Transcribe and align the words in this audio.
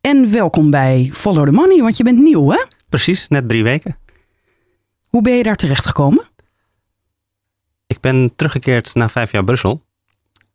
En 0.00 0.30
welkom 0.32 0.70
bij 0.70 1.10
Follow 1.12 1.46
the 1.46 1.52
Money, 1.52 1.82
want 1.82 1.96
je 1.96 2.04
bent 2.04 2.18
nieuw 2.18 2.50
hè? 2.50 2.64
Precies, 2.88 3.28
net 3.28 3.48
drie 3.48 3.62
weken. 3.62 3.96
Hoe 5.08 5.22
ben 5.22 5.36
je 5.36 5.42
daar 5.42 5.56
terecht 5.56 5.86
gekomen? 5.86 6.28
Ik 7.86 8.00
ben 8.00 8.32
teruggekeerd 8.36 8.94
na 8.94 9.08
vijf 9.08 9.32
jaar 9.32 9.44
Brussel. 9.44 9.82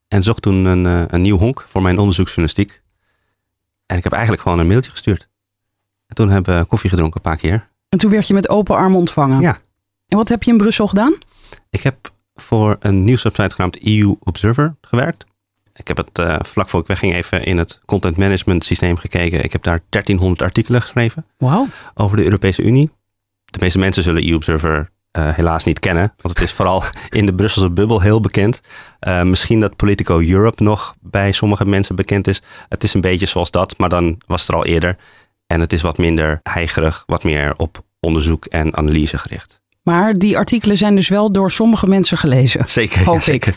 En 0.07 0.23
zocht 0.23 0.41
toen 0.41 0.65
een, 0.65 0.85
eh, 0.85 1.03
een 1.07 1.21
nieuw 1.21 1.37
honk 1.37 1.65
voor 1.67 1.81
mijn 1.81 1.97
onderzoeksjournalistiek. 1.97 2.81
En 3.85 3.97
ik 3.97 4.03
heb 4.03 4.11
eigenlijk 4.11 4.43
gewoon 4.43 4.59
een 4.59 4.67
mailtje 4.67 4.91
gestuurd. 4.91 5.29
En 6.07 6.15
toen 6.15 6.29
hebben 6.29 6.59
we 6.59 6.65
koffie 6.65 6.89
gedronken 6.89 7.15
een 7.15 7.31
paar 7.31 7.39
keer. 7.39 7.69
En 7.89 7.97
toen 7.97 8.11
werd 8.11 8.27
je 8.27 8.33
met 8.33 8.49
open 8.49 8.75
armen 8.75 8.97
ontvangen. 8.97 9.41
Ja. 9.41 9.57
En 10.07 10.17
wat 10.17 10.29
heb 10.29 10.43
je 10.43 10.51
in 10.51 10.57
Brussel 10.57 10.87
gedaan? 10.87 11.13
Ik 11.69 11.81
heb 11.81 12.11
voor 12.35 12.77
een 12.79 13.03
nieuwswebsite 13.03 13.55
genaamd 13.55 13.85
EU 13.85 14.15
Observer 14.19 14.75
gewerkt. 14.81 15.25
Ik 15.75 15.87
heb 15.87 15.97
het 15.97 16.19
eh, 16.19 16.35
vlak 16.41 16.69
voor 16.69 16.79
ik 16.79 16.87
wegging 16.87 17.13
even 17.13 17.43
in 17.43 17.57
het 17.57 17.81
content 17.85 18.17
management 18.17 18.65
systeem 18.65 18.97
gekeken. 18.97 19.43
Ik 19.43 19.51
heb 19.51 19.63
daar 19.63 19.81
1300 19.89 20.41
artikelen 20.41 20.81
geschreven 20.81 21.25
Wauw. 21.37 21.67
over 21.93 22.17
de 22.17 22.23
Europese 22.23 22.61
Unie. 22.61 22.91
De 23.45 23.59
meeste 23.59 23.79
mensen 23.79 24.03
zullen 24.03 24.27
EU 24.27 24.35
Observer 24.35 24.89
eh, 25.11 25.33
helaas 25.33 25.63
niet 25.63 25.79
kennen. 25.79 26.13
Want 26.21 26.39
het 26.39 26.47
is 26.47 26.53
vooral 26.57 26.83
in 27.09 27.25
de 27.25 27.33
Brusselse 27.33 27.69
bubbel 27.69 28.01
heel 28.01 28.19
bekend. 28.19 28.61
Eh, 28.99 29.21
misschien 29.21 29.59
dat 29.59 29.75
Politico 29.75 30.19
Europe 30.19 30.63
nog 30.63 30.95
bij 31.01 31.31
sommige 31.31 31.65
mensen 31.65 31.95
bekend 31.95 32.27
is. 32.27 32.41
Het 32.69 32.83
is 32.83 32.93
een 32.93 33.01
beetje 33.01 33.25
zoals 33.25 33.51
dat, 33.51 33.77
maar 33.77 33.89
dan 33.89 34.21
was 34.27 34.41
het 34.41 34.49
er 34.49 34.55
al 34.55 34.65
eerder. 34.65 34.97
En 35.47 35.59
het 35.59 35.73
is 35.73 35.81
wat 35.81 35.97
minder 35.97 36.39
heigerig, 36.43 37.03
wat 37.05 37.23
meer 37.23 37.53
op 37.57 37.83
onderzoek 37.99 38.45
en 38.45 38.77
analyse 38.77 39.17
gericht. 39.17 39.63
Maar 39.83 40.13
die 40.13 40.37
artikelen 40.37 40.77
zijn 40.77 40.95
dus 40.95 41.07
wel 41.07 41.31
door 41.31 41.51
sommige 41.51 41.87
mensen 41.87 42.17
gelezen. 42.17 42.67
Zeker, 42.67 42.99
ja, 42.99 43.05
Hoop 43.05 43.21
ik. 43.21 43.53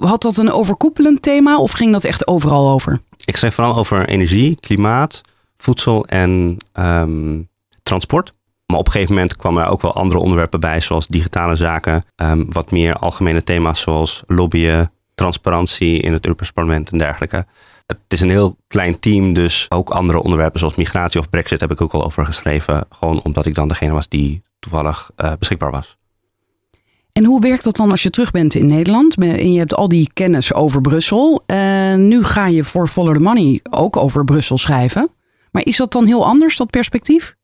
Had 0.00 0.22
dat 0.22 0.36
een 0.36 0.52
overkoepelend 0.52 1.22
thema 1.22 1.58
of 1.58 1.72
ging 1.72 1.92
dat 1.92 2.04
echt 2.04 2.26
overal 2.26 2.70
over? 2.70 3.00
Ik 3.24 3.36
schreef 3.36 3.54
vooral 3.54 3.76
over 3.76 4.08
energie, 4.08 4.54
klimaat, 4.60 5.20
voedsel 5.56 6.06
en 6.06 6.56
ehm, 6.72 7.42
transport. 7.82 8.32
Maar 8.66 8.78
op 8.78 8.86
een 8.86 8.92
gegeven 8.92 9.14
moment 9.14 9.36
kwamen 9.36 9.62
er 9.62 9.68
ook 9.68 9.82
wel 9.82 9.94
andere 9.94 10.20
onderwerpen 10.20 10.60
bij, 10.60 10.80
zoals 10.80 11.06
digitale 11.06 11.56
zaken. 11.56 12.04
ehm, 12.16 12.44
wat 12.48 12.70
meer 12.70 12.94
algemene 12.94 13.44
thema's 13.44 13.80
zoals 13.80 14.22
lobbyen, 14.26 14.92
transparantie 15.14 16.00
in 16.00 16.12
het 16.12 16.24
Europees 16.24 16.50
Parlement 16.50 16.90
en 16.90 16.98
dergelijke. 16.98 17.46
Het 17.86 17.98
is 18.08 18.20
een 18.20 18.30
heel 18.30 18.56
klein 18.66 19.00
team, 19.00 19.32
dus 19.32 19.66
ook 19.68 19.90
andere 19.90 20.22
onderwerpen 20.22 20.58
zoals 20.58 20.76
migratie 20.76 21.20
of 21.20 21.30
brexit 21.30 21.60
heb 21.60 21.70
ik 21.70 21.80
ook 21.80 21.92
al 21.92 22.04
over 22.04 22.26
geschreven. 22.26 22.86
Gewoon 22.90 23.22
omdat 23.22 23.46
ik 23.46 23.54
dan 23.54 23.68
degene 23.68 23.92
was 23.92 24.08
die 24.08 24.42
toevallig 24.58 25.10
eh, 25.16 25.32
beschikbaar 25.38 25.70
was. 25.70 25.96
En 27.12 27.24
hoe 27.24 27.40
werkt 27.40 27.64
dat 27.64 27.76
dan 27.76 27.90
als 27.90 28.02
je 28.02 28.10
terug 28.10 28.30
bent 28.30 28.54
in 28.54 28.66
Nederland? 28.66 29.14
En 29.16 29.52
je 29.52 29.58
hebt 29.58 29.74
al 29.74 29.88
die 29.88 30.10
kennis 30.12 30.54
over 30.54 30.80
Brussel. 30.80 31.42
En 31.46 32.08
nu 32.08 32.24
ga 32.24 32.46
je 32.46 32.64
voor 32.64 32.88
Follow 32.88 33.14
the 33.14 33.20
Money 33.20 33.60
ook 33.70 33.96
over 33.96 34.24
Brussel 34.24 34.58
schrijven. 34.58 35.10
Maar 35.50 35.64
is 35.64 35.76
dat 35.76 35.92
dan 35.92 36.06
heel 36.06 36.26
anders, 36.26 36.56
dat 36.56 36.70
perspectief? 36.70 37.36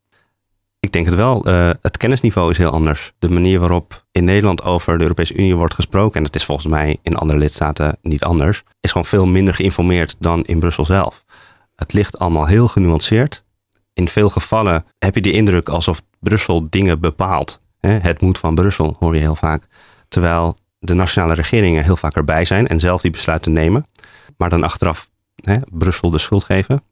Ik 0.81 0.93
denk 0.93 1.07
het 1.07 1.15
wel. 1.15 1.45
Eh, 1.45 1.71
het 1.83 1.97
kennisniveau 1.97 2.51
is 2.51 2.59
heel 2.59 2.71
anders. 2.71 3.13
De 3.19 3.31
manier 3.31 3.61
waarop 3.61 4.05
in 4.13 4.25
Nederland 4.25 4.63
over 4.63 4.97
de 4.97 5.03
Europese 5.03 5.35
Unie 5.35 5.57
wordt 5.57 5.75
gesproken, 5.75 6.17
en 6.17 6.23
dat 6.23 6.35
is 6.35 6.45
volgens 6.45 6.67
mij 6.67 6.99
in 7.03 7.17
andere 7.17 7.39
lidstaten 7.39 7.99
niet 8.03 8.23
anders, 8.23 8.63
is 8.81 8.91
gewoon 8.91 9.07
veel 9.07 9.27
minder 9.27 9.55
geïnformeerd 9.55 10.17
dan 10.19 10.45
in 10.45 10.59
Brussel 10.59 10.85
zelf. 10.85 11.25
Het 11.77 11.93
ligt 11.93 12.19
allemaal 12.19 12.47
heel 12.47 12.69
genuanceerd. 12.69 13.45
In 13.93 14.09
veel 14.09 14.29
gevallen 14.29 14.85
heb 14.99 15.15
je 15.15 15.21
de 15.21 15.33
indruk 15.33 15.69
alsof 15.69 16.03
Brussel 16.21 16.67
dingen 16.71 17.01
bepaalt. 17.01 17.61
Het 17.89 18.21
moet 18.21 18.39
van 18.39 18.55
Brussel, 18.55 18.97
hoor 18.99 19.15
je 19.15 19.21
heel 19.21 19.35
vaak. 19.35 19.67
Terwijl 20.09 20.57
de 20.79 20.95
nationale 20.95 21.35
regeringen 21.35 21.85
heel 21.85 21.97
vaak 21.97 22.17
erbij 22.17 22.45
zijn 22.45 22.67
en 22.67 22.81
zelf 22.81 23.01
die 23.01 23.11
besluiten 23.11 23.53
nemen. 23.53 23.87
Maar 24.37 24.49
dan 24.49 24.63
achteraf 24.63 25.11
hè, 25.35 25.57
Brussel 25.71 26.11
de 26.11 26.19
schuld 26.19 26.45
geven. 26.45 26.83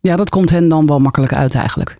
Ja, 0.00 0.16
dat 0.16 0.30
komt 0.30 0.50
hen 0.50 0.68
dan 0.68 0.86
wel 0.86 0.98
makkelijk 1.00 1.32
uit 1.32 1.54
eigenlijk. 1.54 1.96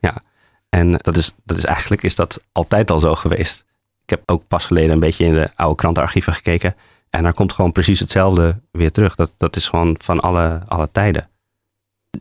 En 0.69 0.93
dat 0.93 1.17
is, 1.17 1.33
dat 1.45 1.57
is 1.57 1.65
eigenlijk 1.65 2.03
is 2.03 2.15
dat 2.15 2.41
altijd 2.53 2.91
al 2.91 2.99
zo 2.99 3.15
geweest. 3.15 3.65
Ik 4.03 4.11
heb 4.11 4.23
ook 4.27 4.49
pas 4.49 4.67
geleden 4.67 4.91
een 4.91 5.01
beetje 5.01 5.25
in 5.25 5.35
de 5.35 5.51
oude 5.55 5.77
krantenarchieven 5.77 6.33
gekeken. 6.33 6.75
En 7.11 7.23
daar 7.23 7.35
komt 7.35 7.53
gewoon 7.53 7.73
precies 7.73 8.01
hetzelfde 8.01 8.61
weer 8.71 8.91
terug. 8.91 9.15
Dat, 9.15 9.35
dat 9.39 9.57
is 9.57 9.69
gewoon 9.69 9.97
van 10.01 10.21
alle, 10.21 10.63
alle 10.67 10.89
tijden. 10.93 11.29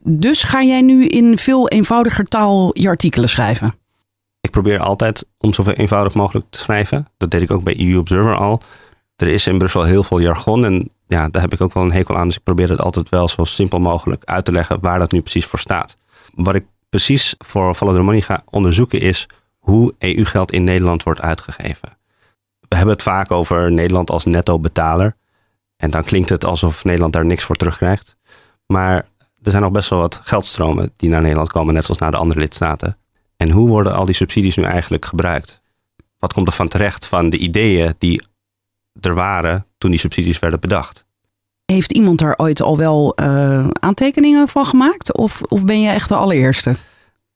Dus 0.02 0.44
ga 0.44 0.64
jij 0.64 0.81
nu 0.81 1.08
in 1.08 1.38
veel 1.38 1.68
eenvoudiger 1.70 2.25
taal 2.25 2.80
je 2.80 2.88
artikelen 2.88 3.30
schrijven? 3.30 3.75
Ik 4.41 4.52
probeer 4.52 4.79
altijd 4.79 5.25
om 5.38 5.53
zoveel 5.53 5.74
eenvoudig 5.74 6.13
mogelijk 6.13 6.46
te 6.50 6.59
schrijven. 6.59 7.07
Dat 7.18 7.31
deed 7.31 7.41
ik 7.41 7.52
ook 7.52 7.63
bij 7.63 7.79
EU 7.79 7.97
Observer 7.97 8.35
al. 8.35 8.62
Er 9.16 9.28
is 9.28 9.47
in 9.47 9.57
Brussel 9.57 9.84
heel 9.84 10.03
veel 10.03 10.22
jargon. 10.22 10.66
En 10.66 10.91
ja, 11.07 11.29
daar 11.29 11.41
heb 11.41 11.53
ik 11.53 11.62
ook 11.62 11.74
wel 11.74 11.84
een 11.84 11.91
hekel 11.91 12.18
aan. 12.18 12.28
Dus 12.28 12.38
ik 12.38 12.44
probeer 12.44 12.69
het 12.69 12.81
altijd 12.81 13.09
wel 13.09 13.28
zo 13.28 13.44
simpel 13.44 13.79
mogelijk 13.79 14.24
uit 14.25 14.46
te 14.46 14.52
leggen 14.52 14.79
waar 14.79 15.00
dat 15.00 15.12
nu 15.12 15.22
precies 15.22 15.46
voor 15.46 15.59
staat. 15.59 15.96
Wat 16.34 16.56
ik 16.56 16.66
precies 16.90 17.35
voor 17.38 17.75
Follow 17.75 17.96
the 17.96 18.02
Money 18.02 18.22
ga 18.22 18.44
onderzoeken 18.50 19.00
is 19.00 19.28
hoe 19.57 19.94
EU-geld 19.97 20.52
in 20.52 20.63
Nederland 20.63 21.03
wordt 21.03 21.22
uitgegeven. 21.22 21.97
We 22.59 22.75
hebben 22.75 22.94
het 22.94 23.03
vaak 23.03 23.31
over 23.31 23.72
Nederland 23.72 24.09
als 24.09 24.25
netto 24.25 24.59
betaler. 24.59 25.16
En 25.78 25.91
dan 25.91 26.03
klinkt 26.03 26.29
het 26.29 26.46
alsof 26.46 26.84
Nederland 26.84 27.13
daar 27.13 27.25
niks 27.25 27.44
voor 27.44 27.56
terugkrijgt. 27.56 28.18
Maar 28.66 28.96
er 29.41 29.52
zijn 29.52 29.63
nog 29.63 29.72
best 29.72 29.90
wel 29.90 30.00
wat 30.00 30.19
geldstromen 30.23 30.91
die 30.96 31.09
naar 31.09 31.22
Nederland 31.22 31.52
komen, 31.52 31.73
net 31.73 31.84
zoals 31.85 32.00
naar 32.00 32.12
de 32.12 32.18
andere 32.18 32.40
lidstaten. 32.40 32.97
En 33.41 33.50
hoe 33.50 33.68
worden 33.68 33.94
al 33.94 34.06
die 34.06 34.16
subsidies 34.16 34.56
nu 34.56 34.63
eigenlijk 34.63 35.06
gebruikt? 35.06 35.62
Wat 36.18 36.34
komt 36.34 36.47
er 36.47 36.53
van 36.53 36.68
terecht 36.68 37.06
van 37.06 37.29
de 37.29 37.38
ideeën 37.38 37.94
die 37.97 38.22
er 39.00 39.16
waren 39.16 39.66
toen 39.78 39.91
die 39.91 40.00
subsidies 40.00 40.40
werden 40.40 40.59
bedacht? 40.59 41.06
Heeft 41.66 41.91
iemand 41.91 42.19
daar 42.19 42.38
ooit 42.38 42.62
al 42.62 42.78
wel 42.78 43.16
eh, 43.16 43.68
aantekeningen 43.79 44.47
van 44.47 44.66
gemaakt? 44.66 45.18
Of, 45.18 45.41
of 45.41 45.66
ben 45.66 45.81
je 45.81 45.90
echt 45.90 46.09
de 46.09 46.16
allereerste? 46.16 46.75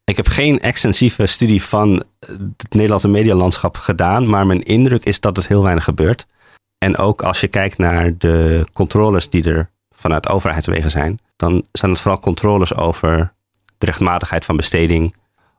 Ik 0.03 0.17
heb 0.17 0.27
geen 0.27 0.59
extensieve 0.59 1.25
studie 1.25 1.63
van 1.63 2.03
het 2.57 2.73
Nederlandse 2.73 3.07
medialandschap 3.07 3.77
gedaan, 3.77 4.29
maar 4.29 4.45
mijn 4.45 4.63
indruk 4.63 5.05
is 5.05 5.19
dat 5.19 5.35
het 5.35 5.47
heel 5.47 5.63
weinig 5.63 5.83
gebeurt. 5.83 6.27
En 6.77 6.97
ook 6.97 7.23
als 7.23 7.39
je 7.39 7.47
kijkt 7.47 7.77
naar 7.77 8.17
de 8.17 8.65
controles 8.73 9.29
die 9.29 9.49
er 9.49 9.69
vanuit 9.91 10.29
overheidswegen 10.29 10.91
zijn, 10.91 11.19
dan 11.35 11.65
zijn 11.71 11.91
het 11.91 12.01
vooral 12.01 12.19
controles 12.19 12.75
over 12.75 13.33
de 13.77 13.85
rechtmatigheid 13.85 14.45
van 14.45 14.57
besteding. 14.57 15.15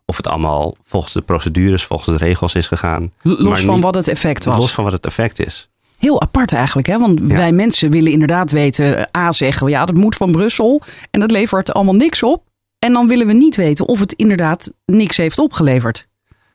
Of 0.08 0.16
het 0.16 0.26
allemaal 0.28 0.76
volgens 0.84 1.12
de 1.12 1.20
procedures, 1.20 1.84
volgens 1.84 2.18
de 2.18 2.24
regels 2.24 2.54
is 2.54 2.68
gegaan. 2.68 3.12
Los 3.22 3.38
Maar 3.38 3.58
van 3.60 3.74
niet- 3.74 3.82
wat 3.84 3.94
het 3.94 4.08
effect 4.08 4.44
was. 4.44 4.56
Los 4.58 4.72
van 4.72 4.84
wat 4.84 4.92
het 4.92 5.06
effect 5.06 5.40
is. 5.46 5.68
Heel 5.98 6.20
apart 6.22 6.52
eigenlijk, 6.52 6.86
hè? 6.86 6.98
want 6.98 7.20
Ja. 7.20 7.26
wij 7.36 7.52
mensen 7.52 7.90
willen 7.90 8.12
inderdaad 8.12 8.50
weten, 8.50 9.08
A 9.16 9.32
zeggen, 9.32 9.68
ja, 9.68 9.84
dat 9.84 9.94
moet 9.94 10.16
van 10.16 10.32
Brussel 10.32 10.82
en 11.10 11.20
dat 11.20 11.30
levert 11.30 11.72
allemaal 11.72 11.94
niks 11.94 12.22
op. 12.22 12.44
En 12.78 12.92
dan 12.92 13.08
willen 13.08 13.26
we 13.26 13.32
niet 13.32 13.56
weten 13.56 13.86
of 13.86 13.98
het 14.00 14.12
inderdaad 14.12 14.72
niks 14.84 15.16
heeft 15.16 15.38
opgeleverd. 15.38 16.06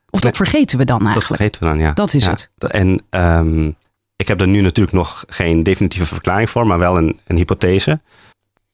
Of 0.10 0.20
dat 0.20 0.24
Nee, 0.38 0.48
vergeten 0.48 0.78
we 0.78 0.86
dan 0.86 0.98
Dat 1.04 1.08
eigenlijk. 1.08 1.36
vergeten 1.42 1.62
we 1.62 1.68
dan, 1.68 1.78
ja. 1.88 1.94
Dat 1.94 2.14
is 2.14 2.24
Ja. 2.24 2.30
het. 2.30 2.50
En 2.58 3.02
ehm, 3.10 3.68
ik 4.16 4.28
heb 4.28 4.42
er 4.42 4.48
nu 4.48 4.62
natuurlijk 4.62 4.96
nog 4.96 5.24
geen 5.28 5.64
definitieve 5.64 6.06
verklaring 6.06 6.50
voor, 6.50 6.68
maar 6.68 6.80
wel 6.80 6.98
een, 6.98 7.20
een 7.28 7.36
hypothese. 7.38 8.00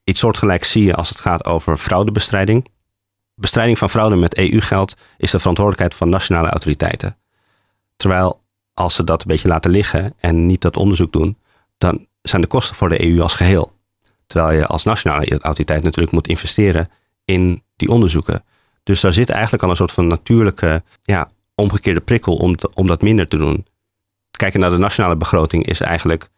Iets 0.04 0.20
soortgelijks 0.20 0.72
zie 0.72 0.84
je 0.86 0.94
als 0.94 1.10
het 1.10 1.20
gaat 1.20 1.46
over 1.46 1.78
fraudebestrijding. 1.78 2.66
Bestrijding 3.40 3.78
van 3.78 3.90
fraude 3.90 4.16
met 4.16 4.38
EU-geld 4.38 4.96
is 5.18 5.32
de 5.32 5.40
verantwoordelijkheid 5.40 5.96
van 5.96 6.10
nationale 6.10 6.50
autoriteiten. 6.50 7.18
Terwijl 7.96 8.42
als 8.74 8.96
ze 8.96 9.04
dat 9.04 9.22
een 9.22 9.28
beetje 9.28 9.48
laten 9.48 9.72
liggen 9.72 10.14
en 10.20 10.46
niet 10.46 10.62
dat 10.62 10.78
onderzoek 10.78 11.12
doen, 11.12 11.38
dan 11.78 12.08
zijn 12.22 12.42
de 12.42 12.48
kosten 12.48 12.76
voor 12.76 12.90
de 12.90 13.06
EU 13.06 13.22
als 13.22 13.34
geheel. 13.36 13.72
Terwijl 14.28 14.58
je 14.60 14.68
als 14.68 14.84
nationale 14.84 15.40
autoriteit 15.40 15.84
natuurlijk 15.84 16.14
moet 16.14 16.28
investeren 16.28 16.90
in 17.26 17.64
die 17.76 17.90
onderzoeken. 17.90 18.44
Dus 18.84 19.02
daar 19.02 19.14
zit 19.14 19.30
eigenlijk 19.30 19.64
al 19.64 19.70
een 19.70 19.76
soort 19.76 19.92
van 19.92 20.08
natuurlijke 20.08 20.84
ja, 21.02 21.30
omgekeerde 21.56 22.02
prikkel 22.02 22.36
om, 22.36 22.56
om 22.74 22.88
dat 22.88 23.02
minder 23.02 23.28
te 23.28 23.38
doen. 23.38 23.66
Kijken 24.32 24.60
naar 24.60 24.70
de 24.70 24.78
nationale 24.78 25.16
begroting 25.16 25.66
is 25.66 25.82
eigenlijk 25.82 26.30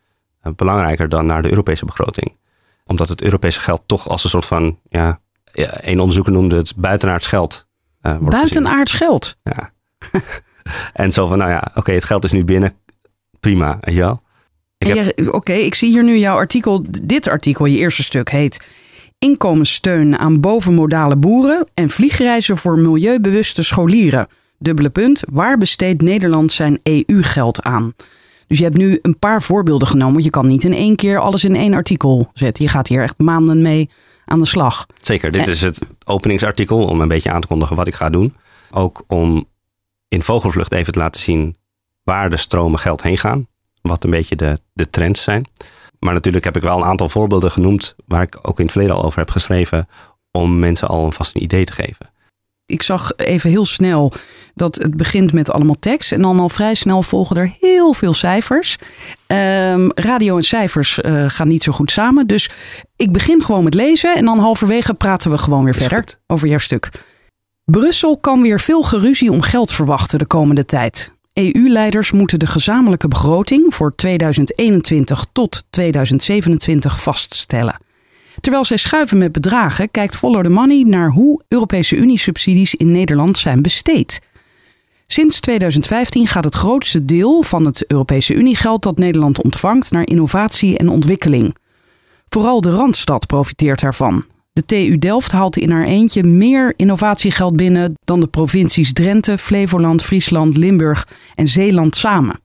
eh, 0.41 0.51
belangrijker 0.55 1.09
dan 1.09 1.25
naar 1.25 1.41
de 1.41 1.49
Europese 1.49 1.85
begroting. 1.85 2.37
Omdat 2.85 3.09
het 3.09 3.21
Europese 3.21 3.59
geld 3.59 3.81
toch 3.85 4.07
als 4.07 4.23
een 4.23 4.29
soort 4.29 4.45
van, 4.45 4.79
ja, 4.89 5.19
ja, 5.51 5.77
een 5.81 5.99
onderzoeker 5.99 6.31
noemde 6.31 6.55
het 6.55 6.73
buitenaards 6.75 7.27
geld. 7.27 7.67
gezien. 8.01 8.29
Buitenaards 8.29 8.93
geld. 8.93 9.37
Ja. 9.43 9.71
en 10.93 11.11
zo 11.11 11.27
van, 11.27 11.37
nou 11.37 11.51
ja, 11.51 11.71
oké, 11.75 11.91
het 11.91 12.03
geld 12.03 12.23
is 12.23 12.31
nu 12.31 12.43
binnen. 12.43 12.73
Prima, 13.39 13.77
weet 13.81 13.95
je 13.95 14.01
wel. 14.01 14.21
Oké, 15.31 15.53
ik 15.53 15.75
zie 15.75 15.89
hier 15.89 16.03
nu 16.03 16.17
jouw 16.17 16.35
artikel. 16.35 16.85
Dit 17.03 17.27
artikel, 17.27 17.65
je 17.65 17.77
eerste 17.77 18.03
stuk, 18.03 18.29
heet 18.29 18.67
inkomenssteun 19.17 20.17
aan 20.17 20.39
bovenmodale 20.39 21.15
boeren 21.15 21.67
en 21.73 21.89
vliegreizen 21.89 22.57
voor 22.57 22.79
milieubewuste 22.79 23.63
scholieren. 23.63 24.27
Dubbele 24.57 24.89
punt, 24.89 25.21
waar 25.31 25.57
besteedt 25.57 26.01
Nederland 26.01 26.51
zijn 26.51 26.79
EU-geld 26.83 27.61
aan? 27.61 27.93
Dus 28.47 28.57
je 28.57 28.63
hebt 28.63 28.77
nu 28.77 28.99
een 29.01 29.19
paar 29.19 29.41
voorbeelden 29.41 29.87
genomen. 29.87 30.13
want 30.13 30.23
Je 30.23 30.29
kan 30.29 30.47
niet 30.47 30.63
in 30.63 30.73
één 30.73 30.95
keer 30.95 31.19
alles 31.19 31.43
in 31.43 31.55
één 31.55 31.73
artikel 31.73 32.29
zetten. 32.33 32.63
Je 32.63 32.69
gaat 32.69 32.87
hier 32.87 33.01
echt 33.01 33.17
maanden 33.17 33.61
mee 33.61 33.89
aan 34.29 34.39
de 34.39 34.45
slag. 34.45 34.85
Zeker, 35.01 35.31
dit 35.31 35.47
is 35.47 35.61
het 35.61 35.81
openingsartikel 36.05 36.85
om 36.85 37.01
een 37.01 37.07
beetje 37.07 37.31
aan 37.31 37.41
te 37.41 37.47
kondigen 37.47 37.75
wat 37.75 37.87
ik 37.87 37.95
ga 37.95 38.09
doen. 38.09 38.35
Ook 38.71 39.03
om 39.07 39.47
in 40.07 40.23
vogelvlucht 40.23 40.71
even 40.71 40.93
te 40.93 40.99
laten 40.99 41.21
zien 41.21 41.55
waar 42.03 42.29
de 42.29 42.37
stromen 42.37 42.79
geld 42.79 43.03
heen 43.03 43.17
gaan. 43.17 43.47
Wat 43.81 44.03
een 44.03 44.09
beetje 44.09 44.35
de, 44.35 44.59
de 44.73 44.89
trends 44.89 45.23
zijn. 45.23 45.45
Maar 45.99 46.13
natuurlijk 46.13 46.45
heb 46.45 46.55
ik 46.55 46.61
wel 46.61 46.77
een 46.77 46.83
aantal 46.83 47.09
voorbeelden 47.09 47.51
genoemd 47.51 47.95
waar 48.05 48.21
ik 48.21 48.39
ook 48.41 48.57
in 48.57 48.63
het 48.63 48.71
verleden 48.71 48.95
al 48.95 49.03
over 49.03 49.19
heb 49.19 49.31
geschreven. 49.31 49.87
Om 50.31 50.59
mensen 50.59 50.87
al 50.87 51.05
een 51.05 51.13
vast 51.13 51.35
een 51.35 51.43
idee 51.43 51.63
te 51.63 51.73
geven. 51.73 52.11
Ik 52.69 52.83
zag 52.83 53.11
even 53.15 53.49
heel 53.49 53.65
snel 53.65 54.13
dat 54.55 54.75
het 54.75 54.97
begint 54.97 55.33
met 55.33 55.51
allemaal 55.51 55.79
tekst. 55.79 56.11
En 56.11 56.21
dan 56.21 56.39
al 56.39 56.49
vrij 56.49 56.75
snel 56.75 57.01
volgen 57.03 57.35
er 57.35 57.51
heel 57.59 57.93
veel 57.93 58.13
cijfers. 58.13 58.77
Ehm, 59.27 59.89
radio 59.95 60.35
en 60.35 60.43
cijfers 60.43 61.01
eh, 61.01 61.25
gaan 61.27 61.47
niet 61.47 61.63
zo 61.63 61.71
goed 61.71 61.91
samen. 61.91 62.27
Dus 62.27 62.49
ik 62.95 63.11
begin 63.11 63.43
gewoon 63.43 63.63
met 63.63 63.73
lezen. 63.73 64.15
En 64.15 64.25
dan 64.25 64.39
halverwege 64.39 64.93
praten 64.93 65.31
we 65.31 65.37
gewoon 65.37 65.63
weer 65.63 65.75
verder 65.75 65.99
goed. 65.99 66.19
over 66.27 66.47
jouw 66.47 66.57
stuk. 66.57 66.89
Brussel 67.63 68.17
kan 68.17 68.41
weer 68.41 68.59
veel 68.59 68.83
geruzie 68.83 69.31
om 69.31 69.41
geld 69.41 69.71
verwachten 69.71 70.19
de 70.19 70.27
komende 70.27 70.65
tijd. 70.65 71.11
EU-leiders 71.33 72.11
moeten 72.11 72.39
de 72.39 72.47
gezamenlijke 72.47 73.07
begroting 73.07 73.75
voor 73.75 73.95
2021 73.95 75.25
tot 75.31 75.63
2027 75.69 77.01
vaststellen. 77.01 77.79
Terwijl 78.39 78.65
zij 78.65 78.77
schuiven 78.77 79.17
met 79.17 79.31
bedragen, 79.31 79.91
kijkt 79.91 80.15
Follow 80.15 80.43
the 80.43 80.49
Money 80.49 80.83
naar 80.87 81.09
hoe 81.09 81.41
Europese 81.47 81.95
Unie-subsidies 81.95 82.75
in 82.75 82.91
Nederland 82.91 83.37
zijn 83.37 83.61
besteed. 83.61 84.21
Sinds 85.07 85.39
2015 85.39 86.27
gaat 86.27 86.43
het 86.43 86.55
grootste 86.55 87.05
deel 87.05 87.41
van 87.41 87.65
het 87.65 87.85
Europese 87.87 88.33
Uniegeld 88.33 88.83
dat 88.83 88.97
Nederland 88.97 89.43
ontvangt 89.43 89.91
naar 89.91 90.07
innovatie 90.07 90.77
en 90.77 90.89
ontwikkeling. 90.89 91.55
Vooral 92.27 92.61
de 92.61 92.71
Randstad 92.71 93.25
profiteert 93.25 93.79
daarvan. 93.79 94.23
De 94.53 94.65
TU 94.65 94.97
Delft 94.97 95.31
haalt 95.31 95.57
in 95.57 95.71
haar 95.71 95.85
eentje 95.85 96.23
meer 96.23 96.73
innovatiegeld 96.75 97.55
binnen 97.55 97.93
dan 98.03 98.19
de 98.19 98.27
provincies 98.27 98.93
Drenthe, 98.93 99.37
Flevoland, 99.37 100.03
Friesland, 100.03 100.57
Limburg 100.57 101.07
en 101.35 101.47
Zeeland 101.47 101.95
samen. 101.95 102.39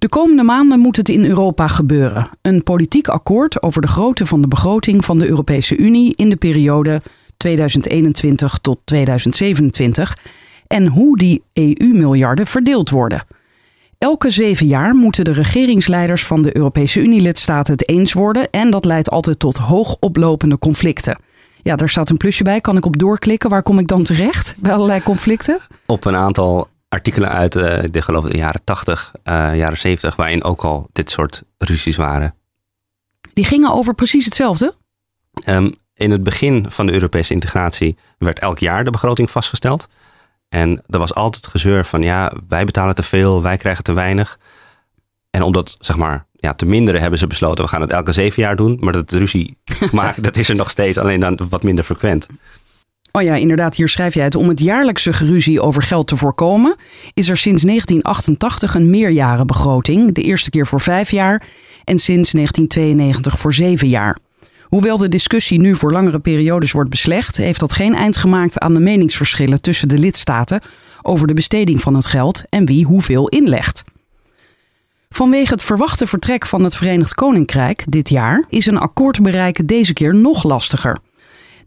De 0.00 0.08
komende 0.08 0.42
maanden 0.42 0.78
moet 0.78 0.96
het 0.96 1.08
in 1.08 1.24
Europa 1.24 1.68
gebeuren. 1.68 2.28
Een 2.42 2.62
politiek 2.62 3.08
akkoord 3.08 3.62
over 3.62 3.80
de 3.80 3.88
grootte 3.88 4.26
van 4.26 4.40
de 4.40 4.48
begroting 4.48 5.04
van 5.04 5.18
de 5.18 5.28
Europese 5.28 5.76
Unie 5.76 6.14
in 6.16 6.28
de 6.28 6.36
periode 6.36 7.02
2021 7.36 8.58
tot 8.58 8.80
2027 8.84 10.18
en 10.66 10.86
hoe 10.86 11.16
die 11.16 11.42
EU-miljarden 11.52 12.46
verdeeld 12.46 12.90
worden. 12.90 13.22
Elke 13.98 14.30
zeven 14.30 14.66
jaar 14.66 14.94
moeten 14.94 15.24
de 15.24 15.32
regeringsleiders 15.32 16.26
van 16.26 16.42
de 16.42 16.56
Europese 16.56 17.00
Unie-lidstaten 17.00 17.72
het 17.72 17.88
eens 17.88 18.12
worden 18.12 18.50
en 18.50 18.70
dat 18.70 18.84
leidt 18.84 19.10
altijd 19.10 19.38
tot 19.38 19.56
hoogoplopende 19.56 20.58
conflicten. 20.58 21.18
Ja, 21.62 21.76
daar 21.76 21.88
staat 21.88 22.10
een 22.10 22.16
plusje 22.16 22.44
bij. 22.44 22.60
Kan 22.60 22.76
ik 22.76 22.86
op 22.86 22.98
doorklikken? 22.98 23.50
Waar 23.50 23.62
kom 23.62 23.78
ik 23.78 23.88
dan 23.88 24.02
terecht 24.02 24.54
bij 24.58 24.72
allerlei 24.72 25.02
conflicten? 25.02 25.58
Op 25.86 26.04
een 26.04 26.16
aantal 26.16 26.68
artikelen 26.90 27.28
uit 27.28 27.56
eh, 27.56 27.84
de, 27.90 28.02
geloof 28.02 28.24
ik, 28.24 28.32
de 28.32 28.38
jaren 28.38 28.64
80, 28.64 29.12
eh, 29.22 29.56
jaren 29.56 29.78
70, 29.78 30.16
waarin 30.16 30.44
ook 30.44 30.62
al 30.62 30.88
dit 30.92 31.10
soort 31.10 31.42
ruzies 31.58 31.96
waren. 31.96 32.34
Die 33.32 33.44
gingen 33.44 33.72
over 33.72 33.94
precies 33.94 34.24
hetzelfde. 34.24 34.74
Ehm, 35.44 35.70
in 35.94 36.10
het 36.10 36.22
begin 36.22 36.70
van 36.70 36.86
de 36.86 36.92
Europese 36.92 37.32
integratie 37.32 37.96
werd 38.18 38.38
elk 38.38 38.58
jaar 38.58 38.84
de 38.84 38.90
begroting 38.90 39.30
vastgesteld. 39.30 39.88
En 40.48 40.82
er 40.88 40.98
was 40.98 41.14
altijd 41.14 41.46
gezeur 41.46 41.84
van 41.84 42.02
ja, 42.02 42.32
wij 42.48 42.64
betalen 42.64 42.94
te 42.94 43.02
veel, 43.02 43.42
wij 43.42 43.56
krijgen 43.56 43.84
te 43.84 43.92
weinig. 43.92 44.38
En 45.30 45.42
om 45.42 45.52
dat 45.52 45.76
zeg 45.78 45.96
maar 45.96 46.26
ja, 46.32 46.54
te 46.54 46.66
minderen 46.66 47.00
hebben 47.00 47.18
ze 47.18 47.26
besloten, 47.26 47.64
we 47.64 47.70
gaan 47.70 47.80
het 47.80 47.90
elke 47.90 48.12
zeven 48.12 48.42
jaar 48.42 48.56
doen. 48.56 48.76
Maar 48.80 48.92
dat 48.92 49.12
ruzie 49.12 49.58
maken, 49.92 50.22
dat 50.22 50.36
is 50.36 50.48
er 50.48 50.56
nog 50.56 50.70
steeds, 50.70 50.98
alleen 50.98 51.20
dan 51.20 51.38
wat 51.48 51.62
minder 51.62 51.84
frequent. 51.84 52.26
Oh 53.12 53.22
ja, 53.22 53.34
inderdaad, 53.34 53.74
hier 53.74 53.88
schrijf 53.88 54.14
jij 54.14 54.24
het. 54.24 54.34
Om 54.34 54.48
het 54.48 54.60
jaarlijkse 54.60 55.12
geruzie 55.12 55.60
over 55.60 55.82
geld 55.82 56.06
te 56.06 56.16
voorkomen, 56.16 56.76
is 57.14 57.28
er 57.28 57.36
sinds 57.36 57.62
1988 57.62 58.74
een 58.74 58.90
meerjarenbegroting. 58.90 60.14
De 60.14 60.22
eerste 60.22 60.50
keer 60.50 60.66
voor 60.66 60.80
vijf 60.80 61.10
jaar 61.10 61.42
en 61.84 61.98
sinds 61.98 62.30
1992 62.32 63.38
voor 63.38 63.54
zeven 63.54 63.88
jaar. 63.88 64.18
Hoewel 64.62 64.98
de 64.98 65.08
discussie 65.08 65.60
nu 65.60 65.76
voor 65.76 65.92
langere 65.92 66.18
periodes 66.18 66.72
wordt 66.72 66.90
beslecht, 66.90 67.36
heeft 67.36 67.60
dat 67.60 67.72
geen 67.72 67.94
eind 67.94 68.16
gemaakt 68.16 68.58
aan 68.58 68.74
de 68.74 68.80
meningsverschillen 68.80 69.60
tussen 69.60 69.88
de 69.88 69.98
lidstaten 69.98 70.60
over 71.02 71.26
de 71.26 71.34
besteding 71.34 71.80
van 71.80 71.94
het 71.94 72.06
geld 72.06 72.42
en 72.48 72.64
wie 72.64 72.84
hoeveel 72.84 73.28
inlegt. 73.28 73.84
Vanwege 75.08 75.52
het 75.52 75.62
verwachte 75.62 76.06
vertrek 76.06 76.46
van 76.46 76.64
het 76.64 76.76
Verenigd 76.76 77.14
Koninkrijk 77.14 77.84
dit 77.88 78.08
jaar 78.08 78.44
is 78.48 78.66
een 78.66 78.78
akkoord 78.78 79.22
bereiken 79.22 79.66
deze 79.66 79.92
keer 79.92 80.14
nog 80.14 80.42
lastiger. 80.42 80.98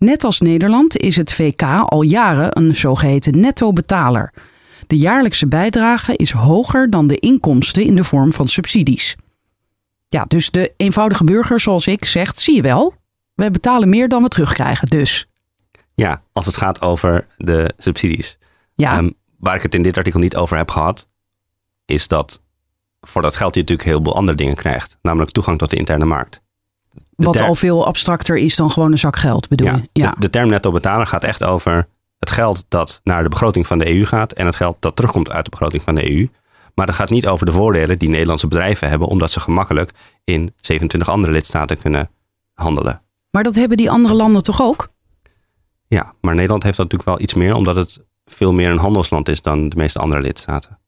Net 0.03 0.23
als 0.23 0.39
Nederland 0.39 0.97
is 0.97 1.15
het 1.15 1.33
VK 1.33 1.61
al 1.61 2.01
jaren 2.01 2.57
een 2.57 2.75
zogeheten 2.75 3.39
netto-betaler. 3.39 4.33
De 4.87 4.97
jaarlijkse 4.97 5.47
bijdrage 5.47 6.15
is 6.15 6.31
hoger 6.31 6.89
dan 6.89 7.07
de 7.07 7.19
inkomsten 7.19 7.83
in 7.83 7.95
de 7.95 8.03
vorm 8.03 8.33
van 8.33 8.47
subsidies. 8.47 9.15
Ja, 10.07 10.25
dus 10.27 10.51
de 10.51 10.73
eenvoudige 10.77 11.23
burger 11.23 11.59
zoals 11.59 11.87
ik 11.87 12.05
zegt, 12.05 12.39
zie 12.39 12.55
je 12.55 12.61
wel, 12.61 12.93
wij 13.35 13.51
betalen 13.51 13.89
meer 13.89 14.07
dan 14.07 14.23
we 14.23 14.27
terugkrijgen 14.27 14.87
dus. 14.87 15.25
Ja, 15.93 16.21
als 16.33 16.45
het 16.45 16.57
gaat 16.57 16.81
over 16.81 17.27
de 17.37 17.73
subsidies. 17.77 18.37
Ja, 18.75 18.97
Ehm, 18.97 19.09
waar 19.39 19.55
ik 19.55 19.61
het 19.61 19.75
in 19.75 19.81
dit 19.81 19.97
artikel 19.97 20.19
niet 20.19 20.35
over 20.35 20.57
heb 20.57 20.71
gehad, 20.71 21.07
is 21.85 22.07
dat 22.07 22.41
voor 23.01 23.21
dat 23.21 23.35
geld 23.35 23.53
je 23.53 23.59
natuurlijk 23.59 23.89
heel 23.89 24.03
veel 24.03 24.15
andere 24.15 24.37
dingen 24.37 24.55
krijgt. 24.55 24.97
Namelijk 25.01 25.31
toegang 25.31 25.57
tot 25.57 25.69
de 25.69 25.75
interne 25.75 26.05
markt. 26.05 26.42
Wat 27.23 27.39
al 27.39 27.55
veel 27.55 27.85
abstracter 27.85 28.37
is 28.37 28.55
dan 28.55 28.71
gewoon 28.71 28.91
een 28.91 28.97
zak 28.97 29.15
geld 29.15 29.47
bedoel 29.47 29.67
ja, 29.67 29.73
je? 29.73 29.89
Ja. 30.01 30.09
De, 30.09 30.19
de 30.19 30.29
term 30.29 30.49
netto 30.49 30.71
betaler 30.71 31.07
gaat 31.07 31.23
echt 31.23 31.43
over 31.43 31.87
het 32.19 32.31
geld 32.31 32.65
dat 32.67 33.01
naar 33.03 33.23
de 33.23 33.29
begroting 33.29 33.67
van 33.67 33.79
de 33.79 33.95
EU 33.95 34.05
gaat 34.05 34.31
en 34.31 34.45
het 34.45 34.55
geld 34.55 34.77
dat 34.79 34.95
terugkomt 34.95 35.31
uit 35.31 35.43
de 35.45 35.49
begroting 35.49 35.83
van 35.83 35.95
de 35.95 36.11
EU. 36.11 36.27
Maar 36.75 36.85
dat 36.85 36.95
gaat 36.95 37.09
niet 37.09 37.27
over 37.27 37.45
de 37.45 37.51
voordelen 37.51 37.99
die 37.99 38.09
Nederlandse 38.09 38.47
bedrijven 38.47 38.89
hebben, 38.89 39.07
omdat 39.07 39.31
ze 39.31 39.39
gemakkelijk 39.39 39.91
in 40.23 40.53
27 40.61 41.09
andere 41.09 41.33
lidstaten 41.33 41.77
kunnen 41.77 42.09
handelen. 42.53 43.01
Maar 43.31 43.43
dat 43.43 43.55
hebben 43.55 43.77
die 43.77 43.91
andere 43.91 44.13
landen 44.13 44.43
toch 44.43 44.61
ook? 44.61 44.89
Ja, 45.87 46.13
maar 46.21 46.33
Nederland 46.35 46.63
heeft 46.63 46.77
dat 46.77 46.91
natuurlijk 46.91 47.17
wel 47.17 47.21
iets 47.25 47.33
meer, 47.33 47.55
omdat 47.55 47.75
het 47.75 47.99
veel 48.25 48.53
meer 48.53 48.69
een 48.69 48.77
handelsland 48.77 49.29
is 49.29 49.41
dan 49.41 49.69
de 49.69 49.75
meeste 49.75 49.99
andere 49.99 50.21
lidstaten. 50.21 50.79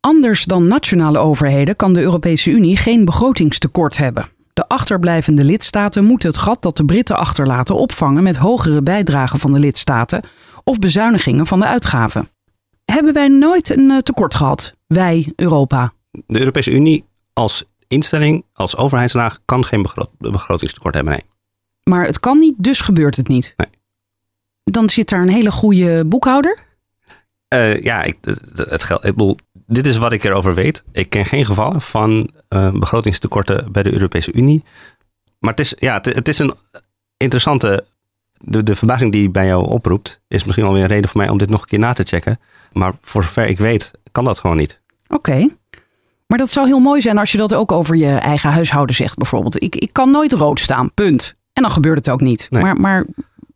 Anders 0.00 0.44
dan 0.44 0.66
nationale 0.66 1.18
overheden 1.18 1.76
kan 1.76 1.92
de 1.92 2.00
Europese 2.00 2.50
Unie 2.50 2.76
geen 2.76 3.04
begrotingstekort 3.04 3.96
hebben. 3.96 4.28
De 4.54 4.68
achterblijvende 4.68 5.44
lidstaten 5.44 6.04
moeten 6.04 6.28
het 6.28 6.38
gat 6.38 6.62
dat 6.62 6.76
de 6.76 6.84
Britten 6.84 7.16
achterlaten 7.16 7.76
opvangen 7.76 8.22
met 8.22 8.36
hogere 8.36 8.82
bijdragen 8.82 9.38
van 9.38 9.52
de 9.52 9.58
lidstaten 9.58 10.22
of 10.64 10.78
bezuinigingen 10.78 11.46
van 11.46 11.60
de 11.60 11.66
uitgaven. 11.66 12.28
Hebben 12.84 13.12
wij 13.12 13.28
nooit 13.28 13.76
een 13.76 13.90
eh, 13.90 13.98
tekort 13.98 14.34
gehad? 14.34 14.74
Wij, 14.86 15.32
Europa. 15.36 15.92
De 16.26 16.38
Europese 16.38 16.70
Unie 16.70 17.04
als 17.32 17.64
instelling, 17.88 18.44
als 18.52 18.76
overheidslaag, 18.76 19.38
kan 19.44 19.64
geen 19.64 19.82
begro- 19.82 20.10
begrotingstekort 20.18 20.94
hebben. 20.94 21.12
Nee. 21.12 21.24
Maar 21.84 22.06
het 22.06 22.20
kan 22.20 22.38
niet, 22.38 22.54
dus 22.58 22.80
gebeurt 22.80 23.16
het 23.16 23.28
niet. 23.28 23.54
Nee. 23.56 23.68
Dan 24.64 24.90
zit 24.90 25.08
daar 25.08 25.22
een 25.22 25.28
hele 25.28 25.50
goede 25.50 26.04
boekhouder. 26.04 26.58
Eh, 27.48 27.82
ja, 27.82 28.02
ik, 28.02 28.18
het, 28.20 28.40
het 28.68 28.82
geld, 28.82 29.04
ik 29.04 29.14
bedoel, 29.14 29.36
dit 29.66 29.86
is 29.86 29.96
wat 29.96 30.12
ik 30.12 30.24
erover 30.24 30.54
weet. 30.54 30.84
Ik 30.92 31.10
ken 31.10 31.24
geen 31.24 31.44
gevallen 31.44 31.80
van 31.80 32.30
eh, 32.48 32.70
begrotingstekorten 32.70 33.72
bij 33.72 33.82
de 33.82 33.92
Europese 33.92 34.32
Unie. 34.32 34.64
Maar 35.38 35.50
het 35.50 35.60
is, 35.60 35.74
ja, 35.78 35.94
het, 35.94 36.06
het 36.06 36.28
is 36.28 36.38
een 36.38 36.54
interessante. 37.16 37.84
De, 38.40 38.62
de 38.62 38.76
verbazing 38.76 39.12
die 39.12 39.30
bij 39.30 39.46
jou 39.46 39.68
oproept, 39.68 40.20
is 40.28 40.44
misschien 40.44 40.66
alweer 40.66 40.82
een 40.82 40.88
reden 40.88 41.10
voor 41.10 41.20
mij 41.20 41.30
om 41.30 41.38
dit 41.38 41.50
nog 41.50 41.60
een 41.60 41.66
keer 41.66 41.78
na 41.78 41.92
te 41.92 42.02
checken. 42.02 42.40
Maar 42.72 42.92
voor 43.02 43.22
zover 43.22 43.46
ik 43.46 43.58
weet, 43.58 43.90
kan 44.12 44.24
dat 44.24 44.38
gewoon 44.38 44.56
niet. 44.56 44.80
Oké. 45.08 45.48
Maar 46.26 46.38
dat 46.38 46.50
zou 46.50 46.66
heel 46.66 46.78
mooi 46.78 47.00
zijn 47.00 47.18
als 47.18 47.32
je 47.32 47.38
dat 47.38 47.54
ook 47.54 47.72
over 47.72 47.96
je 47.96 48.10
eigen 48.10 48.50
huishouden 48.50 48.94
zegt, 48.94 49.16
bijvoorbeeld. 49.16 49.62
Ik, 49.62 49.76
ik 49.76 49.92
kan 49.92 50.10
nooit 50.10 50.32
rood 50.32 50.60
staan, 50.60 50.94
punt. 50.94 51.34
En 51.52 51.62
dan 51.62 51.70
gebeurt 51.70 51.96
het 51.96 52.10
ook 52.10 52.20
niet. 52.20 52.46
Nee. 52.50 52.62
Maar, 52.62 52.80
maar 52.80 53.06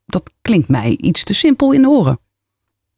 dat 0.06 0.30
klinkt 0.42 0.68
mij 0.68 0.96
iets 1.00 1.24
te 1.24 1.34
simpel 1.34 1.72
in 1.72 1.82
de 1.82 1.88
oren. 1.88 2.18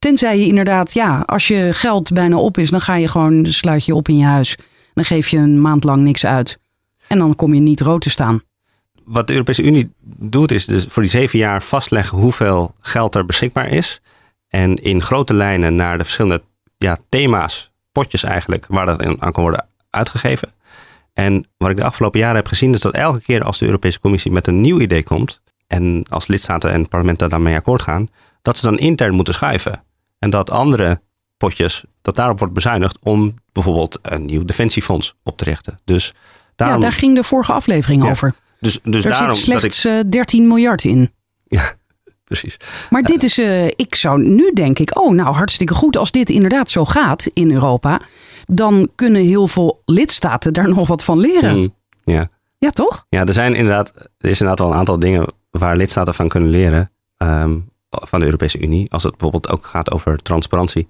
Tenzij 0.01 0.39
je 0.39 0.47
inderdaad, 0.47 0.93
ja, 0.93 1.23
als 1.27 1.49
je 1.49 1.69
geld 1.73 2.13
bijna 2.13 2.37
op 2.37 2.59
is, 2.59 2.71
dan 2.71 2.81
ga 2.81 2.95
je 2.95 3.09
gewoon, 3.09 3.47
sluit 3.47 3.85
je 3.85 3.95
op 3.95 4.09
in 4.09 4.17
je 4.17 4.25
huis. 4.25 4.57
Dan 4.95 5.05
geef 5.05 5.29
je 5.29 5.37
een 5.37 5.61
maand 5.61 5.85
lang 5.85 6.03
niks 6.03 6.27
uit. 6.27 6.59
En 7.07 7.19
dan 7.19 7.37
kom 7.37 7.55
je 7.55 7.61
niet 7.61 7.81
rood 7.81 8.01
te 8.01 8.11
staan. 8.11 8.43
Wat 9.05 9.27
de 9.27 9.33
Europese 9.33 9.63
Unie 9.63 9.91
doet, 10.03 10.53
is 10.53 10.65
dus 10.65 10.85
voor 10.89 11.03
die 11.03 11.11
zeven 11.11 11.39
jaar 11.39 11.63
vastleggen 11.63 12.19
hoeveel 12.19 12.75
geld 12.81 13.15
er 13.15 13.25
beschikbaar 13.25 13.69
is. 13.69 14.01
En 14.49 14.77
in 14.77 15.03
grote 15.03 15.35
lijnen 15.35 15.77
naar 15.77 15.99
de 15.99 16.05
verschillende 16.05 16.43
ja, 16.77 16.99
thema's, 17.09 17.71
potjes 17.93 18.23
eigenlijk, 18.23 18.67
waar 18.69 18.87
dat 18.87 19.03
aan 19.03 19.33
kan 19.33 19.43
worden 19.43 19.67
uitgegeven. 19.91 20.53
En 21.13 21.47
wat 21.57 21.71
ik 21.71 21.77
de 21.77 21.85
afgelopen 21.85 22.21
jaren 22.21 22.37
heb 22.37 22.47
gezien, 22.47 22.75
is 22.75 22.81
dat 22.81 22.95
elke 22.95 23.21
keer 23.21 23.45
als 23.45 23.59
de 23.59 23.65
Europese 23.65 24.01
Commissie 24.01 24.33
met 24.33 24.47
een 24.47 24.61
nieuw 24.61 24.81
idee 24.81 25.03
komt, 25.03 25.41
en 25.67 26.05
als 26.09 26.27
lidstaten 26.27 26.71
en 26.71 26.89
parlementen 26.89 27.29
daarmee 27.29 27.57
akkoord 27.57 27.83
gaan, 27.83 28.09
dat 28.43 28.59
ze 28.59 28.67
dan 28.67 28.79
intern 28.79 29.15
moeten 29.15 29.35
schuiven. 29.35 29.83
En 30.21 30.31
dat 30.31 30.51
andere 30.51 31.01
potjes, 31.37 31.85
dat 32.03 32.17
daarop 32.17 32.39
wordt 32.39 32.55
bezuinigd 32.55 32.99
om 33.03 33.35
bijvoorbeeld 33.53 33.99
een 34.03 34.25
nieuw 34.25 34.45
defensiefonds 34.45 35.15
op 35.23 35.37
te 35.37 35.45
richten. 35.45 35.79
Dus 35.85 36.15
daarom, 36.57 36.77
Ja, 36.77 36.83
daar 36.83 36.93
ging 36.99 37.15
de 37.15 37.25
vorige 37.25 37.53
aflevering 37.53 38.03
Ja. 38.05 38.11
over. 38.11 38.35
dus, 38.61 38.79
dus 38.83 39.03
Daar 39.03 39.13
daarom 39.13 39.33
zit 39.37 39.47
dat 39.47 39.65
ik. 39.65 39.73
slechts 39.73 39.85
eh, 39.85 40.11
13 40.11 40.47
miljard 40.47 40.85
in. 40.85 41.11
Ja, 41.49 41.73
precies. 42.25 42.57
Maar 42.91 43.03
dit 43.03 43.23
is, 43.23 43.39
eh, 43.39 43.67
ik 43.67 43.95
zou 43.95 44.23
nu 44.23 44.51
denk 44.53 44.79
ik, 44.79 44.99
oh 44.99 45.13
nou 45.15 45.35
hartstikke 45.35 45.75
goed. 45.75 45.97
Als 45.97 46.11
dit 46.11 46.31
inderdaad 46.31 46.71
zo 46.71 46.85
gaat 46.85 47.27
in 47.33 47.51
Europa, 47.53 48.01
dan 48.47 48.91
kunnen 48.95 49.23
heel 49.23 49.49
veel 49.49 49.83
lidstaten 49.85 50.53
daar 50.53 50.69
nog 50.75 50.89
wat 50.89 51.05
van 51.05 51.19
leren. 51.19 51.57
Mm, 51.59 51.75
ja. 52.05 52.29
Ja, 52.59 52.71
toch? 52.71 53.07
ja, 53.09 53.25
er 53.25 53.33
zijn 53.35 53.55
inderdaad, 53.55 53.93
er 53.97 54.31
is 54.31 54.41
inderdaad 54.41 54.59
wel 54.59 54.69
een 54.71 54.79
aantal 54.79 54.99
dingen 54.99 55.35
waar 55.51 55.77
lidstaten 55.77 56.15
van 56.15 56.29
kunnen 56.29 56.51
leren 56.51 56.91
ehm, 57.17 57.59
van 57.91 58.19
de 58.19 58.25
Europese 58.25 58.59
Unie. 58.59 58.91
Als 58.91 59.03
het 59.03 59.13
bijvoorbeeld 59.13 59.49
ook 59.49 59.67
gaat 59.67 59.91
over 59.91 60.17
transparantie. 60.23 60.89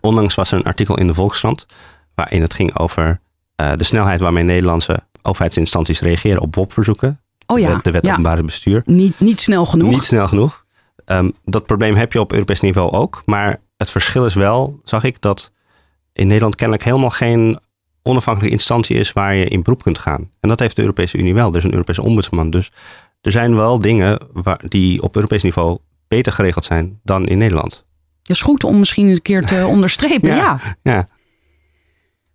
Onlangs 0.00 0.34
was 0.34 0.52
er 0.52 0.58
een 0.58 0.64
artikel 0.64 0.98
in 0.98 1.06
de 1.06 1.14
Volkskrant 1.14 1.66
waarin 2.14 2.42
het 2.42 2.54
ging 2.54 2.78
over 2.78 3.20
eh, 3.54 3.72
de 3.76 3.84
snelheid 3.84 4.20
waarmee 4.20 4.44
Nederlandse 4.44 5.02
overheidsinstanties 5.22 6.00
reageren 6.00 6.40
op 6.40 6.54
WOP-verzoeken. 6.54 7.20
Oh 7.46 7.58
ja, 7.58 7.74
de, 7.74 7.80
de 7.82 7.90
wet 7.90 8.04
ja. 8.04 8.10
openbare 8.10 8.42
bestuur. 8.42 8.82
Niet, 8.84 9.20
niet 9.20 9.40
snel 9.40 9.66
genoeg. 9.66 9.90
Niet 9.90 10.04
snel 10.04 10.28
genoeg. 10.28 10.64
Ehm, 11.04 11.30
dat 11.44 11.66
probleem 11.66 11.94
heb 11.94 12.12
je 12.12 12.20
op 12.20 12.32
Europees 12.32 12.60
niveau 12.60 12.90
ook. 12.90 13.22
Maar 13.24 13.60
het 13.76 13.90
verschil 13.90 14.26
is 14.26 14.34
wel, 14.34 14.80
zag 14.84 15.04
ik, 15.04 15.20
dat 15.20 15.52
in 16.12 16.26
Nederland 16.26 16.54
kennelijk 16.54 16.84
helemaal 16.84 17.10
geen 17.10 17.58
onafhankelijke 18.02 18.56
instantie 18.56 18.96
is 18.96 19.12
waar 19.12 19.34
je 19.34 19.44
in 19.44 19.62
beroep 19.62 19.82
kunt 19.82 19.98
gaan. 19.98 20.30
En 20.40 20.48
dat 20.48 20.58
heeft 20.58 20.76
de 20.76 20.82
Europese 20.82 21.18
Unie 21.18 21.34
wel. 21.34 21.50
Er 21.50 21.56
is 21.56 21.64
een 21.64 21.72
Europese 21.72 22.02
ombudsman. 22.02 22.50
Dus 22.50 22.72
er 23.20 23.32
zijn 23.32 23.56
wel 23.56 23.78
dingen 23.78 24.18
waar, 24.32 24.60
die 24.68 25.02
op 25.02 25.14
Europees 25.14 25.42
niveau 25.42 25.78
beter 26.10 26.32
geregeld 26.32 26.64
zijn 26.64 27.00
dan 27.04 27.26
in 27.26 27.38
Nederland. 27.38 27.84
Dat 28.22 28.36
is 28.36 28.42
goed 28.42 28.64
om 28.64 28.78
misschien 28.78 29.08
een 29.08 29.22
keer 29.22 29.46
te 29.46 29.66
onderstrepen. 29.74 30.28
Ja. 30.28 30.36
ja. 30.36 30.76
Ja, 30.82 31.08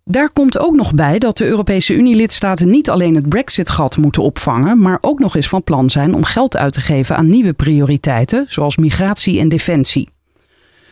Daar 0.04 0.32
komt 0.32 0.58
ook 0.58 0.74
nog 0.74 0.94
bij 0.94 1.18
dat 1.18 1.36
de 1.36 1.46
Europese 1.46 1.94
Unie-lidstaten 1.94 2.70
niet 2.70 2.90
alleen 2.90 3.14
het 3.14 3.28
Brexit-gat 3.28 3.96
moeten 3.96 4.22
opvangen, 4.22 4.80
maar 4.80 4.98
ook 5.00 5.18
nog 5.18 5.36
eens 5.36 5.48
van 5.48 5.64
plan 5.64 5.90
zijn 5.90 6.14
om 6.14 6.24
geld 6.24 6.56
uit 6.56 6.72
te 6.72 6.80
geven 6.80 7.16
aan 7.16 7.28
nieuwe 7.28 7.52
prioriteiten, 7.52 8.44
zoals 8.48 8.76
migratie 8.76 9.40
en 9.40 9.48
defensie. 9.48 10.08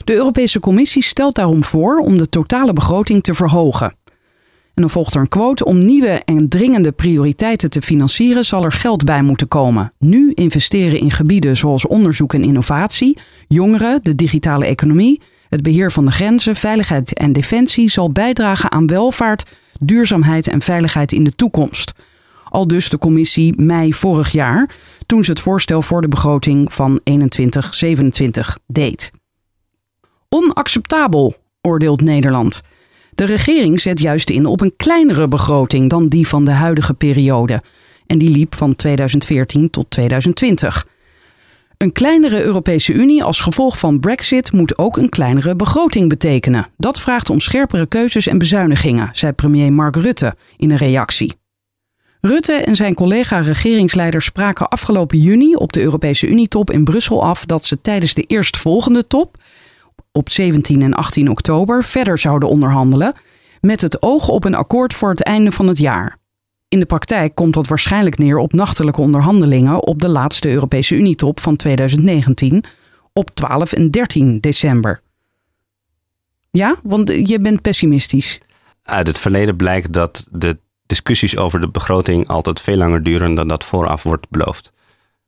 De 0.04 0.14
Europese 0.14 0.60
Commissie 0.60 1.02
stelt 1.02 1.34
daarom 1.34 1.64
voor 1.64 1.96
om 1.98 2.18
de 2.18 2.28
totale 2.28 2.72
begroting 2.72 3.22
te 3.22 3.34
verhogen. 3.34 3.96
En 4.74 4.82
dan 4.82 4.90
volgt 4.90 5.14
er 5.14 5.20
een 5.20 5.28
quote: 5.28 5.64
om 5.64 5.84
nieuwe 5.84 6.22
en 6.24 6.48
dringende 6.48 6.92
prioriteiten 6.92 7.70
te 7.70 7.82
financieren, 7.82 8.44
zal 8.44 8.64
er 8.64 8.72
geld 8.72 9.04
bij 9.04 9.22
moeten 9.22 9.48
komen. 9.48 9.92
Nu 9.98 10.32
investeren 10.34 11.00
in 11.00 11.10
gebieden 11.10 11.56
zoals 11.56 11.86
onderzoek 11.86 12.34
en 12.34 12.44
innovatie, 12.44 13.18
jongeren, 13.48 14.02
de 14.02 14.14
digitale 14.14 14.66
economie, 14.66 15.20
het 15.48 15.62
beheer 15.62 15.92
van 15.92 16.04
de 16.04 16.10
grenzen, 16.10 16.56
veiligheid 16.56 17.14
en 17.14 17.32
defensie 17.32 17.90
zal 17.90 18.12
bijdragen 18.12 18.70
aan 18.70 18.86
welvaart, 18.86 19.50
duurzaamheid 19.80 20.48
en 20.48 20.60
veiligheid 20.60 21.12
in 21.12 21.24
de 21.24 21.34
toekomst. 21.34 21.92
Al 22.48 22.66
dus 22.66 22.88
de 22.88 22.98
commissie 22.98 23.60
mei 23.60 23.94
vorig 23.94 24.32
jaar, 24.32 24.70
toen 25.06 25.24
ze 25.24 25.30
het 25.30 25.40
voorstel 25.40 25.82
voor 25.82 26.00
de 26.00 26.08
begroting 26.08 26.72
van 26.72 27.00
21-27 27.10 27.12
deed. 28.66 29.10
Onacceptabel, 30.28 31.34
oordeelt 31.60 32.00
Nederland. 32.00 32.62
De 33.14 33.24
regering 33.24 33.80
zet 33.80 34.00
juist 34.00 34.30
in 34.30 34.46
op 34.46 34.60
een 34.60 34.76
kleinere 34.76 35.28
begroting 35.28 35.90
dan 35.90 36.08
die 36.08 36.28
van 36.28 36.44
de 36.44 36.50
huidige 36.50 36.94
periode. 36.94 37.62
En 38.06 38.18
die 38.18 38.30
liep 38.30 38.54
van 38.54 38.76
2014 38.76 39.70
tot 39.70 39.90
2020. 39.90 40.86
Een 41.76 41.92
kleinere 41.92 42.42
Europese 42.42 42.92
Unie 42.92 43.24
als 43.24 43.40
gevolg 43.40 43.78
van 43.78 44.00
Brexit 44.00 44.52
moet 44.52 44.78
ook 44.78 44.96
een 44.96 45.08
kleinere 45.08 45.56
begroting 45.56 46.08
betekenen. 46.08 46.66
Dat 46.76 47.00
vraagt 47.00 47.30
om 47.30 47.40
scherpere 47.40 47.86
keuzes 47.86 48.26
en 48.26 48.38
bezuinigingen, 48.38 49.08
zei 49.12 49.32
premier 49.32 49.72
Mark 49.72 49.96
Rutte 49.96 50.34
in 50.56 50.70
een 50.70 50.76
reactie. 50.76 51.34
Rutte 52.20 52.52
en 52.52 52.74
zijn 52.74 52.94
collega-regeringsleiders 52.94 54.24
spraken 54.24 54.68
afgelopen 54.68 55.18
juni 55.18 55.54
op 55.54 55.72
de 55.72 55.80
Europese 55.80 56.26
Unietop 56.26 56.70
in 56.70 56.84
Brussel 56.84 57.24
af 57.24 57.44
dat 57.44 57.64
ze 57.64 57.80
tijdens 57.80 58.14
de 58.14 58.22
eerstvolgende 58.22 59.06
top, 59.06 59.36
op 60.16 60.30
17 60.30 60.82
en 60.82 60.94
18 60.94 61.30
oktober, 61.30 61.84
verder 61.84 62.18
zouden 62.18 62.48
onderhandelen, 62.48 63.14
met 63.60 63.80
het 63.80 64.02
oog 64.02 64.28
op 64.28 64.44
een 64.44 64.54
akkoord 64.54 64.94
voor 64.94 65.10
het 65.10 65.22
einde 65.22 65.52
van 65.52 65.66
het 65.66 65.78
jaar. 65.78 66.18
In 66.68 66.80
de 66.80 66.86
praktijk 66.86 67.34
komt 67.34 67.54
dat 67.54 67.66
waarschijnlijk 67.66 68.18
neer 68.18 68.38
op 68.38 68.52
nachtelijke 68.52 69.00
onderhandelingen 69.00 69.82
op 69.86 70.00
de 70.00 70.08
laatste 70.08 70.48
Europese 70.48 70.94
Unietop 70.94 71.40
van 71.40 71.56
2019 71.56 72.64
op 73.12 73.30
12 73.30 73.72
en 73.72 73.90
13 73.90 74.40
december. 74.40 75.00
Ja, 76.50 76.76
want 76.82 77.08
je 77.28 77.38
bent 77.40 77.62
pessimistisch. 77.62 78.40
uit 78.82 79.06
het 79.06 79.18
verleden 79.18 79.56
blijkt 79.56 79.92
dat 79.92 80.28
de 80.30 80.58
discussies 80.86 81.36
over 81.36 81.60
de 81.60 81.68
begroting 81.68 82.28
altijd 82.28 82.60
veel 82.60 82.76
langer 82.76 83.02
duren 83.02 83.34
dan 83.34 83.48
dat 83.48 83.64
vooraf 83.64 84.02
wordt 84.02 84.28
beloofd. 84.28 84.72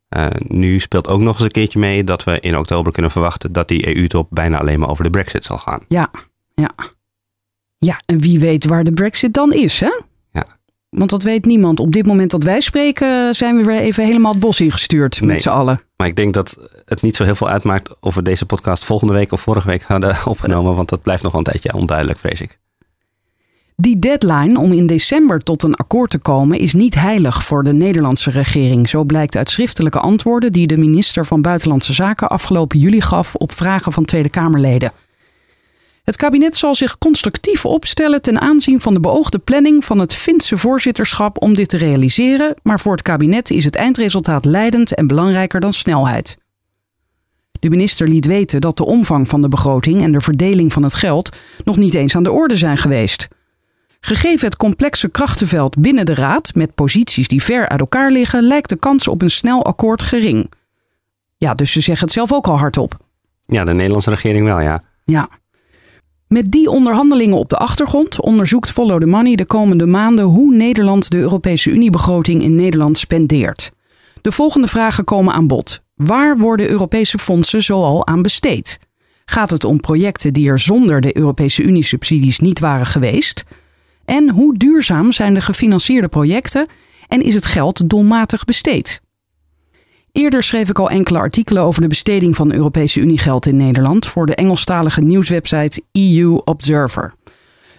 Eh, 0.09 0.27
nu 0.49 0.79
speelt 0.79 1.09
ook 1.09 1.21
nog 1.21 1.35
eens 1.35 1.45
een 1.45 1.51
keertje 1.51 1.79
mee 1.79 2.05
dat 2.05 2.25
we 2.25 2.41
in 2.41 2.59
oktober 2.59 2.93
kunnen 2.93 3.11
verwachten 3.11 3.53
dat 3.53 3.69
die 3.69 3.97
EU-top 3.97 4.29
bijna 4.31 4.59
alleen 4.59 4.79
maar 4.81 4.89
over 4.89 5.05
de 5.05 5.11
brexit 5.11 5.45
zal 5.45 5.59
gaan. 5.59 5.81
Ja, 5.89 6.11
ja. 6.55 6.71
Ja, 7.79 8.01
en 8.07 8.19
wie 8.19 8.39
weet 8.41 8.65
waar 8.65 8.85
de 8.85 8.93
Brexit 8.93 9.35
dan 9.35 9.53
is, 9.53 9.81
hè? 9.81 10.01
Ja. 10.33 10.47
Want 10.89 11.11
dat 11.11 11.23
weet 11.23 11.45
niemand. 11.45 11.81
Op 11.81 11.93
dit 11.93 12.07
moment 12.07 12.31
dat 12.31 12.43
wij 12.43 12.61
spreken, 12.61 13.35
zijn 13.35 13.57
we 13.57 13.65
weer 13.65 13.81
even 13.81 14.05
helemaal 14.05 14.33
het 14.33 14.41
bos 14.41 14.61
ingestuurd 14.61 15.21
Nee. 15.21 15.31
met 15.31 15.43
z'n 15.43 15.49
allen. 15.49 15.81
Maar 15.97 16.07
ik 16.07 16.17
denk 16.17 16.35
dat 16.35 16.59
het 16.85 17.03
niet 17.03 17.17
zo 17.17 17.25
heel 17.25 17.35
veel 17.35 17.49
uitmaakt 17.49 18.01
of 18.01 18.15
we 18.15 18.23
deze 18.23 18.47
podcast 18.47 18.85
volgende 18.85 19.13
week 19.13 19.33
of 19.33 19.41
vorige 19.41 19.67
week 19.69 19.83
hadden 19.83 20.17
opgenomen, 20.27 20.75
want 20.75 20.89
dat 20.89 21.03
blijft 21.03 21.23
nog 21.23 21.33
wel 21.33 21.41
een 21.41 21.53
tijdje 21.53 21.75
onduidelijk, 21.75 22.19
vrees 22.19 22.41
ik. 22.41 22.59
Die 23.79 23.99
deadline 23.99 24.59
om 24.59 24.73
in 24.73 24.87
december 24.87 25.41
tot 25.41 25.63
een 25.63 25.75
akkoord 25.75 26.11
te 26.11 26.19
komen 26.19 26.59
is 26.59 26.75
niet 26.75 26.95
heilig 26.95 27.45
voor 27.45 27.65
de 27.65 27.73
Nederlandse 27.73 28.31
regering. 28.31 28.89
Zo 28.89 29.05
blijkt 29.05 29.37
uit 29.37 29.51
schriftelijke 29.51 29.99
antwoorden 29.99 30.53
die 30.53 30.67
de 30.67 30.77
minister 30.77 31.27
van 31.27 31.43
Buitenlandse 31.43 31.93
Zaken 31.93 32.29
afgelopen 32.29 32.79
juli 32.79 33.01
gaf 33.01 33.35
op 33.35 33.53
vragen 33.53 33.93
van 33.93 34.05
Tweede 34.05 34.31
Kamerleden. 34.31 34.93
Het 36.05 36.17
kabinet 36.17 36.57
zal 36.57 36.75
zich 36.75 36.99
constructief 36.99 37.65
opstellen 37.65 38.23
ten 38.23 38.41
aanzien 38.41 38.81
van 38.81 38.95
de 38.95 39.01
beoogde 39.01 39.39
planning 39.39 39.85
van 39.85 39.99
het 39.99 40.15
Finse 40.15 40.57
voorzitterschap 40.57 41.43
om 41.43 41.55
dit 41.55 41.69
te 41.69 41.77
realiseren, 41.77 42.55
maar 42.63 42.81
voor 42.81 42.93
het 42.93 43.03
kabinet 43.03 43.51
is 43.51 43.65
het 43.65 43.77
eindresultaat 43.77 44.45
leidend 44.45 44.95
en 44.95 45.07
belangrijker 45.07 45.61
dan 45.61 45.73
snelheid. 45.73 46.37
De 47.61 47.71
minister 47.71 48.09
liet 48.09 48.27
weten 48.27 48.61
dat 48.61 48.77
de 48.77 48.85
omvang 48.85 49.29
van 49.29 49.43
de 49.43 49.49
begroting 49.49 50.03
en 50.03 50.13
de 50.13 50.21
verdeling 50.21 50.73
van 50.73 50.83
het 50.83 50.95
geld 50.95 51.37
nog 51.65 51.77
niet 51.77 51.95
eens 51.95 52.17
aan 52.17 52.23
de 52.23 52.33
orde 52.33 52.57
zijn 52.57 52.77
geweest. 52.77 53.29
Gegeven 54.01 54.47
het 54.47 54.57
complexe 54.57 55.09
krachtenveld 55.09 55.79
binnen 55.79 56.07
de 56.07 56.15
Raad, 56.15 56.55
met 56.55 56.75
posities 56.75 57.29
die 57.29 57.43
ver 57.43 57.69
uit 57.69 57.81
elkaar 57.81 58.11
liggen, 58.11 58.43
lijkt 58.43 58.69
de 58.69 58.77
kans 58.77 59.09
op 59.09 59.23
een 59.23 59.31
snel 59.31 59.65
akkoord 59.65 60.03
gering. 60.03 60.51
Ja, 61.37 61.55
dus 61.55 61.73
ze 61.73 61.81
zeggen 61.81 62.05
het 62.05 62.15
zelf 62.15 62.33
ook 62.33 62.47
al 62.47 62.59
hardop. 62.59 62.97
Ja, 63.47 63.65
de 63.65 63.73
Nederlandse 63.73 64.11
regering 64.11 64.45
wel, 64.47 64.61
ja. 64.61 64.83
Ja. 65.05 65.29
Met 66.29 66.51
die 66.51 66.71
onderhandelingen 66.71 67.39
op 67.39 67.51
de 67.51 67.57
achtergrond 67.57 68.21
onderzoekt 68.21 68.71
Follow 68.71 69.01
the 69.01 69.07
Money 69.07 69.35
de 69.35 69.45
komende 69.45 69.87
maanden 69.87 70.25
hoe 70.25 70.55
Nederland 70.55 71.11
de 71.11 71.17
Europese 71.17 71.71
Uniebegroting 71.71 72.43
in 72.43 72.55
Nederland 72.55 72.99
spendeert. 72.99 73.73
De 74.21 74.33
volgende 74.33 74.69
vragen 74.69 75.05
komen 75.05 75.35
aan 75.35 75.47
bod. 75.47 75.81
Waar 75.95 76.39
worden 76.39 76.69
Europese 76.69 77.19
fondsen 77.19 77.63
zoal 77.63 78.07
aan 78.07 78.23
besteed? 78.23 78.79
Gaat 79.25 79.51
het 79.51 79.65
om 79.65 79.81
projecten 79.81 80.33
die 80.33 80.49
er 80.49 80.59
zonder 80.59 81.01
de 81.01 81.17
Europese 81.17 81.63
Unie-subsidies 81.63 82.39
niet 82.39 82.59
waren 82.59 82.87
geweest? 82.87 83.45
En 84.07 84.31
hoe 84.31 84.57
duurzaam 84.57 85.13
zijn 85.13 85.35
de 85.35 85.41
gefinancierde 85.41 86.09
projecten 86.09 86.67
en 87.09 87.23
is 87.23 87.35
het 87.35 87.47
geld 87.47 87.91
doelmatig 87.91 88.45
besteed? 88.45 89.01
Eerder 90.13 90.43
schreef 90.43 90.69
ik 90.69 90.79
al 90.79 90.91
enkele 90.91 91.19
artikelen 91.19 91.63
over 91.63 91.83
de 91.83 91.89
besteding 91.89 92.37
van 92.37 92.53
Europese 92.53 93.01
Uniegeld 93.01 93.47
in 93.47 93.57
Nederland 93.57 94.07
voor 94.07 94.27
de 94.27 94.35
Engelstalige 94.35 95.01
nieuwswebsite 95.01 95.83
EU 95.93 96.41
Observer. 96.45 97.15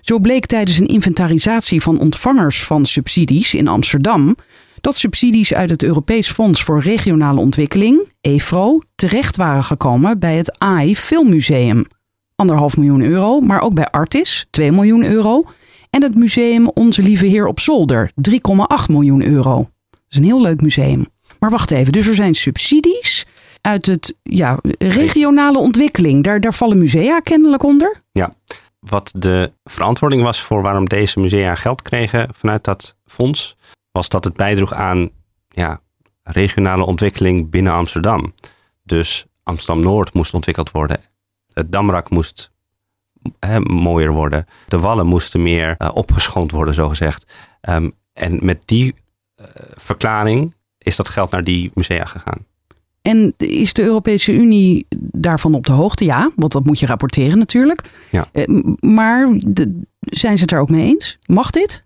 Zo 0.01 0.19
bleek 0.19 0.45
tijdens 0.45 0.79
een 0.79 0.87
inventarisatie 0.87 1.81
van 1.81 1.99
ontvangers 1.99 2.63
van 2.63 2.85
subsidies 2.85 3.53
in 3.53 3.67
Amsterdam 3.67 4.35
dat 4.81 4.97
subsidies 4.97 5.53
uit 5.53 5.69
het 5.69 5.83
Europees 5.83 6.31
Fonds 6.31 6.63
voor 6.63 6.81
Regionale 6.81 7.39
Ontwikkeling, 7.39 8.11
EFRO, 8.21 8.81
terecht 8.95 9.37
waren 9.37 9.63
gekomen 9.63 10.19
bij 10.19 10.35
het 10.35 10.59
AI 10.59 10.95
Filmmuseum. 10.95 11.85
Anderhalf 12.35 12.77
miljoen 12.77 13.01
euro, 13.01 13.39
maar 13.39 13.61
ook 13.61 13.73
bij 13.73 13.87
Artis, 13.87 14.47
2 14.49 14.71
miljoen 14.71 15.03
euro. 15.03 15.45
En 15.89 16.03
het 16.03 16.15
museum 16.15 16.67
Onze 16.67 17.01
Lieve 17.01 17.25
Heer 17.25 17.47
op 17.47 17.59
Zolder, 17.59 18.11
3,8 18.29 18.37
miljoen 18.87 19.23
euro. 19.23 19.69
Dat 19.89 19.99
is 20.09 20.17
een 20.17 20.23
heel 20.23 20.41
leuk 20.41 20.61
museum. 20.61 21.07
Maar 21.39 21.49
wacht 21.49 21.71
even, 21.71 21.91
dus 21.91 22.07
er 22.07 22.15
zijn 22.15 22.33
subsidies 22.33 23.25
uit 23.61 23.85
het 23.85 24.17
ja, 24.23 24.59
regionale 24.77 25.57
ontwikkeling. 25.57 26.23
Daar, 26.23 26.39
daar 26.39 26.53
vallen 26.53 26.77
musea 26.77 27.19
kennelijk 27.19 27.63
onder. 27.63 28.01
Ja. 28.11 28.33
Wat 28.79 29.11
de 29.13 29.51
verantwoording 29.63 30.23
was 30.23 30.41
voor 30.41 30.61
waarom 30.61 30.85
deze 30.85 31.19
musea 31.19 31.55
geld 31.55 31.81
kregen 31.81 32.29
vanuit 32.33 32.63
dat 32.63 32.95
fonds, 33.05 33.55
was 33.91 34.09
dat 34.09 34.23
het 34.23 34.35
bijdroeg 34.35 34.73
aan 34.73 35.09
ja, 35.47 35.81
regionale 36.23 36.85
ontwikkeling 36.85 37.49
binnen 37.49 37.73
Amsterdam. 37.73 38.33
Dus 38.83 39.25
Amsterdam-Noord 39.43 40.13
moest 40.13 40.33
ontwikkeld 40.33 40.71
worden. 40.71 41.01
Het 41.53 41.71
Damrak 41.71 42.09
moest 42.09 42.51
hè, 43.39 43.59
mooier 43.59 44.11
worden. 44.11 44.47
De 44.67 44.79
wallen 44.79 45.05
moesten 45.05 45.43
meer 45.43 45.75
uh, 45.77 45.89
opgeschoond 45.93 46.51
worden, 46.51 46.73
zogezegd. 46.73 47.33
Um, 47.69 47.93
en 48.13 48.39
met 48.41 48.61
die 48.65 48.95
uh, 49.41 49.45
verklaring 49.75 50.55
is 50.77 50.95
dat 50.95 51.09
geld 51.09 51.31
naar 51.31 51.43
die 51.43 51.71
musea 51.73 52.05
gegaan. 52.05 52.45
En 53.01 53.33
is 53.37 53.73
de 53.73 53.83
Europese 53.83 54.31
Unie 54.33 54.85
daarvan 54.99 55.53
op 55.53 55.65
de 55.65 55.71
hoogte? 55.71 56.05
Ja, 56.05 56.31
want 56.35 56.51
dat 56.51 56.65
moet 56.65 56.79
je 56.79 56.85
rapporteren 56.85 57.37
natuurlijk. 57.37 57.81
Ja. 58.11 58.27
Uh, 58.33 58.63
maar 58.79 59.27
de, 59.39 59.81
zijn 59.99 60.37
ze 60.37 60.43
het 60.43 60.51
er 60.51 60.59
ook 60.59 60.69
mee 60.69 60.85
eens? 60.85 61.17
Mag 61.25 61.51
dit? 61.51 61.85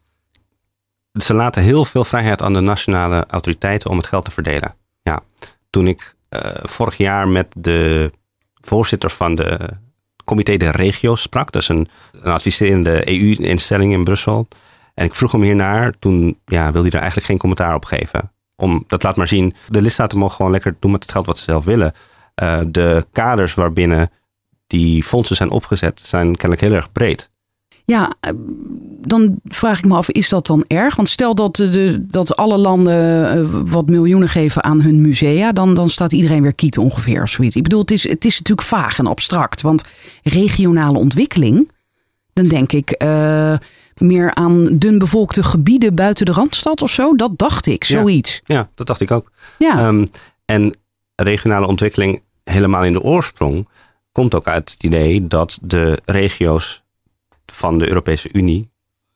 Ze 1.11 1.33
laten 1.33 1.63
heel 1.63 1.85
veel 1.85 2.05
vrijheid 2.05 2.41
aan 2.41 2.53
de 2.53 2.59
nationale 2.59 3.25
autoriteiten 3.27 3.89
om 3.89 3.97
het 3.97 4.07
geld 4.07 4.25
te 4.25 4.31
verdelen. 4.31 4.75
Ja, 5.01 5.23
toen 5.69 5.87
ik 5.87 6.15
vorig 6.61 6.97
jaar 6.97 7.27
met 7.27 7.47
de 7.57 8.11
voorzitter 8.61 9.09
van 9.09 9.35
de 9.35 9.69
comité 10.31 10.57
de 10.57 10.71
regio's 10.71 11.21
sprak. 11.21 11.51
Dat 11.51 11.61
is 11.61 11.67
een, 11.67 11.87
adviserende 12.23 13.09
EU-instelling 13.09 13.93
in 13.93 14.03
Brussel. 14.03 14.47
En 14.93 15.05
ik 15.05 15.15
vroeg 15.15 15.31
hem 15.31 15.41
hiernaar. 15.41 15.93
Toen 15.99 16.39
ja, 16.45 16.63
wilde 16.63 16.79
hij 16.79 16.89
er 16.89 16.99
eigenlijk 16.99 17.27
geen 17.27 17.37
commentaar 17.37 17.75
op 17.75 17.85
geven. 17.85 18.31
Om, 18.55 18.83
dat 18.87 19.03
laat 19.03 19.15
maar 19.15 19.27
zien, 19.27 19.53
de 19.67 19.81
lidstaten 19.81 20.17
mogen 20.17 20.35
gewoon 20.35 20.51
lekker 20.51 20.75
doen 20.79 20.91
met 20.91 21.03
het 21.03 21.11
geld 21.11 21.25
wat 21.25 21.37
ze 21.37 21.43
zelf 21.43 21.65
willen. 21.65 21.93
Uh, 22.43 22.59
de 22.67 23.05
kaders 23.11 23.53
waarbinnen 23.53 24.11
die 24.67 25.03
fondsen 25.03 25.35
zijn 25.35 25.49
opgezet 25.49 26.01
zijn 26.03 26.35
kennelijk 26.35 26.61
heel 26.67 26.77
erg 26.77 26.91
breed. 26.91 27.29
Ja, 27.85 28.13
dan 29.01 29.39
vraag 29.43 29.77
ik 29.77 29.85
me 29.85 29.95
af, 29.95 30.09
is 30.09 30.29
dat 30.29 30.47
dan 30.47 30.63
erg? 30.67 30.95
Want 30.95 31.09
stel 31.09 31.35
dat, 31.35 31.55
de, 31.55 32.05
dat 32.07 32.35
alle 32.35 32.57
landen 32.57 33.69
wat 33.71 33.89
miljoenen 33.89 34.29
geven 34.29 34.63
aan 34.63 34.81
hun 34.81 35.01
musea, 35.01 35.51
dan, 35.51 35.73
dan 35.73 35.89
staat 35.89 36.11
iedereen 36.11 36.41
weer 36.41 36.53
kiet 36.53 36.77
ongeveer. 36.77 37.27
Zoiets. 37.27 37.55
Ik 37.55 37.63
bedoel, 37.63 37.79
het 37.79 37.91
is, 37.91 38.09
het 38.09 38.25
is 38.25 38.37
natuurlijk 38.37 38.67
vaag 38.67 38.99
en 38.99 39.07
abstract. 39.07 39.61
Want 39.61 39.83
regionale 40.23 40.97
ontwikkeling, 40.97 41.71
dan 42.33 42.47
denk 42.47 42.71
ik 42.71 43.03
uh, 43.03 43.57
meer 43.97 44.33
aan 44.33 44.77
dunbevolkte 44.77 45.43
gebieden 45.43 45.95
buiten 45.95 46.25
de 46.25 46.31
randstad 46.31 46.81
of 46.81 46.91
zo. 46.91 47.15
Dat 47.15 47.37
dacht 47.37 47.65
ik, 47.65 47.83
zoiets. 47.83 48.41
Ja, 48.43 48.55
ja 48.55 48.69
dat 48.75 48.87
dacht 48.87 49.01
ik 49.01 49.11
ook. 49.11 49.31
Ja. 49.57 49.87
Um, 49.87 50.07
en 50.45 50.75
regionale 51.15 51.67
ontwikkeling 51.67 52.21
helemaal 52.43 52.83
in 52.83 52.93
de 52.93 53.01
oorsprong 53.01 53.67
komt 54.11 54.35
ook 54.35 54.47
uit 54.47 54.71
het 54.71 54.83
idee 54.83 55.27
dat 55.27 55.59
de 55.61 55.99
regio's 56.05 56.83
van 57.45 57.77
de 57.77 57.87
Europese 57.87 58.29
Unie, 58.31 58.70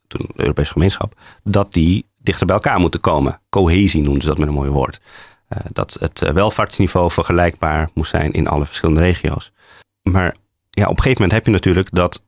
toen 0.08 0.30
de 0.36 0.42
Europese 0.42 0.72
gemeenschap, 0.72 1.14
dat 1.44 1.74
die 1.74 2.06
dichter 2.18 2.46
bij 2.46 2.56
elkaar 2.56 2.80
moeten 2.80 3.00
komen. 3.00 3.42
Cohesie 3.50 4.02
noemden 4.02 4.22
ze 4.22 4.28
dat 4.28 4.38
met 4.38 4.48
een 4.48 4.54
mooi 4.54 4.70
woord. 4.70 5.00
Uh, 5.50 5.60
dat 5.72 5.98
het 6.00 6.32
welvaartsniveau 6.34 7.12
vergelijkbaar 7.12 7.90
moest 7.94 8.10
zijn 8.10 8.32
in 8.32 8.48
alle 8.48 8.66
verschillende 8.66 9.02
regio's. 9.02 9.52
Maar 10.02 10.36
ja, 10.70 10.84
op 10.84 10.98
een 10.98 11.04
gegeven 11.04 11.22
moment 11.22 11.32
heb 11.32 11.46
je 11.46 11.52
natuurlijk 11.52 11.88
dat 11.92 12.24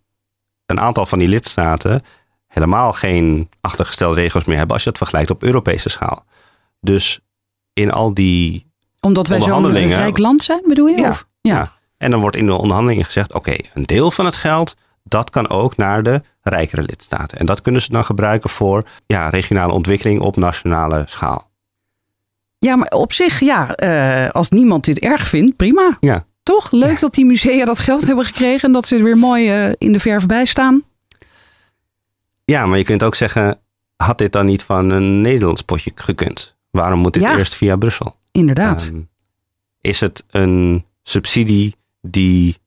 een 0.66 0.80
aantal 0.80 1.06
van 1.06 1.20
die 1.20 1.28
lidstaten 1.28 2.04
helemaal 2.48 2.94
geen 2.94 3.50
achtergestelde 3.62 4.16
regio's 4.16 4.46
meer 4.46 4.58
hebben 4.58 4.74
als 4.74 4.84
je 4.84 4.90
het 4.90 4.98
vergelijkt 4.98 5.30
op 5.30 5.44
Europese 5.44 5.90
schaal. 5.90 6.26
Dus 6.80 7.20
in 7.74 7.92
al 7.92 8.14
die 8.14 8.72
Omdat 9.00 9.28
wij 9.28 9.42
zo'n 9.42 9.72
rijk 9.72 10.18
land 10.18 10.44
zijn, 10.44 10.62
bedoel 10.68 10.88
je? 10.88 10.98
Ja, 10.98 11.10
of? 11.10 11.28
ja. 11.42 11.56
ja. 11.56 11.76
En 11.98 12.12
dan 12.12 12.20
wordt 12.20 12.36
in 12.36 12.46
de 12.46 12.58
onderhandelingen 12.58 13.06
gezegd: 13.06 13.34
oké, 13.34 13.50
okay, 13.50 13.70
een 13.74 13.84
deel 13.84 14.12
van 14.12 14.26
het 14.26 14.36
geld 14.36 14.76
dat 15.08 15.30
kan 15.30 15.50
ook 15.50 15.78
naar 15.78 16.04
de 16.04 16.22
rijkere 16.42 16.82
lidstaten. 16.82 17.38
En 17.40 17.46
dat 17.46 17.62
kunnen 17.62 17.82
ze 17.82 17.92
dan 17.92 18.06
gebruiken 18.06 18.50
voor 18.50 18.84
ja, 19.06 19.30
regionale 19.30 19.74
ontwikkeling 19.74 20.22
op 20.22 20.36
nationale 20.36 21.04
schaal. 21.08 21.50
Ja, 22.60 22.76
maar 22.76 22.90
op 22.90 23.14
zich, 23.14 23.40
ja, 23.40 23.82
uh, 23.84 24.30
als 24.30 24.50
niemand 24.50 24.86
dit 24.86 25.00
erg 25.00 25.28
vindt, 25.28 25.56
prima. 25.56 25.98
Ja. 26.00 26.26
Toch? 26.44 26.72
Leuk 26.72 26.94
ja. 26.94 27.00
dat 27.00 27.14
die 27.14 27.26
musea 27.26 27.66
dat 27.66 27.80
geld 27.80 28.06
hebben 28.06 28.26
gekregen 28.26 28.68
en 28.68 28.74
dat 28.74 28.88
ze 28.88 28.96
er 28.96 29.04
weer 29.04 29.18
mooi 29.18 29.68
uh, 29.68 29.74
in 29.78 29.92
de 29.92 30.00
verf 30.00 30.26
bij 30.26 30.46
staan. 30.46 30.84
Ja, 32.46 32.66
maar 32.66 32.78
je 32.78 32.84
kunt 32.84 33.04
ook 33.04 33.16
zeggen, 33.16 33.60
had 33.96 34.18
dit 34.18 34.32
dan 34.32 34.46
niet 34.46 34.64
van 34.64 34.90
een 34.90 35.22
Nederlands 35.22 35.62
potje 35.62 35.92
gekund? 35.96 36.56
Waarom 36.70 37.00
moet 37.00 37.14
dit 37.14 37.24
ja. 37.24 37.38
eerst 37.38 37.56
via 37.56 37.76
Brussel? 37.76 38.16
Inderdaad. 38.32 38.90
Um, 38.94 39.10
is 39.82 40.00
het 40.00 40.24
een 40.30 40.86
subsidie 41.04 41.76
die 42.02 42.58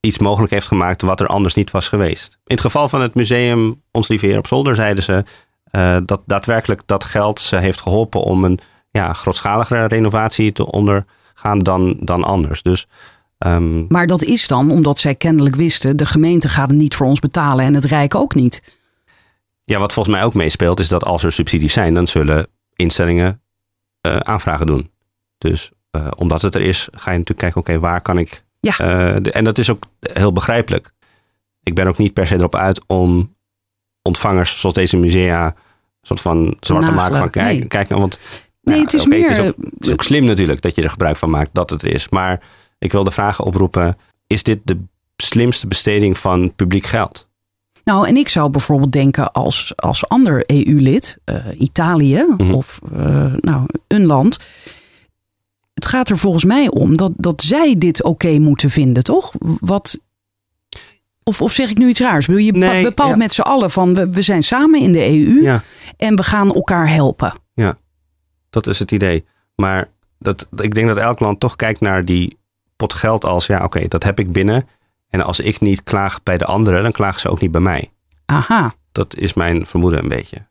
iets 0.00 0.18
mogelijk 0.18 0.52
heeft 0.52 0.66
gemaakt 0.66 1.02
wat 1.02 1.20
er 1.20 1.26
anders 1.26 1.54
niet 1.54 1.70
was 1.70 1.88
geweest. 1.88 2.32
In 2.32 2.54
het 2.54 2.60
geval 2.60 2.88
van 2.88 3.00
het 3.00 3.14
museum 3.14 3.82
Ons 3.90 4.08
Lieve 4.08 4.26
Heer 4.26 4.38
op 4.38 4.46
Zolder 4.46 4.74
zeiden 4.74 5.04
ze 5.04 5.24
uh, 5.72 5.96
dat 6.04 6.22
daadwerkelijk 6.26 6.82
dat 6.86 7.04
geld 7.04 7.40
ze 7.40 7.56
heeft 7.56 7.80
geholpen 7.80 8.20
om 8.20 8.44
een 8.44 8.58
ja, 8.90 9.12
grootschaligere 9.12 9.86
renovatie 9.86 10.52
te 10.52 10.70
ondergaan 10.70 11.58
dan, 11.58 11.96
dan 12.00 12.24
anders. 12.24 12.62
Dus, 12.62 12.86
um, 13.38 13.86
maar 13.88 14.06
dat 14.06 14.22
is 14.22 14.46
dan 14.46 14.70
omdat 14.70 14.98
zij 14.98 15.14
kennelijk 15.14 15.56
wisten, 15.56 15.96
de 15.96 16.06
gemeente 16.06 16.48
gaat 16.48 16.68
het 16.68 16.78
niet 16.78 16.94
voor 16.94 17.06
ons 17.06 17.20
betalen 17.20 17.64
en 17.64 17.74
het 17.74 17.84
Rijk 17.84 18.14
ook 18.14 18.34
niet. 18.34 18.62
Ja, 19.64 19.78
wat 19.78 19.92
volgens 19.92 20.14
mij 20.14 20.24
ook 20.24 20.34
meespeelt 20.34 20.80
is 20.80 20.88
dat 20.88 21.04
als 21.04 21.22
er 21.24 21.32
subsidies 21.32 21.72
zijn, 21.72 21.94
dan 21.94 22.06
zullen 22.06 22.46
instellingen 22.74 23.40
uh, 24.06 24.16
aanvragen 24.16 24.66
doen. 24.66 24.90
Dus 25.38 25.70
uh, 25.92 26.06
omdat 26.16 26.42
het 26.42 26.54
er 26.54 26.60
is, 26.60 26.88
ga 26.90 27.10
je 27.10 27.18
natuurlijk 27.18 27.38
kijken, 27.38 27.60
oké, 27.60 27.70
okay, 27.70 27.90
waar 27.90 28.00
kan 28.00 28.18
ik 28.18 28.44
ja. 28.60 28.76
De, 29.20 29.32
en 29.32 29.44
dat 29.44 29.58
is 29.58 29.70
ook 29.70 29.82
heel 30.00 30.32
begrijpelijk. 30.32 30.92
Ik 31.62 31.74
ben 31.74 31.86
ook 31.86 31.98
niet 31.98 32.12
per 32.12 32.26
se 32.26 32.34
erop 32.34 32.54
uit 32.54 32.82
om 32.86 33.36
ontvangers 34.02 34.60
zoals 34.60 34.74
deze 34.74 34.96
musea 34.96 35.46
een 35.46 35.54
soort 36.02 36.20
van 36.20 36.56
zwart 36.60 36.86
te 36.86 36.92
maken 36.92 37.16
van 37.18 37.30
kijk, 37.30 37.58
nee. 37.58 37.66
kijk 37.66 37.88
nou, 37.88 38.00
want 38.00 38.18
nee, 38.62 38.80
het 38.80 38.92
is 38.94 39.06
okay, 39.06 39.18
meer. 39.18 39.28
Het 39.28 39.38
is, 39.38 39.46
ook, 39.46 39.56
het 39.56 39.86
is 39.86 39.92
ook 39.92 40.02
slim 40.02 40.24
natuurlijk 40.24 40.60
dat 40.60 40.74
je 40.74 40.82
er 40.82 40.90
gebruik 40.90 41.16
van 41.16 41.30
maakt 41.30 41.50
dat 41.52 41.70
het 41.70 41.82
er 41.82 41.92
is. 41.92 42.08
Maar 42.08 42.40
ik 42.78 42.92
wil 42.92 43.04
de 43.04 43.10
vragen 43.10 43.44
oproepen: 43.44 43.96
is 44.26 44.42
dit 44.42 44.58
de 44.64 44.78
slimste 45.16 45.66
besteding 45.66 46.18
van 46.18 46.54
publiek 46.54 46.86
geld? 46.86 47.26
Nou, 47.84 48.08
en 48.08 48.16
ik 48.16 48.28
zou 48.28 48.50
bijvoorbeeld 48.50 48.92
denken 48.92 49.32
als, 49.32 49.72
als 49.76 50.08
ander 50.08 50.50
EU-lid, 50.50 51.18
uh, 51.24 51.36
Italië 51.58 52.24
Mhm. 52.36 52.54
of 52.54 52.78
uh, 52.92 53.32
nou, 53.40 53.66
een 53.86 54.06
land. 54.06 54.38
Het 55.78 55.86
gaat 55.86 56.08
er 56.08 56.18
volgens 56.18 56.44
mij 56.44 56.68
om 56.68 56.96
dat, 56.96 57.12
dat 57.16 57.42
zij 57.42 57.74
dit 57.78 58.02
oké 58.02 58.08
okay 58.08 58.38
moeten 58.38 58.70
vinden, 58.70 59.02
toch? 59.02 59.32
Wat, 59.60 60.00
of, 61.22 61.42
of 61.42 61.52
zeg 61.52 61.70
ik 61.70 61.78
nu 61.78 61.88
iets 61.88 62.00
raars? 62.00 62.26
Bedoel, 62.26 62.42
je 62.42 62.52
nee, 62.52 62.82
bepaalt 62.82 63.10
ja. 63.10 63.16
met 63.16 63.32
z'n 63.32 63.40
allen 63.40 63.70
van 63.70 63.94
we, 63.94 64.10
we 64.10 64.22
zijn 64.22 64.42
samen 64.42 64.80
in 64.80 64.92
de 64.92 65.06
EU 65.08 65.42
ja. 65.42 65.62
en 65.96 66.16
we 66.16 66.22
gaan 66.22 66.54
elkaar 66.54 66.88
helpen. 66.90 67.32
Ja, 67.54 67.76
dat 68.50 68.66
is 68.66 68.78
het 68.78 68.92
idee. 68.92 69.24
Maar 69.54 69.90
dat, 70.18 70.48
ik 70.56 70.74
denk 70.74 70.88
dat 70.88 70.96
elk 70.96 71.20
land 71.20 71.40
toch 71.40 71.56
kijkt 71.56 71.80
naar 71.80 72.04
die 72.04 72.38
pot 72.76 72.92
geld 72.92 73.24
als 73.24 73.46
ja, 73.46 73.56
oké, 73.56 73.64
okay, 73.64 73.88
dat 73.88 74.02
heb 74.02 74.18
ik 74.18 74.32
binnen. 74.32 74.68
En 75.08 75.24
als 75.24 75.40
ik 75.40 75.60
niet 75.60 75.82
klaag 75.82 76.22
bij 76.22 76.38
de 76.38 76.44
anderen, 76.44 76.82
dan 76.82 76.92
klagen 76.92 77.20
ze 77.20 77.28
ook 77.28 77.40
niet 77.40 77.52
bij 77.52 77.60
mij. 77.60 77.90
Aha. 78.26 78.74
Dat 78.92 79.16
is 79.16 79.34
mijn 79.34 79.66
vermoeden 79.66 80.02
een 80.02 80.08
beetje. 80.08 80.46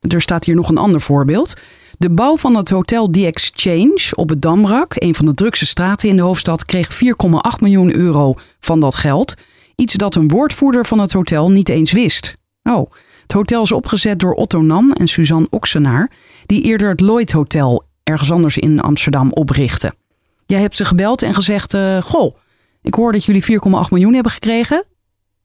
Er 0.00 0.20
staat 0.20 0.44
hier 0.44 0.54
nog 0.54 0.68
een 0.68 0.78
ander 0.78 1.00
voorbeeld. 1.00 1.54
De 1.98 2.10
bouw 2.10 2.36
van 2.36 2.56
het 2.56 2.70
hotel 2.70 3.10
The 3.10 3.26
Exchange 3.26 4.10
op 4.14 4.28
het 4.28 4.42
Damrak, 4.42 4.92
een 4.94 5.14
van 5.14 5.26
de 5.26 5.34
drukste 5.34 5.66
straten 5.66 6.08
in 6.08 6.16
de 6.16 6.22
hoofdstad, 6.22 6.64
kreeg 6.64 6.94
4,8 6.94 7.60
miljoen 7.60 7.94
euro 7.94 8.34
van 8.60 8.80
dat 8.80 8.96
geld. 8.96 9.34
Iets 9.76 9.94
dat 9.94 10.14
een 10.14 10.28
woordvoerder 10.28 10.86
van 10.86 10.98
het 10.98 11.12
hotel 11.12 11.50
niet 11.50 11.68
eens 11.68 11.92
wist. 11.92 12.36
Oh, 12.62 12.90
het 13.22 13.32
hotel 13.32 13.62
is 13.62 13.72
opgezet 13.72 14.18
door 14.20 14.34
Otto 14.34 14.62
Nam 14.62 14.92
en 14.92 15.08
Suzanne 15.08 15.46
Oksenaar, 15.50 16.10
die 16.46 16.62
eerder 16.62 16.88
het 16.88 17.00
Lloyd 17.00 17.32
Hotel 17.32 17.84
ergens 18.02 18.32
anders 18.32 18.58
in 18.58 18.80
Amsterdam 18.80 19.32
oprichten. 19.32 19.94
Jij 20.46 20.60
hebt 20.60 20.76
ze 20.76 20.84
gebeld 20.84 21.22
en 21.22 21.34
gezegd: 21.34 21.74
uh, 21.74 22.02
Goh, 22.02 22.36
ik 22.82 22.94
hoor 22.94 23.12
dat 23.12 23.24
jullie 23.24 23.44
4,8 23.44 23.48
miljoen 23.90 24.14
hebben 24.14 24.32
gekregen. 24.32 24.84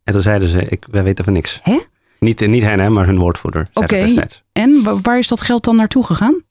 En 0.04 0.14
toen 0.14 0.22
zeiden 0.22 0.50
ze: 0.50 0.66
ik, 0.66 0.86
Wij 0.92 1.04
weten 1.04 1.24
van 1.24 1.34
niks. 1.34 1.60
Hè? 1.64 1.80
Niet, 2.20 2.48
niet 2.48 2.64
hen, 2.64 2.80
hè, 2.80 2.90
maar 2.90 3.06
hun 3.06 3.18
woordvoerder. 3.18 3.68
Oké, 3.74 3.96
okay. 3.96 4.28
en 4.52 5.02
waar 5.02 5.18
is 5.18 5.28
dat 5.28 5.42
geld 5.42 5.64
dan 5.64 5.76
naartoe 5.76 6.06
gegaan? 6.06 6.44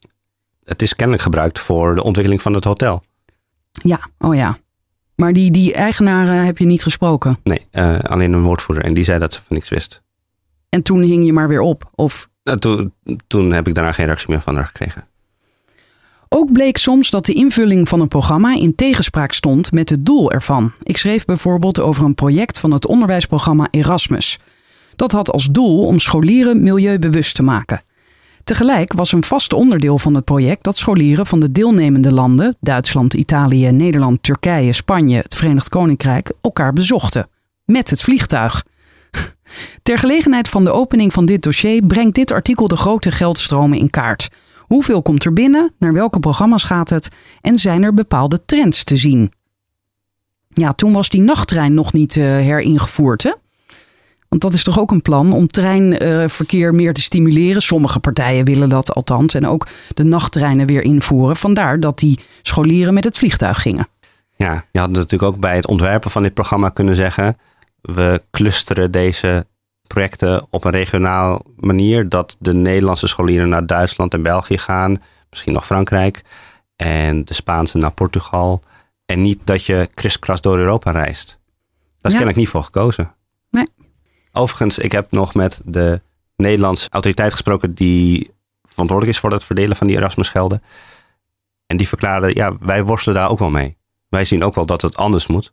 Het 0.64 0.83
is 0.83 0.94
kennelijk 0.94 1.22
gebruikt 1.22 1.59
voor 1.59 1.94
de 1.94 2.02
ontwikkeling 2.02 2.42
van 2.42 2.54
het 2.54 2.64
hotel. 2.64 3.02
Ja, 3.70 4.00
oh 4.18 4.35
ja. 4.35 4.59
Maar 5.14 5.33
die, 5.33 5.50
die 5.50 5.74
eigenaren 5.74 6.44
heb 6.44 6.59
je 6.59 6.66
niet 6.66 6.83
gesproken? 6.83 7.38
Nee, 7.42 7.66
uh, 7.72 7.98
alleen 7.98 8.33
een 8.33 8.42
woordvoerder. 8.42 8.85
En 8.85 8.94
die 8.94 9.04
zei 9.04 9.18
dat 9.18 9.35
ze 9.35 9.40
van 9.46 9.57
niks 9.57 9.68
wist. 9.68 10.02
En 10.68 10.83
toen 10.83 11.00
hing 11.00 11.24
je 11.24 11.33
maar 11.33 11.48
weer 11.48 11.61
op? 11.61 11.90
Of? 11.94 12.28
Uh, 12.44 12.54
toen, 12.54 12.92
toen 13.26 13.52
heb 13.52 13.68
ik 13.68 13.74
daarna 13.74 13.92
geen 13.92 14.07
reactie 14.07 14.31
meer 14.31 14.40
van 14.40 14.54
haar 14.54 14.66
gekregen. 14.66 15.07
Ook 16.28 16.52
bleek 16.52 16.76
soms 16.76 17.11
dat 17.11 17.26
de 17.26 17.33
invulling 17.33 17.88
van 17.88 18.00
een 18.00 18.09
programma 18.09 18.54
in 18.54 18.74
tegenspraak 18.74 19.33
stond 19.33 19.72
met 19.72 19.90
het 19.90 20.07
doel 20.07 20.33
ervan. 20.33 20.72
Ik 20.83 20.96
schreef 20.96 21.24
bijvoorbeeld 21.24 21.81
over 21.81 22.04
een 22.04 22.14
project 22.14 22.59
van 22.59 22.70
het 22.70 22.87
onderwijsprogramma 22.87 23.68
Erasmus. 23.70 24.38
Dat 24.98 25.12
had 25.12 25.32
als 25.32 25.46
doel 25.46 25.87
om 25.87 25.98
scholieren 25.98 26.62
milieubewust 26.62 27.34
te 27.34 27.42
maken. 27.42 27.82
Tegelijk 28.44 28.92
was 28.92 29.12
een 29.12 29.24
vast 29.24 29.52
onderdeel 29.52 29.98
van 29.98 30.14
het 30.14 30.24
project 30.24 30.64
dat 30.64 30.76
scholieren 30.76 31.26
van 31.26 31.40
de 31.40 31.52
deelnemende 31.52 32.12
landen, 32.12 32.56
Duitsland, 32.61 33.14
Italië, 33.14 33.70
Nederland, 33.70 34.22
Turkije, 34.22 34.72
Spanje, 34.72 35.16
het 35.16 35.34
Verenigd 35.34 35.68
Koninkrijk, 35.68 36.32
elkaar 36.40 36.72
bezochten. 36.72 37.28
Met 37.64 37.90
het 37.90 38.02
vliegtuig. 38.02 38.64
Ter 39.82 39.98
gelegenheid 39.98 40.48
van 40.48 40.64
de 40.64 40.70
opening 40.70 41.12
van 41.12 41.26
dit 41.26 41.42
dossier 41.42 41.82
brengt 41.82 42.14
dit 42.14 42.30
artikel 42.32 42.68
de 42.68 42.76
grote 42.76 43.11
geldstromen 43.11 43.78
in 43.78 43.90
kaart. 43.90 44.28
Hoeveel 44.58 45.02
komt 45.02 45.24
er 45.24 45.32
binnen? 45.32 45.72
Naar 45.78 45.92
welke 45.92 46.20
programma's 46.20 46.64
gaat 46.64 46.90
het? 46.90 47.08
En 47.40 47.58
zijn 47.58 47.82
er 47.82 47.94
bepaalde 47.94 48.44
trends 48.44 48.84
te 48.84 48.96
zien? 48.96 49.32
Ja, 50.48 50.72
toen 50.72 50.92
was 50.92 51.08
die 51.08 51.20
nachttrein 51.20 51.74
nog 51.74 51.92
niet 51.92 52.16
uh, 52.16 52.24
heringevoerd, 52.24 53.22
hè? 53.22 53.32
Want 54.28 54.42
dat 54.42 54.54
is 54.54 54.62
toch 54.62 54.78
ook 54.78 54.90
een 54.90 55.02
plan 55.02 55.32
om 55.32 55.46
treinverkeer 55.46 56.74
meer 56.74 56.94
te 56.94 57.00
stimuleren. 57.00 57.62
Sommige 57.62 57.98
partijen 57.98 58.44
willen 58.44 58.68
dat 58.68 58.94
althans. 58.94 59.34
En 59.34 59.46
ook 59.46 59.68
de 59.94 60.04
nachttreinen 60.04 60.66
weer 60.66 60.82
invoeren. 60.82 61.36
Vandaar 61.36 61.80
dat 61.80 61.98
die 61.98 62.18
scholieren 62.42 62.94
met 62.94 63.04
het 63.04 63.18
vliegtuig 63.18 63.62
gingen. 63.62 63.88
Ja, 64.36 64.64
je 64.72 64.78
had 64.78 64.90
natuurlijk 64.90 65.22
ook 65.22 65.40
bij 65.40 65.56
het 65.56 65.66
ontwerpen 65.66 66.10
van 66.10 66.22
dit 66.22 66.34
programma 66.34 66.68
kunnen 66.68 66.96
zeggen. 66.96 67.36
We 67.80 68.22
clusteren 68.30 68.90
deze 68.90 69.46
projecten 69.86 70.46
op 70.50 70.64
een 70.64 70.70
regionaal 70.70 71.42
manier. 71.56 72.08
Dat 72.08 72.36
de 72.38 72.54
Nederlandse 72.54 73.06
scholieren 73.06 73.48
naar 73.48 73.66
Duitsland 73.66 74.14
en 74.14 74.22
België 74.22 74.58
gaan. 74.58 74.96
Misschien 75.30 75.52
nog 75.52 75.66
Frankrijk. 75.66 76.22
En 76.76 77.24
de 77.24 77.34
Spaanse 77.34 77.78
naar 77.78 77.92
Portugal. 77.92 78.62
En 79.06 79.20
niet 79.20 79.40
dat 79.44 79.64
je 79.64 79.88
kriskras 79.94 80.40
door 80.40 80.58
Europa 80.58 80.90
reist. 80.90 81.28
Daar 81.28 81.76
is 82.00 82.02
ja. 82.02 82.10
kennelijk 82.10 82.36
niet 82.36 82.48
voor 82.48 82.62
gekozen. 82.62 83.16
Overigens, 84.32 84.78
ik 84.78 84.92
heb 84.92 85.10
nog 85.10 85.34
met 85.34 85.60
de 85.64 86.00
Nederlandse 86.36 86.88
autoriteit 86.90 87.32
gesproken 87.32 87.74
die 87.74 88.30
verantwoordelijk 88.62 89.16
is 89.16 89.22
voor 89.22 89.32
het 89.32 89.44
verdelen 89.44 89.76
van 89.76 89.86
die 89.86 89.96
Erasmusgelden. 89.96 90.62
En 91.66 91.76
die 91.76 91.88
verklaarde, 91.88 92.34
ja, 92.34 92.56
wij 92.60 92.84
worstelen 92.84 93.18
daar 93.18 93.30
ook 93.30 93.38
wel 93.38 93.50
mee. 93.50 93.76
Wij 94.08 94.24
zien 94.24 94.44
ook 94.44 94.54
wel 94.54 94.66
dat 94.66 94.82
het 94.82 94.96
anders 94.96 95.26
moet. 95.26 95.52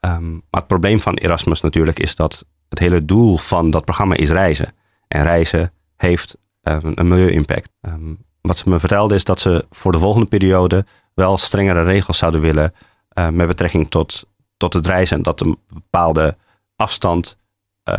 Um, 0.00 0.30
maar 0.32 0.60
het 0.60 0.66
probleem 0.66 1.00
van 1.00 1.14
Erasmus 1.14 1.60
natuurlijk 1.60 1.98
is 1.98 2.14
dat 2.14 2.44
het 2.68 2.78
hele 2.78 3.04
doel 3.04 3.38
van 3.38 3.70
dat 3.70 3.84
programma 3.84 4.14
is 4.14 4.30
reizen. 4.30 4.72
En 5.08 5.22
reizen 5.22 5.72
heeft 5.96 6.36
um, 6.62 6.92
een 6.94 7.08
milieu-impact. 7.08 7.70
Um, 7.80 8.24
wat 8.40 8.58
ze 8.58 8.68
me 8.68 8.78
vertelde 8.78 9.14
is 9.14 9.24
dat 9.24 9.40
ze 9.40 9.66
voor 9.70 9.92
de 9.92 9.98
volgende 9.98 10.26
periode 10.26 10.86
wel 11.14 11.36
strengere 11.36 11.82
regels 11.82 12.18
zouden 12.18 12.40
willen 12.40 12.74
uh, 13.18 13.28
met 13.28 13.46
betrekking 13.46 13.90
tot, 13.90 14.26
tot 14.56 14.72
het 14.72 14.86
reizen. 14.86 15.16
En 15.16 15.22
dat 15.22 15.40
een 15.40 15.58
bepaalde 15.68 16.36
afstand 16.76 17.37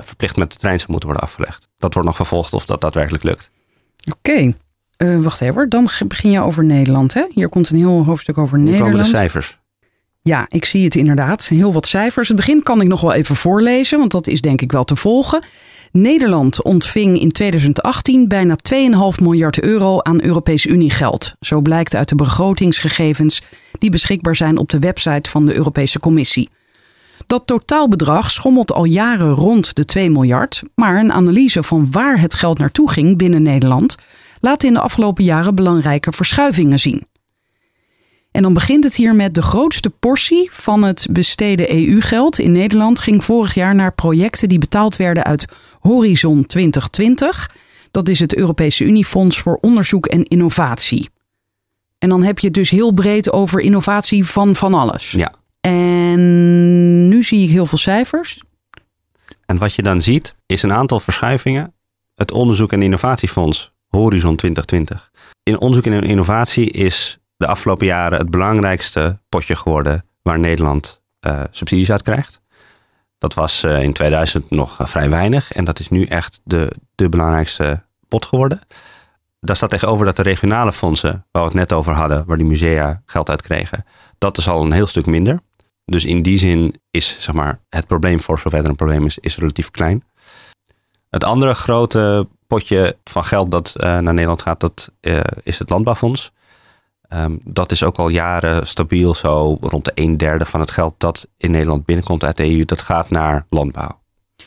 verplicht 0.03 0.35
met 0.35 0.51
de 0.51 0.57
trein 0.57 0.79
zou 0.79 0.91
moeten 0.91 1.09
worden 1.09 1.27
afgelegd. 1.27 1.67
Dat 1.77 1.93
wordt 1.93 2.07
nog 2.07 2.17
vervolgd 2.17 2.53
of 2.53 2.65
dat 2.65 2.81
daadwerkelijk 2.81 3.23
lukt. 3.23 3.51
Oké. 4.07 4.17
Okay. 4.17 4.55
Uh, 4.97 5.21
wacht 5.21 5.41
even, 5.41 5.69
dan 5.69 5.89
begin 6.07 6.31
je 6.31 6.41
over 6.41 6.63
Nederland. 6.63 7.13
Hè? 7.13 7.25
Hier 7.33 7.49
komt 7.49 7.69
een 7.69 7.77
heel 7.77 8.03
hoofdstuk 8.05 8.37
over 8.37 8.57
Hier 8.57 8.65
Nederland. 8.65 8.91
komen 8.91 9.11
de 9.11 9.17
cijfers. 9.17 9.57
Ja, 10.21 10.45
ik 10.49 10.65
zie 10.65 10.83
het 10.83 10.95
inderdaad. 10.95 11.47
Heel 11.47 11.73
wat 11.73 11.87
cijfers. 11.87 12.27
Het 12.27 12.37
begin 12.37 12.63
kan 12.63 12.81
ik 12.81 12.87
nog 12.87 13.01
wel 13.01 13.13
even 13.13 13.35
voorlezen, 13.35 13.99
want 13.99 14.11
dat 14.11 14.27
is 14.27 14.41
denk 14.41 14.61
ik 14.61 14.71
wel 14.71 14.83
te 14.83 14.95
volgen. 14.95 15.43
Nederland 15.91 16.63
ontving 16.63 17.19
in 17.19 17.31
2018 17.31 18.27
bijna 18.27 18.55
2,5 18.73 19.21
miljard 19.21 19.59
euro 19.59 20.01
aan 20.01 20.23
Europese 20.23 20.69
Unie 20.69 20.89
geld. 20.89 21.33
Zo 21.39 21.61
blijkt 21.61 21.95
uit 21.95 22.09
de 22.09 22.15
begrotingsgegevens 22.15 23.41
die 23.77 23.89
beschikbaar 23.89 24.35
zijn 24.35 24.57
op 24.57 24.69
de 24.69 24.79
website 24.79 25.29
van 25.29 25.45
de 25.45 25.55
Europese 25.55 25.99
Commissie. 25.99 26.49
Dat 27.29 27.47
totaalbedrag 27.47 28.31
schommelt 28.31 28.73
al 28.73 28.83
jaren 28.83 29.33
rond 29.33 29.75
de 29.75 29.85
2 29.85 30.09
miljard, 30.09 30.63
maar 30.75 30.99
een 30.99 31.11
analyse 31.11 31.63
van 31.63 31.91
waar 31.91 32.19
het 32.19 32.33
geld 32.33 32.57
naartoe 32.57 32.91
ging 32.91 33.17
binnen 33.17 33.41
Nederland 33.41 33.95
laat 34.39 34.63
in 34.63 34.73
de 34.73 34.79
afgelopen 34.79 35.23
jaren 35.23 35.55
belangrijke 35.55 36.11
verschuivingen 36.11 36.79
zien. 36.79 37.07
En 38.31 38.41
dan 38.41 38.53
begint 38.53 38.83
het 38.83 38.95
hier 38.95 39.15
met 39.15 39.33
de 39.33 39.41
grootste 39.41 39.89
portie 39.89 40.49
van 40.51 40.83
het 40.83 41.07
besteden 41.11 41.71
EU-geld 41.71 42.39
in 42.39 42.51
Nederland 42.51 42.99
ging 42.99 43.23
vorig 43.23 43.53
jaar 43.53 43.75
naar 43.75 43.93
projecten 43.93 44.49
die 44.49 44.59
betaald 44.59 44.95
werden 44.95 45.23
uit 45.23 45.45
Horizon 45.79 46.45
2020. 46.45 47.51
Dat 47.91 48.09
is 48.09 48.19
het 48.19 48.35
Europese 48.35 48.83
Uniefonds 48.83 49.39
voor 49.39 49.57
Onderzoek 49.61 50.05
en 50.05 50.23
Innovatie. 50.23 51.09
En 51.97 52.09
dan 52.09 52.23
heb 52.23 52.39
je 52.39 52.45
het 52.45 52.55
dus 52.55 52.69
heel 52.69 52.91
breed 52.91 53.31
over 53.31 53.59
innovatie 53.59 54.25
van 54.25 54.55
van 54.55 54.73
alles. 54.73 55.11
Ja. 55.11 55.38
En 55.61 57.07
nu 57.07 57.23
zie 57.23 57.43
ik 57.43 57.49
heel 57.49 57.65
veel 57.65 57.77
cijfers. 57.77 58.41
En 59.45 59.57
wat 59.57 59.73
je 59.73 59.81
dan 59.81 60.01
ziet, 60.01 60.35
is 60.45 60.63
een 60.63 60.73
aantal 60.73 60.99
verschuivingen. 60.99 61.73
Het 62.15 62.31
Onderzoek 62.31 62.71
en 62.71 62.81
Innovatiefonds, 62.81 63.73
Horizon 63.87 64.35
2020. 64.35 65.11
In 65.43 65.59
onderzoek 65.59 65.85
en 65.85 66.03
innovatie 66.03 66.71
is 66.71 67.19
de 67.37 67.47
afgelopen 67.47 67.85
jaren 67.85 68.19
het 68.19 68.29
belangrijkste 68.29 69.19
potje 69.29 69.55
geworden 69.55 70.05
waar 70.21 70.39
Nederland 70.39 71.01
uh, 71.27 71.41
subsidies 71.51 71.91
uit 71.91 72.01
krijgt. 72.01 72.41
Dat 73.17 73.33
was 73.33 73.63
uh, 73.63 73.83
in 73.83 73.93
2000 73.93 74.49
nog 74.49 74.81
uh, 74.81 74.87
vrij 74.87 75.09
weinig 75.09 75.51
en 75.51 75.63
dat 75.63 75.79
is 75.79 75.89
nu 75.89 76.05
echt 76.05 76.41
de, 76.43 76.71
de 76.95 77.09
belangrijkste 77.09 77.83
pot 78.07 78.25
geworden. 78.25 78.59
Daar 79.39 79.55
staat 79.55 79.69
tegenover 79.69 80.05
dat 80.05 80.15
de 80.15 80.21
regionale 80.21 80.73
fondsen, 80.73 81.25
waar 81.31 81.43
we 81.43 81.49
het 81.49 81.57
net 81.57 81.73
over 81.73 81.93
hadden, 81.93 82.25
waar 82.25 82.37
die 82.37 82.45
musea 82.45 83.01
geld 83.05 83.29
uit 83.29 83.41
kregen, 83.41 83.85
dat 84.17 84.37
is 84.37 84.47
al 84.47 84.61
een 84.61 84.71
heel 84.71 84.87
stuk 84.87 85.05
minder. 85.05 85.39
Dus 85.89 86.05
in 86.05 86.21
die 86.21 86.37
zin 86.37 86.81
is 86.91 87.15
zeg 87.19 87.35
maar, 87.35 87.59
het 87.69 87.87
probleem, 87.87 88.21
voor 88.21 88.39
zover 88.39 88.59
er 88.59 88.69
een 88.69 88.75
probleem 88.75 89.05
is, 89.05 89.17
is 89.17 89.37
relatief 89.37 89.71
klein. 89.71 90.03
Het 91.09 91.23
andere 91.23 91.53
grote 91.53 92.27
potje 92.47 92.95
van 93.03 93.23
geld 93.23 93.51
dat 93.51 93.73
naar 93.77 94.03
Nederland 94.03 94.41
gaat, 94.41 94.59
dat 94.59 94.91
is 95.43 95.59
het 95.59 95.69
Landbouwfonds. 95.69 96.31
Um, 97.13 97.39
dat 97.43 97.71
is 97.71 97.83
ook 97.83 97.97
al 97.97 98.09
jaren 98.09 98.67
stabiel 98.67 99.15
zo 99.15 99.57
rond 99.61 99.85
de 99.85 99.91
een 99.95 100.17
derde 100.17 100.45
van 100.45 100.59
het 100.59 100.71
geld 100.71 100.93
dat 100.97 101.27
in 101.37 101.51
Nederland 101.51 101.85
binnenkomt 101.85 102.23
uit 102.23 102.37
de 102.37 102.49
EU. 102.49 102.65
Dat 102.65 102.81
gaat 102.81 103.09
naar 103.09 103.45
landbouw. 103.49 103.99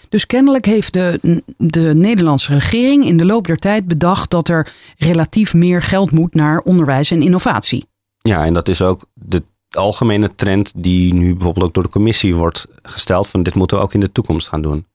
Dus 0.09 0.27
kennelijk 0.27 0.65
heeft 0.65 0.93
de, 0.93 1.43
de 1.57 1.95
Nederlandse 1.95 2.53
regering 2.53 3.05
in 3.05 3.17
de 3.17 3.25
loop 3.25 3.47
der 3.47 3.57
tijd 3.57 3.87
bedacht 3.87 4.31
dat 4.31 4.49
er 4.49 4.73
relatief 4.99 5.55
meer 5.55 5.83
geld 5.83 6.11
moet 6.11 6.35
naar 6.35 6.61
onderwijs 6.61 7.11
en 7.11 7.23
innovatie. 7.23 7.85
Ja, 8.19 8.45
en 8.45 8.53
dat 8.53 8.69
is 8.69 8.83
ook 8.83 9.07
de 9.15 9.43
algemene 9.77 10.35
trend 10.35 10.73
die 10.77 11.15
nu 11.15 11.33
bijvoorbeeld 11.33 11.67
ook 11.67 11.75
door 11.75 11.83
de 11.83 11.89
commissie 11.89 12.35
wordt 12.35 12.67
gesteld 12.83 13.29
van 13.29 13.43
dit 13.43 13.55
moeten 13.55 13.77
we 13.77 13.83
ook 13.83 13.95
in 13.95 14.01
de 14.01 14.13
toekomst 14.13 14.49
gaan 14.49 14.63
doen. 14.63 14.87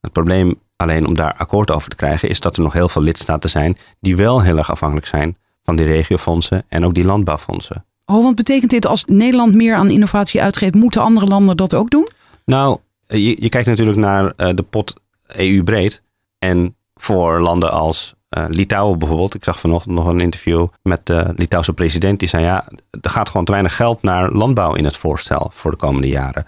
Het 0.00 0.12
probleem 0.12 0.60
alleen 0.76 1.06
om 1.06 1.14
daar 1.14 1.34
akkoord 1.34 1.70
over 1.70 1.90
te 1.90 1.96
krijgen 1.96 2.28
is 2.28 2.40
dat 2.40 2.56
er 2.56 2.62
nog 2.62 2.72
heel 2.72 2.88
veel 2.88 3.02
lidstaten 3.02 3.50
zijn 3.50 3.76
die 4.00 4.16
wel 4.16 4.42
heel 4.42 4.56
erg 4.56 4.70
afhankelijk 4.70 5.06
zijn 5.06 5.36
van 5.62 5.76
die 5.76 5.86
regiofondsen 5.86 6.64
en 6.68 6.84
ook 6.84 6.94
die 6.94 7.04
landbouwfondsen. 7.04 7.84
Oh, 8.06 8.22
want 8.22 8.36
betekent 8.36 8.70
dit 8.70 8.86
als 8.86 9.04
Nederland 9.06 9.54
meer 9.54 9.74
aan 9.74 9.90
innovatie 9.90 10.42
uitgeeft, 10.42 10.74
moeten 10.74 11.02
andere 11.02 11.26
landen 11.26 11.56
dat 11.56 11.74
ook 11.74 11.90
doen? 11.90 12.08
Nou, 12.44 12.78
je, 13.06 13.42
je 13.42 13.48
kijkt 13.48 13.68
natuurlijk 13.68 13.98
naar 13.98 14.24
uh, 14.24 14.54
de 14.54 14.62
pot 14.62 14.94
EU-breed. 15.26 16.02
En 16.38 16.76
voor 16.94 17.40
landen 17.40 17.72
als 17.72 18.14
uh, 18.38 18.44
Litouwen 18.48 18.98
bijvoorbeeld. 18.98 19.34
Ik 19.34 19.44
zag 19.44 19.60
vanochtend 19.60 19.94
nog 19.94 20.06
een 20.06 20.20
interview 20.20 20.66
met 20.82 21.06
de 21.06 21.32
Litouwse 21.36 21.72
president. 21.72 22.18
Die 22.18 22.28
zei 22.28 22.44
ja, 22.44 22.68
er 23.00 23.10
gaat 23.10 23.28
gewoon 23.28 23.44
te 23.44 23.52
weinig 23.52 23.76
geld 23.76 24.02
naar 24.02 24.32
landbouw 24.32 24.74
in 24.74 24.84
het 24.84 24.96
voorstel 24.96 25.50
voor 25.54 25.70
de 25.70 25.76
komende 25.76 26.08
jaren. 26.08 26.46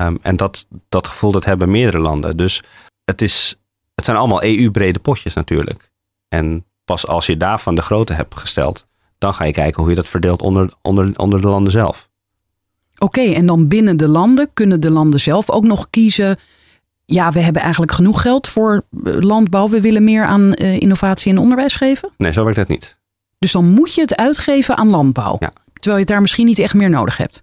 Um, 0.00 0.18
en 0.22 0.36
dat, 0.36 0.66
dat 0.88 1.06
gevoel 1.06 1.32
dat 1.32 1.44
hebben 1.44 1.70
meerdere 1.70 2.02
landen. 2.02 2.36
Dus 2.36 2.62
het, 3.04 3.22
is, 3.22 3.56
het 3.94 4.04
zijn 4.04 4.16
allemaal 4.16 4.44
EU-brede 4.44 4.98
potjes 4.98 5.34
natuurlijk. 5.34 5.90
En 6.28 6.64
pas 6.84 7.06
als 7.06 7.26
je 7.26 7.36
daarvan 7.36 7.74
de 7.74 7.82
grootte 7.82 8.12
hebt 8.12 8.36
gesteld, 8.36 8.86
dan 9.18 9.34
ga 9.34 9.44
je 9.44 9.52
kijken 9.52 9.80
hoe 9.80 9.90
je 9.90 9.96
dat 9.96 10.08
verdeelt 10.08 10.42
onder, 10.42 10.74
onder, 10.82 11.12
onder 11.16 11.40
de 11.40 11.48
landen 11.48 11.72
zelf. 11.72 12.08
Oké, 12.98 13.20
en 13.20 13.46
dan 13.46 13.68
binnen 13.68 13.96
de 13.96 14.08
landen 14.08 14.50
kunnen 14.54 14.80
de 14.80 14.90
landen 14.90 15.20
zelf 15.20 15.50
ook 15.50 15.64
nog 15.64 15.90
kiezen. 15.90 16.38
Ja, 17.12 17.32
we 17.32 17.40
hebben 17.40 17.62
eigenlijk 17.62 17.92
genoeg 17.92 18.22
geld 18.22 18.48
voor 18.48 18.84
eh, 19.04 19.12
landbouw. 19.18 19.68
We 19.68 19.80
willen 19.80 20.04
meer 20.04 20.24
aan 20.24 20.54
uh, 20.54 20.80
innovatie 20.80 21.32
en 21.32 21.38
onderwijs 21.38 21.74
geven. 21.74 22.10
Nee, 22.16 22.32
zo 22.32 22.42
werkt 22.42 22.58
dat 22.58 22.68
niet. 22.68 22.98
Dus 23.38 23.52
dan 23.52 23.64
moet 23.64 23.94
je 23.94 24.00
het 24.00 24.16
uitgeven 24.16 24.76
aan 24.76 24.88
landbouw. 24.88 25.36
Ja. 25.40 25.52
Terwijl 25.72 25.94
je 25.94 26.00
het 26.00 26.06
daar 26.06 26.20
misschien 26.20 26.46
niet 26.46 26.58
echt 26.58 26.74
meer 26.74 26.90
nodig 26.90 27.16
hebt. 27.16 27.42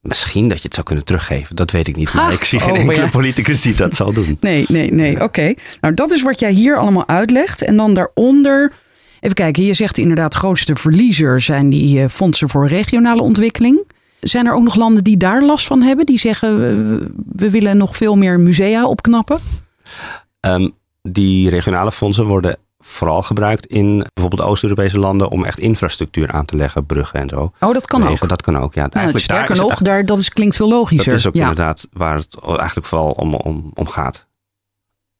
Misschien 0.00 0.48
dat 0.48 0.56
je 0.56 0.64
het 0.64 0.74
zou 0.74 0.86
kunnen 0.86 1.04
teruggeven, 1.04 1.56
dat 1.56 1.70
weet 1.70 1.88
ik 1.88 1.96
niet. 1.96 2.12
Maar 2.14 2.32
ik 2.32 2.44
zie 2.44 2.60
geen 2.60 2.72
oh, 2.72 2.78
enkele 2.78 3.02
ja. 3.02 3.08
politicus 3.08 3.62
die 3.62 3.74
dat 3.74 3.94
zal 3.94 4.12
doen. 4.12 4.36
Nee, 4.40 4.64
nee, 4.68 4.92
nee. 4.92 5.14
Oké. 5.14 5.24
Okay. 5.24 5.56
Nou, 5.80 5.94
dat 5.94 6.10
is 6.10 6.22
wat 6.22 6.40
jij 6.40 6.52
hier 6.52 6.76
allemaal 6.76 7.08
uitlegt. 7.08 7.62
En 7.62 7.76
dan 7.76 7.94
daaronder, 7.94 8.72
even 9.20 9.34
kijken, 9.34 9.64
je 9.64 9.74
zegt 9.74 9.98
inderdaad, 9.98 10.34
grootste 10.34 10.76
verliezer 10.76 11.40
zijn 11.40 11.70
die 11.70 11.98
uh, 11.98 12.08
fondsen 12.08 12.48
voor 12.48 12.68
regionale 12.68 13.22
ontwikkeling. 13.22 13.84
Zijn 14.20 14.46
er 14.46 14.54
ook 14.54 14.62
nog 14.62 14.74
landen 14.74 15.04
die 15.04 15.16
daar 15.16 15.42
last 15.42 15.66
van 15.66 15.82
hebben? 15.82 16.06
Die 16.06 16.18
zeggen, 16.18 16.58
we, 16.58 17.10
we 17.32 17.50
willen 17.50 17.76
nog 17.76 17.96
veel 17.96 18.16
meer 18.16 18.40
musea 18.40 18.86
opknappen? 18.86 19.38
Um, 20.40 20.74
die 21.02 21.48
regionale 21.48 21.92
fondsen 21.92 22.26
worden 22.26 22.56
vooral 22.78 23.22
gebruikt 23.22 23.66
in 23.66 24.06
bijvoorbeeld 24.14 24.48
Oost-Europese 24.48 24.98
landen 24.98 25.28
om 25.28 25.44
echt 25.44 25.58
infrastructuur 25.58 26.32
aan 26.32 26.44
te 26.44 26.56
leggen, 26.56 26.86
bruggen 26.86 27.20
en 27.20 27.28
zo. 27.28 27.50
Oh, 27.60 27.72
dat 27.72 27.86
kan 27.86 28.08
ook. 28.08 28.28
Dat 28.28 28.42
kan 28.42 28.56
ook, 28.56 28.74
ja. 28.74 28.80
Nou, 28.80 28.92
eigenlijk 28.92 29.24
sterker 29.24 29.56
daar 29.56 29.64
nog, 29.64 29.82
daar, 29.82 30.06
dat 30.06 30.18
is, 30.18 30.28
klinkt 30.28 30.56
veel 30.56 30.68
logischer. 30.68 31.10
Dat 31.10 31.18
is 31.18 31.26
ook 31.26 31.34
inderdaad 31.34 31.88
waar 31.92 32.16
het 32.16 32.36
eigenlijk 32.44 32.86
vooral 32.86 33.10
om, 33.10 33.34
om, 33.34 33.70
om 33.74 33.86
gaat. 33.86 34.26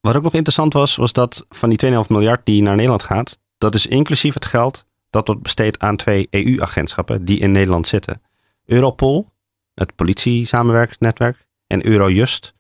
Wat 0.01 0.17
ook 0.17 0.23
nog 0.23 0.35
interessant 0.35 0.73
was, 0.73 0.97
was 0.97 1.13
dat 1.13 1.47
van 1.49 1.69
die 1.69 1.93
2,5 1.93 1.99
miljard 2.09 2.41
die 2.45 2.63
naar 2.63 2.75
Nederland 2.75 3.03
gaat, 3.03 3.39
dat 3.59 3.75
is 3.75 3.87
inclusief 3.87 4.35
het 4.35 4.45
geld 4.45 4.87
dat 5.11 5.27
wordt 5.27 5.43
besteed 5.43 5.79
aan 5.79 5.97
twee 5.97 6.27
EU-agentschappen 6.31 7.25
die 7.25 7.39
in 7.39 7.51
Nederland 7.51 7.89
zitten. 7.89 8.21
Europol, 8.69 9.29
het 9.75 9.95
politie-samenwerkingsnetwerk, 9.95 11.47
en 11.67 11.87
Eurojust, 11.87 12.55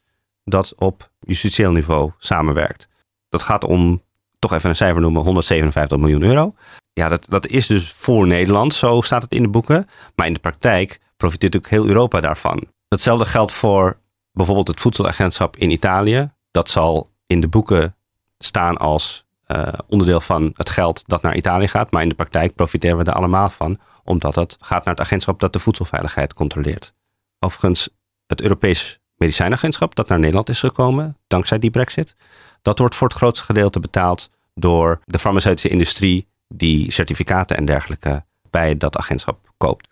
dat 0.45 0.75
op 0.77 1.11
justitieel 1.21 1.73
niveau 1.73 2.13
samenwerkt. 2.19 2.89
Dat 3.29 3.43
gaat 3.43 3.65
om 3.65 4.03
toch 4.39 4.53
even 4.53 4.71
een 4.71 4.77
cijfer 4.77 5.01
noemen, 5.01 5.23
157 5.23 5.99
miljoen 5.99 6.23
euro. 6.23 6.55
Ja, 6.93 7.09
dat, 7.09 7.27
dat 7.29 7.47
is 7.47 7.67
dus 7.67 7.93
voor 7.93 8.27
Nederland, 8.27 8.75
zo 8.75 9.01
staat 9.01 9.23
het 9.23 9.33
in 9.33 9.43
de 9.43 9.49
boeken. 9.49 9.89
Maar 10.15 10.27
in 10.27 10.33
de 10.33 10.41
praktijk 10.41 11.01
profiteert 11.17 11.57
ook 11.57 11.67
heel 11.67 11.87
Europa 11.87 12.21
daarvan. 12.21 12.67
Hetzelfde 12.89 13.25
geldt 13.25 13.53
voor 13.53 13.99
bijvoorbeeld 14.33 14.69
het 14.69 14.81
voedselagentschap 14.81 15.57
in 15.57 15.71
Italië. 15.71 16.31
Dat 16.51 16.71
zal 16.71 17.09
in 17.27 17.41
de 17.41 17.49
boeken 17.49 17.97
staan 18.39 18.77
als 18.77 19.27
uh, 19.47 19.69
onderdeel 19.89 20.21
van 20.21 20.53
het 20.57 20.71
geld 20.71 21.09
dat 21.09 21.23
naar 21.23 21.37
Italië 21.37 21.69
gaat. 21.69 21.91
Maar 21.91 22.03
in 22.03 22.09
de 22.09 22.15
praktijk 22.15 22.55
profiteren 22.55 22.99
we 22.99 23.05
er 23.05 23.13
allemaal 23.13 23.49
van, 23.49 23.79
omdat 24.09 24.35
het 24.35 24.57
gaat 24.61 24.85
naar 24.85 24.95
het 24.95 25.05
agentschap 25.05 25.41
dat 25.41 25.53
de 25.53 25.59
voedselveiligheid 25.59 26.35
controleert. 26.35 26.95
Overigens, 27.39 27.89
het 28.27 28.41
Europees 28.41 28.99
Medicijnagentschap 29.17 29.95
dat 29.95 30.09
naar 30.09 30.19
Nederland 30.19 30.49
is 30.49 30.59
gekomen, 30.59 31.17
dankzij 31.27 31.59
die 31.59 31.71
brexit, 31.71 32.15
dat 32.63 32.79
wordt 32.79 32.95
voor 32.95 33.09
het 33.09 33.17
grootste 33.17 33.45
gedeelte 33.45 33.81
betaald 33.81 34.31
door 34.55 35.01
de 35.05 35.19
farmaceutische 35.19 35.69
industrie 35.69 36.27
die 36.49 36.93
certificaten 36.93 37.57
en 37.57 37.65
dergelijke 37.65 38.25
bij 38.51 38.77
dat 38.77 38.97
agentschap 38.97 39.53
koopt. 39.57 39.89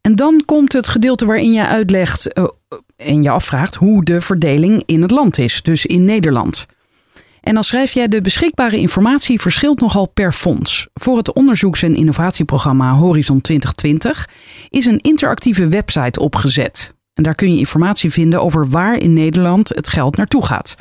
En 0.00 0.16
dan 0.16 0.42
komt 0.44 0.72
het 0.72 0.88
gedeelte 0.88 1.26
waarin 1.26 1.52
je 1.52 1.66
uitlegt 1.66 2.38
uh, 2.38 2.44
en 2.96 3.22
je 3.22 3.30
afvraagt 3.30 3.74
hoe 3.74 4.04
de 4.04 4.20
verdeling 4.20 4.82
in 4.86 5.02
het 5.02 5.10
land 5.10 5.38
is, 5.38 5.62
dus 5.62 5.86
in 5.86 6.04
Nederland. 6.04 6.66
En 7.42 7.54
dan 7.54 7.64
schrijf 7.64 7.92
jij 7.92 8.08
de 8.08 8.20
beschikbare 8.20 8.78
informatie 8.78 9.40
verschilt 9.40 9.80
nogal 9.80 10.06
per 10.06 10.32
fonds. 10.32 10.88
Voor 10.94 11.16
het 11.16 11.32
onderzoeks- 11.32 11.82
en 11.82 11.94
innovatieprogramma 11.94 12.92
Horizon 12.92 13.40
2020 13.40 14.28
is 14.68 14.86
een 14.86 15.00
interactieve 15.00 15.68
website 15.68 16.20
opgezet. 16.20 16.94
En 17.14 17.22
daar 17.22 17.34
kun 17.34 17.52
je 17.52 17.58
informatie 17.58 18.10
vinden 18.10 18.42
over 18.42 18.70
waar 18.70 18.96
in 18.96 19.12
Nederland 19.12 19.68
het 19.68 19.88
geld 19.88 20.16
naartoe 20.16 20.44
gaat. 20.44 20.76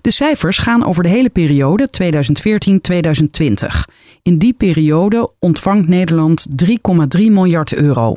De 0.00 0.10
cijfers 0.10 0.58
gaan 0.58 0.84
over 0.84 1.02
de 1.02 1.08
hele 1.08 1.30
periode 1.30 1.88
2014-2020. 1.90 3.84
In 4.22 4.38
die 4.38 4.52
periode 4.52 5.32
ontvangt 5.38 5.88
Nederland 5.88 6.46
3,3 6.64 7.30
miljard 7.30 7.74
euro. 7.74 8.16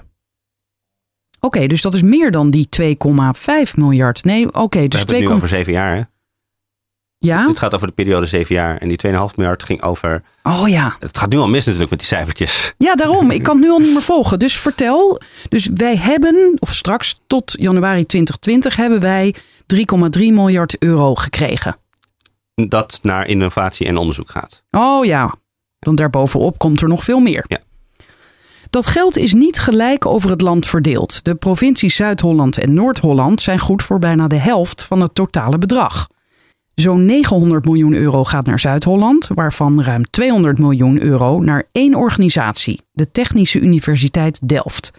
Oké, 1.39 1.67
dus 1.67 1.82
dat 1.82 1.94
is 1.94 2.02
meer 2.02 2.32
dan 2.32 2.50
die 2.50 2.67
2,5 2.70 3.76
miljard. 3.76 4.24
Nee, 4.24 4.48
oké. 4.48 4.60
Okay, 4.60 4.88
dus 4.88 5.00
We 5.00 5.06
hebben 5.06 5.15
het 5.15 5.26
nu 5.26 5.36
over 5.36 5.48
zeven 5.48 5.74
jaar, 5.74 5.96
hè? 5.96 6.02
Ja? 7.25 7.47
Het 7.47 7.60
gaat 7.60 7.75
over 7.75 7.88
de 7.88 7.93
periode 7.93 8.25
zeven 8.25 8.55
jaar. 8.55 8.77
En 8.77 8.88
die 8.88 8.99
2,5 9.07 9.12
miljard 9.36 9.63
ging 9.63 9.81
over... 9.81 10.23
Oh 10.43 10.67
ja. 10.67 10.95
Het 10.99 11.17
gaat 11.17 11.29
nu 11.29 11.38
al 11.38 11.47
mis 11.47 11.65
natuurlijk 11.65 11.89
met 11.89 11.99
die 11.99 12.07
cijfertjes. 12.07 12.73
Ja, 12.77 12.95
daarom. 12.95 13.31
Ik 13.31 13.43
kan 13.43 13.55
het 13.55 13.65
nu 13.65 13.71
al 13.71 13.79
niet 13.79 13.93
meer 13.93 14.01
volgen. 14.01 14.39
Dus 14.39 14.60
vertel. 14.60 15.21
Dus 15.49 15.69
wij 15.73 15.97
hebben, 15.97 16.57
of 16.60 16.73
straks 16.73 17.19
tot 17.27 17.55
januari 17.60 18.05
2020, 18.05 18.75
hebben 18.75 18.99
wij 18.99 19.36
3,3 19.75 20.19
miljard 20.19 20.77
euro 20.77 21.15
gekregen. 21.15 21.75
Dat 22.55 22.99
naar 23.01 23.27
innovatie 23.27 23.88
en 23.88 23.97
onderzoek 23.97 24.29
gaat. 24.29 24.63
Oh 24.71 25.05
ja. 25.05 25.36
Dan 25.79 25.95
daarbovenop 25.95 26.57
komt 26.57 26.81
er 26.81 26.88
nog 26.88 27.03
veel 27.03 27.19
meer. 27.19 27.45
Ja. 27.47 27.60
Dat 28.69 28.88
geld 28.88 29.17
is 29.17 29.34
niet 29.34 29.60
gelijk 29.60 30.05
over 30.05 30.29
het 30.29 30.41
land 30.41 30.65
verdeeld. 30.65 31.23
De 31.23 31.36
provincies 31.36 31.95
Zuid-Holland 31.95 32.57
en 32.57 32.73
Noord-Holland 32.73 33.41
zijn 33.41 33.60
goed 33.60 33.84
voor 33.84 33.99
bijna 33.99 34.27
de 34.27 34.36
helft 34.36 34.84
van 34.84 35.01
het 35.01 35.15
totale 35.15 35.57
bedrag. 35.57 36.07
Zo'n 36.75 37.05
900 37.05 37.65
miljoen 37.65 37.93
euro 37.93 38.23
gaat 38.23 38.45
naar 38.45 38.60
Zuid-Holland, 38.60 39.29
waarvan 39.34 39.84
ruim 39.84 40.10
200 40.10 40.60
miljoen 40.60 41.01
euro 41.01 41.39
naar 41.39 41.63
één 41.71 41.95
organisatie, 41.95 42.81
de 42.91 43.12
Technische 43.12 43.60
Universiteit 43.60 44.39
Delft. 44.47 44.91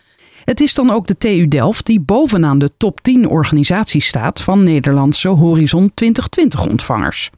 Het 0.45 0.61
is 0.61 0.75
dan 0.75 0.91
ook 0.91 1.07
de 1.07 1.19
TU 1.19 1.49
Delft 1.49 1.87
die 1.87 2.01
bovenaan 2.01 2.59
de 2.59 2.71
top 2.77 3.01
10 3.01 3.29
organisaties 3.29 4.07
staat 4.07 4.41
van 4.41 4.63
Nederlandse 4.63 5.29
Horizon 5.29 5.91
2020 5.95 6.67
ontvangers. 6.67 7.31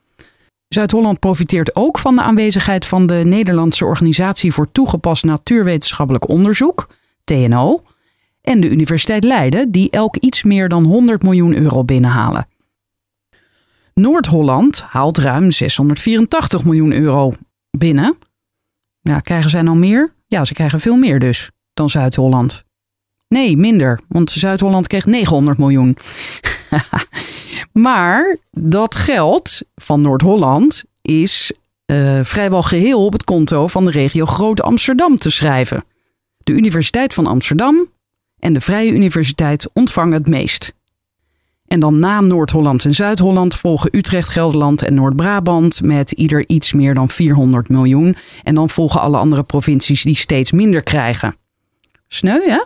Zuid-Holland 0.69 1.19
profiteert 1.19 1.77
ook 1.77 1.99
van 1.99 2.17
de 2.17 2.23
aanwezigheid 2.23 2.87
van 2.87 3.07
de 3.07 3.23
Nederlandse 3.25 3.85
Organisatie 3.85 4.53
voor 4.53 4.73
Toegepast 4.73 5.25
Natuurwetenschappelijk 5.25 6.29
Onderzoek, 6.29 6.89
TNO, 7.25 7.83
en 8.43 8.61
de 8.61 8.71
Universiteit 8.71 9.25
Leiden, 9.25 9.71
die 9.71 9.91
elk 9.91 10.17
iets 10.17 10.43
meer 10.43 10.69
dan 10.69 10.85
100 10.85 11.23
miljoen 11.23 11.55
euro 11.55 11.85
binnenhalen. 11.85 12.47
Noord-Holland 13.95 14.81
haalt 14.81 15.19
ruim 15.19 15.51
684 15.51 16.65
miljoen 16.65 16.93
euro 16.93 17.33
binnen. 17.71 18.19
Ja, 19.01 19.21
krijgen 19.21 19.51
zij 19.51 19.63
nou 19.63 19.77
meer? 19.77 20.15
Ja, 20.27 20.45
ze 20.45 20.55
krijgen 20.55 20.81
veel 20.81 20.97
meer 20.97 21.19
dus 21.19 21.51
dan 21.75 21.91
Zuid-Holland. 21.91 22.65
Nee, 23.29 23.57
minder, 23.57 24.01
want 24.09 24.31
Zuid-Holland 24.31 24.87
kreeg 24.87 25.07
900 25.07 25.59
miljoen. 25.59 25.97
maar 27.73 28.37
dat 28.51 28.97
geld 28.97 29.63
van 29.75 30.01
Noord-Holland 30.01 30.85
is 31.03 31.53
uh, 31.87 32.21
vrijwel 32.23 32.63
geheel 32.63 33.05
op 33.05 33.13
het 33.13 33.25
konto 33.25 33.67
van 33.67 33.85
de 33.85 33.91
regio 33.91 34.27
Groot 34.27 34.63
Amsterdam 34.63 35.17
te 35.17 35.31
schrijven. 35.31 35.85
De 36.39 36.53
Universiteit 36.53 37.15
van 37.15 37.27
Amsterdam 37.27 37.89
en 38.39 38.53
de 38.53 38.61
Vrije 38.61 38.91
Universiteit 38.91 39.69
ontvangen 39.73 40.15
het 40.15 40.29
meest. 40.29 40.74
En 41.67 41.81
dan 41.81 41.99
na 41.99 42.21
Noord-Holland 42.21 42.85
en 42.85 42.95
Zuid-Holland 42.95 43.55
volgen 43.55 43.97
Utrecht, 43.97 44.29
Gelderland 44.29 44.83
en 44.83 44.95
Noord-Brabant 44.95 45.83
met 45.83 46.11
ieder 46.11 46.49
iets 46.49 46.73
meer 46.73 46.95
dan 46.95 47.09
400 47.09 47.69
miljoen. 47.69 48.17
En 48.43 48.55
dan 48.55 48.71
volgen 48.71 49.01
alle 49.01 49.17
andere 49.17 49.43
provincies 49.43 50.03
die 50.03 50.17
steeds 50.17 50.53
minder 50.53 50.83
krijgen. 50.83 51.37
Sneu, 52.09 52.41
hè? 52.51 52.63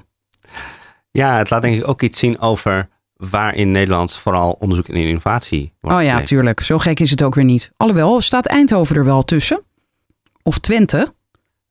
Ja, 1.10 1.36
het 1.38 1.50
laat 1.50 1.62
denk 1.62 1.74
ik 1.74 1.88
ook 1.88 2.02
iets 2.02 2.18
zien 2.18 2.40
over 2.40 2.88
waar 3.16 3.54
in 3.54 3.70
Nederland 3.70 4.16
vooral 4.16 4.50
onderzoek 4.52 4.88
en 4.88 4.94
innovatie 4.94 5.72
wordt 5.80 5.96
Oh 5.96 6.02
ja, 6.02 6.22
tuurlijk. 6.22 6.60
Zo 6.60 6.78
gek 6.78 7.00
is 7.00 7.10
het 7.10 7.22
ook 7.22 7.34
weer 7.34 7.44
niet. 7.44 7.70
Alhoewel, 7.76 8.20
staat 8.20 8.46
Eindhoven 8.46 8.96
er 8.96 9.04
wel 9.04 9.24
tussen? 9.24 9.62
Of 10.42 10.58
Twente? 10.58 11.14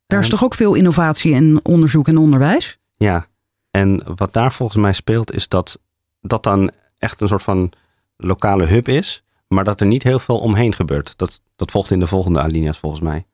Daar 0.07 0.19
is 0.19 0.25
Ja. 0.25 0.31
toch 0.31 0.43
ook 0.43 0.53
veel 0.55 0.73
innovatie 0.73 1.33
en 1.33 1.59
onderzoek 1.63 2.07
en 2.07 2.17
onderwijs? 2.17 2.77
Ja, 2.97 3.27
en 3.71 4.03
wat 4.15 4.33
daar 4.33 4.53
volgens 4.53 4.77
mij 4.81 4.93
speelt 4.93 5.33
is 5.33 5.47
dat 5.47 5.79
dat 6.21 6.43
dan 6.43 6.71
echt 6.97 7.21
een 7.21 7.27
soort 7.27 7.43
van 7.43 7.71
lokale 8.17 8.65
hub 8.65 8.87
is, 8.87 9.23
maar 9.47 9.63
dat 9.63 9.81
er 9.81 9.87
niet 9.87 10.03
heel 10.03 10.19
veel 10.19 10.39
omheen 10.39 10.73
gebeurt. 10.73 11.17
Dat, 11.17 11.41
dat 11.55 11.71
volgt 11.71 11.91
in 11.91 11.99
de 11.99 12.07
volgende 12.07 12.39
alinea's 12.41 12.77
volgens 12.77 13.01
mij. 13.01 13.25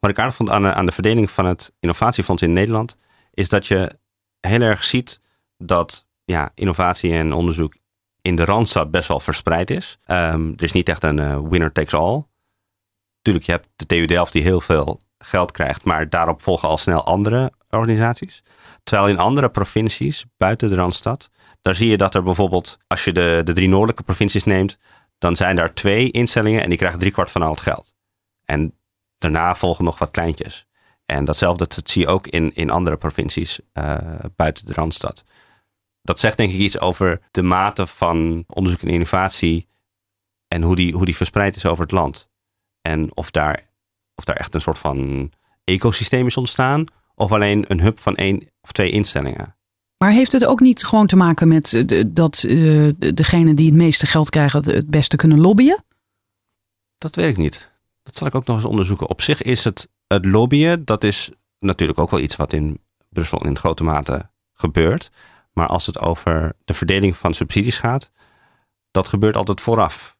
Wat 0.00 0.10
ik 0.10 0.18
aardig 0.18 0.34
vond 0.34 0.50
aan 0.50 0.62
de, 0.62 0.74
aan 0.74 0.86
de 0.86 0.92
verdeling 0.92 1.30
van 1.30 1.46
het 1.46 1.72
innovatiefonds 1.80 2.42
in 2.42 2.52
Nederland, 2.52 2.96
is 3.30 3.48
dat 3.48 3.66
je 3.66 3.98
heel 4.40 4.60
erg 4.60 4.84
ziet 4.84 5.20
dat 5.58 6.06
ja, 6.24 6.50
innovatie 6.54 7.12
en 7.12 7.32
onderzoek 7.32 7.74
in 8.22 8.36
de 8.36 8.44
Randstad 8.44 8.90
best 8.90 9.08
wel 9.08 9.20
verspreid 9.20 9.70
is. 9.70 9.98
Ehm, 10.04 10.48
er 10.56 10.62
is 10.62 10.72
niet 10.72 10.88
echt 10.88 11.02
een 11.02 11.18
eh, 11.18 11.38
winner 11.48 11.72
takes 11.72 11.94
all. 11.94 12.24
Tuurlijk, 13.22 13.46
je 13.46 13.52
hebt 13.52 13.68
de 13.76 13.86
TU 13.86 14.04
Delft 14.04 14.32
die 14.32 14.42
heel 14.42 14.60
veel 14.60 15.00
geld 15.18 15.50
krijgt, 15.50 15.84
maar 15.84 16.08
daarop 16.08 16.42
volgen 16.42 16.68
al 16.68 16.76
snel 16.76 17.04
andere 17.04 17.52
organisaties. 17.70 18.42
Terwijl 18.82 19.08
in 19.08 19.18
andere 19.18 19.50
provincies 19.50 20.24
buiten 20.36 20.68
de 20.68 20.74
Randstad, 20.74 21.30
daar 21.64 21.74
zie 21.74 21.88
je 21.88 21.96
dat 21.96 22.14
er 22.14 22.22
bijvoorbeeld, 22.22 22.78
als 22.86 23.04
je 23.04 23.12
de, 23.12 23.40
de 23.44 23.52
drie 23.52 23.68
noordelijke 23.68 24.02
provincies 24.02 24.44
neemt, 24.44 24.78
dan 25.18 25.36
zijn 25.36 25.56
daar 25.56 25.74
twee 25.74 26.10
instellingen 26.10 26.62
en 26.62 26.68
die 26.68 26.78
krijgen 26.78 26.98
driekwart 26.98 27.30
van 27.30 27.42
al 27.42 27.50
het 27.50 27.60
geld. 27.60 27.94
En 28.44 28.78
daarna 29.18 29.54
volgen 29.54 29.84
nog 29.84 29.98
wat 29.98 30.10
kleintjes. 30.10 30.66
En 31.06 31.24
datzelfde 31.24 31.66
dat 31.68 31.90
zie 31.90 32.02
je 32.02 32.08
ook 32.08 32.26
in, 32.26 32.54
in 32.54 32.70
andere 32.70 32.96
provincies 32.96 33.60
eh, 33.72 33.98
buiten 34.36 34.66
de 34.66 34.72
Randstad. 34.72 35.24
Dat 36.02 36.20
zegt 36.20 36.36
denk 36.36 36.52
ik 36.52 36.58
iets 36.58 36.80
over 36.80 37.20
de 37.30 37.42
mate 37.42 37.86
van 37.86 38.44
onderzoek 38.46 38.82
en 38.82 38.88
innovatie 38.88 39.68
en 40.48 40.62
hoe 40.62 40.76
die, 40.76 40.92
hoe 40.92 41.04
die 41.04 41.16
verspreid 41.16 41.56
is 41.56 41.66
over 41.66 41.82
het 41.82 41.92
land. 41.92 42.30
En 42.80 43.16
of 43.16 43.30
daar, 43.30 43.70
of 44.14 44.24
daar 44.24 44.36
echt 44.36 44.54
een 44.54 44.60
soort 44.60 44.78
van 44.78 45.30
ecosysteem 45.64 46.26
is 46.26 46.36
ontstaan, 46.36 46.84
of 47.14 47.32
alleen 47.32 47.64
een 47.68 47.80
hub 47.80 47.98
van 47.98 48.14
één 48.14 48.48
of 48.60 48.72
twee 48.72 48.90
instellingen. 48.90 49.53
Maar 50.04 50.12
heeft 50.12 50.32
het 50.32 50.44
ook 50.44 50.60
niet 50.60 50.84
gewoon 50.84 51.06
te 51.06 51.16
maken 51.16 51.48
met 51.48 51.72
eh, 51.72 52.04
dat 52.06 52.42
eh, 52.42 52.52
de- 52.98 53.12
degene 53.14 53.54
die 53.54 53.66
het 53.66 53.74
meeste 53.74 54.06
geld 54.06 54.30
krijgen 54.30 54.64
het 54.64 54.90
beste 54.90 55.16
kunnen 55.16 55.40
lobbyen? 55.40 55.84
Dat 56.98 57.14
weet 57.14 57.30
ik 57.30 57.36
niet. 57.36 57.72
Dat 58.02 58.16
zal 58.16 58.26
ik 58.26 58.34
ook 58.34 58.46
nog 58.46 58.56
eens 58.56 58.64
onderzoeken. 58.64 59.08
Op 59.08 59.22
zich 59.22 59.42
is 59.42 59.64
het, 59.64 59.88
het 60.06 60.24
lobbyen, 60.24 60.84
dat 60.84 61.04
is 61.04 61.30
natuurlijk 61.58 61.98
ook 61.98 62.10
wel 62.10 62.20
iets 62.20 62.36
wat 62.36 62.52
in 62.52 62.80
Brussel 63.08 63.44
in 63.44 63.58
grote 63.58 63.84
mate 63.84 64.30
gebeurt. 64.52 65.10
Maar 65.52 65.66
als 65.66 65.86
het 65.86 65.98
over 65.98 66.52
de 66.64 66.74
verdeling 66.74 67.16
van 67.16 67.34
subsidies 67.34 67.78
gaat, 67.78 68.10
dat 68.90 69.08
gebeurt 69.08 69.36
altijd 69.36 69.60
vooraf. 69.60 70.16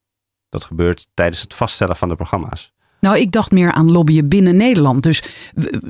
Dat 0.49 0.65
gebeurt 0.65 1.09
tijdens 1.15 1.43
het 1.43 1.55
vaststellen 1.55 1.97
van 1.97 2.09
de 2.09 2.17
programma's. 2.17 2.74
Nou, 3.05 3.19
ik 3.19 3.33
dacht 3.33 3.51
meer 3.51 3.73
aan 3.73 3.91
lobbyen 3.91 4.29
binnen 4.29 4.57
Nederland. 4.57 5.03
Dus 5.03 5.23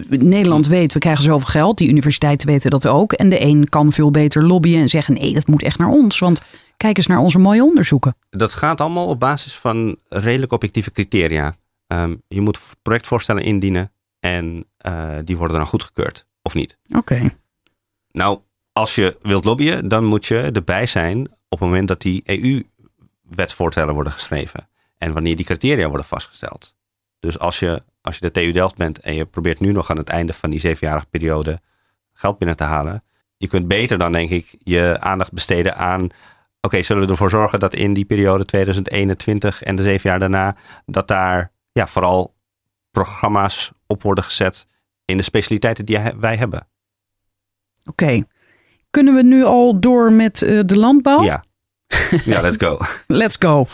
Nederland 0.08 0.66
weet, 0.66 0.92
we 0.92 0.98
krijgen 0.98 1.24
zoveel 1.24 1.48
geld. 1.48 1.78
Die 1.78 1.88
universiteiten 1.88 2.48
weten 2.48 2.70
dat 2.70 2.86
ook. 2.86 3.12
En 3.12 3.30
de 3.30 3.40
een 3.40 3.68
kan 3.68 3.92
veel 3.92 4.10
beter 4.10 4.46
lobbyen 4.46 4.80
en 4.80 4.88
zeggen... 4.88 5.14
nee, 5.14 5.32
dat 5.32 5.46
moet 5.46 5.62
echt 5.62 5.78
naar 5.78 5.88
ons. 5.88 6.18
Want 6.18 6.40
kijk 6.76 6.96
eens 6.96 7.06
naar 7.06 7.18
onze 7.18 7.38
mooie 7.38 7.64
onderzoeken. 7.64 8.16
Dat 8.30 8.54
gaat 8.54 8.80
allemaal 8.80 9.06
op 9.06 9.20
basis 9.20 9.56
van 9.56 9.98
redelijk 10.08 10.52
objectieve 10.52 10.90
criteria. 10.90 11.54
Ehm, 11.86 12.14
je 12.28 12.40
moet 12.40 12.60
projectvoorstellen 12.82 13.42
indienen 13.42 13.92
en 14.20 14.64
eh, 14.76 15.08
die 15.24 15.36
worden 15.36 15.56
dan 15.56 15.66
goedgekeurd, 15.66 16.26
of 16.42 16.54
niet. 16.54 16.78
Oké. 16.96 17.36
Nou, 18.10 18.38
als 18.72 18.94
je 18.94 19.16
wilt 19.22 19.44
lobbyen, 19.44 19.88
dan 19.88 20.04
moet 20.04 20.26
je 20.26 20.38
erbij 20.38 20.86
zijn 20.86 21.20
op 21.48 21.58
het 21.58 21.68
moment 21.68 21.88
dat 21.88 22.00
die 22.00 22.22
EU-wetsvoorstellen 22.24 23.94
worden 23.94 24.12
geschreven. 24.12 24.68
en 24.98 25.12
wanneer 25.12 25.36
die 25.36 25.44
criteria 25.44 25.88
worden 25.88 26.06
vastgesteld. 26.06 26.74
Dus 27.24 27.38
als 27.38 27.58
je, 27.58 27.82
als 28.00 28.14
je 28.14 28.20
de 28.20 28.30
TU 28.30 28.52
Delft 28.52 28.76
bent 28.76 29.00
en 29.00 29.14
je 29.14 29.24
probeert 29.24 29.60
nu 29.60 29.72
nog 29.72 29.90
aan 29.90 29.96
het 29.96 30.08
einde 30.08 30.32
van 30.32 30.50
die 30.50 30.60
zevenjarige 30.60 31.06
periode 31.06 31.60
geld 32.12 32.38
binnen 32.38 32.56
te 32.56 32.64
halen, 32.64 33.02
je 33.36 33.48
kunt 33.48 33.68
beter 33.68 33.98
dan 33.98 34.12
denk 34.12 34.30
ik 34.30 34.54
je 34.58 34.96
aandacht 35.00 35.32
besteden 35.32 35.76
aan, 35.76 36.08
oké, 36.60 36.82
zullen 36.82 37.04
we 37.04 37.10
ervoor 37.10 37.30
zorgen 37.30 37.60
dat 37.60 37.74
in 37.74 37.94
die 37.94 38.04
periode 38.04 38.44
2021 38.44 39.62
en 39.62 39.76
de 39.76 39.82
zeven 39.82 40.10
jaar 40.10 40.18
daarna, 40.18 40.56
dat 40.86 41.08
daar 41.08 41.52
ja, 41.72 41.86
vooral 41.86 42.34
programma's 42.90 43.72
op 43.86 44.02
worden 44.02 44.24
gezet 44.24 44.66
in 45.04 45.16
de 45.16 45.22
specialiteiten 45.22 45.84
die 45.84 45.98
wij 46.18 46.36
hebben. 46.36 46.66
Oké. 47.84 48.22
Kunnen 48.90 49.14
we 49.14 49.22
nu 49.22 49.44
al 49.44 49.80
door 49.80 50.12
met 50.12 50.42
uh, 50.42 50.60
de 50.66 50.76
landbouw? 50.76 51.22
Ja. 51.22 51.44
Ja, 52.24 52.40
let's 52.40 52.56
go. 52.56 52.78
let's 53.06 53.36
go. 53.38 53.66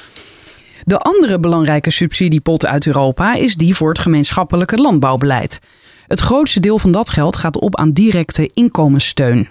De 0.85 0.99
andere 0.99 1.40
belangrijke 1.40 1.90
subsidiepot 1.90 2.66
uit 2.66 2.87
Europa 2.87 3.35
is 3.35 3.55
die 3.55 3.75
voor 3.75 3.88
het 3.88 3.99
gemeenschappelijke 3.99 4.77
landbouwbeleid. 4.77 5.59
Het 6.07 6.21
grootste 6.21 6.61
deel 6.61 6.79
van 6.79 6.93
dat 6.93 7.11
geld 7.11 7.37
gaat 7.37 7.59
op 7.59 7.77
aan 7.77 7.90
directe 7.93 8.51
inkomenssteun. 8.55 9.49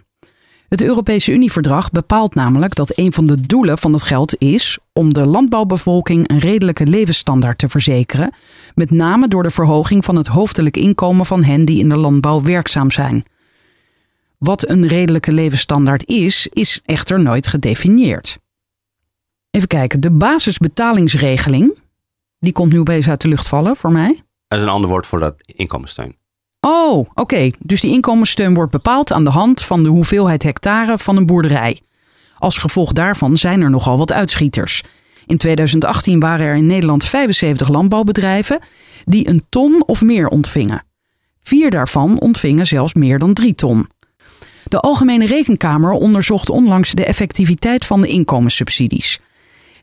Het 0.70 0.82
Europese 0.82 1.32
Unieverdrag 1.32 1.92
bepaalt 1.92 2.36
namelijk 2.36 2.76
dat 2.76 2.98
een 2.98 3.13
van 3.13 3.28
de 3.28 3.42
doelen 3.42 3.78
van 3.78 3.94
het 3.94 4.04
geld 4.04 4.36
is 4.38 4.78
om 4.94 5.13
de 5.13 5.26
landbouwbevolking 5.26 6.30
een 6.30 6.39
redelijke 6.39 6.86
levensstandaard 6.86 7.58
te 7.58 7.70
verzekeren, 7.70 8.34
met 8.76 8.92
name 8.92 9.28
door 9.28 9.44
de 9.44 9.52
verhoging 9.52 10.06
van 10.06 10.15
het 10.15 10.28
hoofdelijk 10.28 10.78
inkomen 10.78 11.26
van 11.26 11.44
hen 11.44 11.65
die 11.65 11.80
in 11.80 11.89
de 11.89 11.96
landbouw 11.96 12.42
werkzaam 12.42 12.92
zijn. 12.92 13.24
Wat 14.38 14.70
een 14.70 14.88
redelijke 14.88 15.32
levensstandaard 15.32 16.08
is, 16.08 16.48
is 16.52 16.82
echter 16.86 17.22
nooit 17.22 17.48
gedefinieerd. 17.48 18.39
Even 19.52 19.68
kijken, 19.68 20.00
de 20.00 20.12
basisbetalingsregeling, 20.12 21.78
die 22.40 22.52
komt 22.52 22.72
nu 22.72 22.80
opeens 22.80 23.10
uit 23.10 23.22
de 23.22 23.28
lucht 23.28 23.48
vallen 23.48 23.76
voor 23.76 23.92
mij. 23.92 24.22
Dat 24.48 24.60
is 24.60 24.66
een 24.66 24.72
ander 24.72 24.90
woord 24.90 25.08
voor 25.08 25.20
dat 25.20 25.36
inkomenssteun. 25.46 26.16
Oh, 26.60 27.10
oké. 27.14 27.52
Dus 27.60 27.82
die 27.82 27.92
inkomenssteun 27.92 28.54
wordt 28.54 28.72
bepaald 28.72 29.12
aan 29.12 29.24
de 29.24 29.30
hand 29.30 29.62
van 29.62 29.84
de 29.84 29.90
hoeveelheid 29.90 30.44
hectare 30.44 30.98
van 30.98 31.18
een 31.18 31.26
boerderij. 31.26 31.82
Als 32.38 32.58
gevolg 32.58 32.94
daarvan 32.94 33.38
zijn 33.38 33.62
er 33.62 33.70
nogal 33.70 33.98
wat 33.98 34.12
uitschieters. 34.12 34.84
In 35.26 35.38
2018 35.38 36.20
waren 36.20 36.46
er 36.46 36.56
in 36.56 36.66
Nederland 36.66 37.04
75 37.04 37.70
landbouwbedrijven 37.70 38.60
die 39.06 39.28
een 39.28 39.46
ton 39.50 39.84
of 39.86 40.02
meer 40.02 40.28
ontvingen. 40.28 40.84
Vier 41.42 41.70
daarvan 41.70 42.20
ontvingen 42.20 42.66
zelfs 42.66 42.94
meer 42.94 43.20
dan 43.20 43.34
drie 43.34 43.56
ton. 43.56 43.88
De 44.64 44.80
Algemene 44.80 45.26
Rekenkamer 45.26 45.92
onderzocht 45.92 46.50
onlangs 46.50 46.92
de 46.92 47.06
effectiviteit 47.06 47.86
van 47.86 48.02
de 48.02 48.08
inkomenssubsidies. 48.08 49.20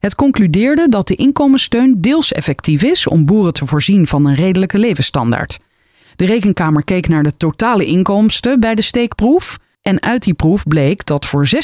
Het 0.06 0.14
concludeerde 0.14 0.88
dat 0.88 1.08
de 1.08 1.14
inkomenssteun 1.14 2.00
deels 2.00 2.32
effectief 2.32 2.82
is 2.82 3.06
om 3.06 3.24
boeren 3.24 3.52
te 3.52 3.66
voorzien 3.66 4.06
van 4.06 4.26
een 4.26 4.34
redelijke 4.34 4.78
levensstandaard. 4.78 5.58
De 6.16 6.24
rekenkamer 6.24 6.84
keek 6.84 7.08
naar 7.08 7.22
de 7.22 7.36
totale 7.36 7.84
inkomsten 7.84 8.60
bij 8.60 8.74
de 8.74 8.82
steekproef. 8.82 9.58
En 9.82 10.02
uit 10.02 10.22
die 10.22 10.34
proef 10.34 10.62
bleek 10.62 11.06
dat 11.06 11.26
voor 11.26 11.48
16% 11.54 11.58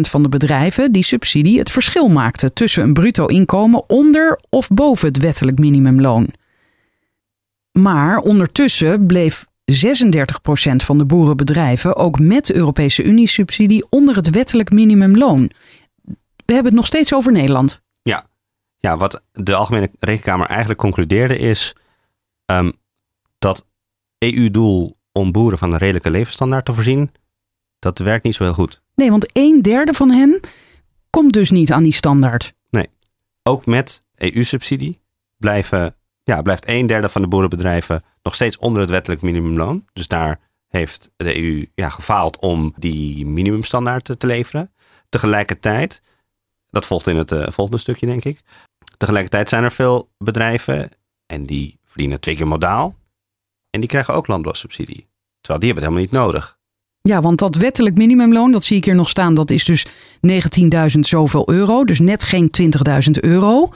van 0.00 0.22
de 0.22 0.28
bedrijven 0.28 0.92
die 0.92 1.04
subsidie 1.04 1.58
het 1.58 1.70
verschil 1.70 2.08
maakte 2.08 2.52
tussen 2.52 2.82
een 2.82 2.92
bruto 2.92 3.26
inkomen 3.26 3.88
onder 3.88 4.38
of 4.48 4.68
boven 4.68 5.08
het 5.08 5.18
wettelijk 5.18 5.58
minimumloon. 5.58 6.28
Maar 7.72 8.18
ondertussen 8.18 9.06
bleef 9.06 9.46
36% 9.70 9.74
van 10.76 10.98
de 10.98 11.04
boerenbedrijven 11.04 11.96
ook 11.96 12.18
met 12.18 12.52
Europese 12.52 13.02
Unie-subsidie 13.02 13.86
onder 13.88 14.16
het 14.16 14.30
wettelijk 14.30 14.70
minimumloon. 14.70 15.50
We 16.50 16.56
hebben 16.56 16.72
het 16.72 16.82
nog 16.82 16.90
steeds 16.90 17.14
over 17.14 17.32
Nederland. 17.32 17.82
Ja, 18.02 18.26
ja 18.76 18.96
wat 18.96 19.22
de 19.32 19.54
Algemene 19.54 19.90
Rekenkamer 19.98 20.46
eigenlijk 20.46 20.80
concludeerde 20.80 21.38
is 21.38 21.76
um, 22.46 22.72
dat 23.38 23.66
EU-doel 24.18 24.96
om 25.12 25.32
boeren 25.32 25.58
van 25.58 25.72
een 25.72 25.78
redelijke 25.78 26.10
levensstandaard 26.10 26.64
te 26.64 26.74
voorzien, 26.74 27.10
dat 27.78 27.98
werkt 27.98 28.24
niet 28.24 28.34
zo 28.34 28.44
heel 28.44 28.52
goed. 28.52 28.82
Nee, 28.94 29.10
want 29.10 29.30
een 29.32 29.62
derde 29.62 29.92
van 29.92 30.10
hen 30.10 30.40
komt 31.10 31.32
dus 31.32 31.50
niet 31.50 31.72
aan 31.72 31.82
die 31.82 31.92
standaard. 31.92 32.54
Nee. 32.70 32.88
Ook 33.42 33.66
met 33.66 34.02
EU-subsidie 34.14 35.00
blijven, 35.36 35.94
ja, 36.22 36.42
blijft 36.42 36.68
een 36.68 36.86
derde 36.86 37.08
van 37.08 37.22
de 37.22 37.28
boerenbedrijven 37.28 38.02
nog 38.22 38.34
steeds 38.34 38.58
onder 38.58 38.80
het 38.80 38.90
wettelijk 38.90 39.22
minimumloon. 39.22 39.84
Dus 39.92 40.08
daar 40.08 40.40
heeft 40.68 41.10
de 41.16 41.36
EU 41.36 41.66
ja, 41.74 41.88
gefaald 41.88 42.38
om 42.38 42.74
die 42.76 43.26
minimumstandaard 43.26 44.14
te 44.18 44.26
leveren. 44.26 44.72
Tegelijkertijd, 45.08 46.02
dat 46.70 46.86
volgt 46.86 47.06
in 47.06 47.16
het 47.16 47.32
uh, 47.32 47.46
volgende 47.48 47.80
stukje 47.80 48.06
denk 48.06 48.24
ik. 48.24 48.40
Tegelijkertijd 48.96 49.48
zijn 49.48 49.64
er 49.64 49.72
veel 49.72 50.10
bedrijven 50.18 50.90
en 51.26 51.46
die 51.46 51.78
verdienen 51.84 52.20
twee 52.20 52.36
keer 52.36 52.48
modaal. 52.48 52.94
En 53.70 53.80
die 53.80 53.88
krijgen 53.88 54.14
ook 54.14 54.26
landbouwsubsidie. 54.26 55.08
Terwijl 55.40 55.60
die 55.60 55.72
hebben 55.72 55.84
het 55.84 55.94
helemaal 55.94 56.00
niet 56.00 56.32
nodig. 56.34 56.58
Ja, 57.02 57.20
want 57.20 57.38
dat 57.38 57.54
wettelijk 57.54 57.96
minimumloon, 57.96 58.52
dat 58.52 58.64
zie 58.64 58.76
ik 58.76 58.84
hier 58.84 58.94
nog 58.94 59.08
staan, 59.08 59.34
dat 59.34 59.50
is 59.50 59.64
dus 59.64 59.86
19.000 59.86 61.00
zoveel 61.00 61.50
euro. 61.50 61.84
Dus 61.84 61.98
net 61.98 62.22
geen 62.22 62.50
20.000 62.62 63.10
euro. 63.20 63.72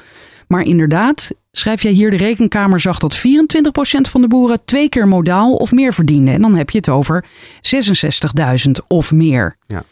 Maar 0.49 0.63
inderdaad, 0.63 1.31
schrijf 1.51 1.83
jij 1.83 1.93
hier, 1.93 2.11
de 2.11 2.17
rekenkamer 2.17 2.81
zag 2.81 2.99
dat 2.99 3.19
24% 3.19 3.21
van 4.11 4.21
de 4.21 4.29
boeren 4.29 4.65
twee 4.65 4.89
keer 4.89 5.09
modaal 5.09 5.55
of 5.55 5.73
meer 5.73 5.95
verdienden. 5.95 6.35
En 6.35 6.43
dan 6.43 6.55
heb 6.55 6.71
je 6.71 6.79
het 6.79 6.89
over 6.89 7.25
66.000 8.67 8.71
of 8.89 9.13
meer. 9.13 9.57
Ja. 9.67 9.85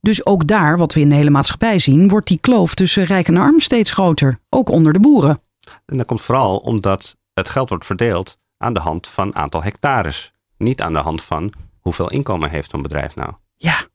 Dus 0.00 0.26
ook 0.26 0.46
daar, 0.46 0.78
wat 0.78 0.94
we 0.94 1.00
in 1.00 1.08
de 1.08 1.14
hele 1.14 1.30
maatschappij 1.30 1.78
zien, 1.78 2.08
wordt 2.08 2.28
die 2.28 2.40
kloof 2.40 2.74
tussen 2.74 3.04
rijk 3.04 3.28
en 3.28 3.36
arm 3.36 3.60
steeds 3.60 3.90
groter. 3.90 4.40
Ook 4.48 4.68
onder 4.68 4.92
de 4.92 5.00
boeren. 5.00 5.40
En 5.86 5.96
dat 5.96 6.06
komt 6.06 6.20
vooral 6.20 6.56
omdat 6.56 7.16
het 7.34 7.48
geld 7.48 7.68
wordt 7.68 7.86
verdeeld 7.86 8.38
aan 8.56 8.74
de 8.74 8.80
hand 8.80 9.08
van 9.08 9.34
aantal 9.34 9.62
hectares. 9.62 10.32
Niet 10.56 10.82
aan 10.82 10.92
de 10.92 10.98
hand 10.98 11.22
van 11.22 11.52
hoeveel 11.80 12.10
inkomen 12.10 12.50
heeft 12.50 12.70
zo'n 12.70 12.82
bedrijf 12.82 13.14
nou. 13.14 13.32
Ja. 13.56 13.86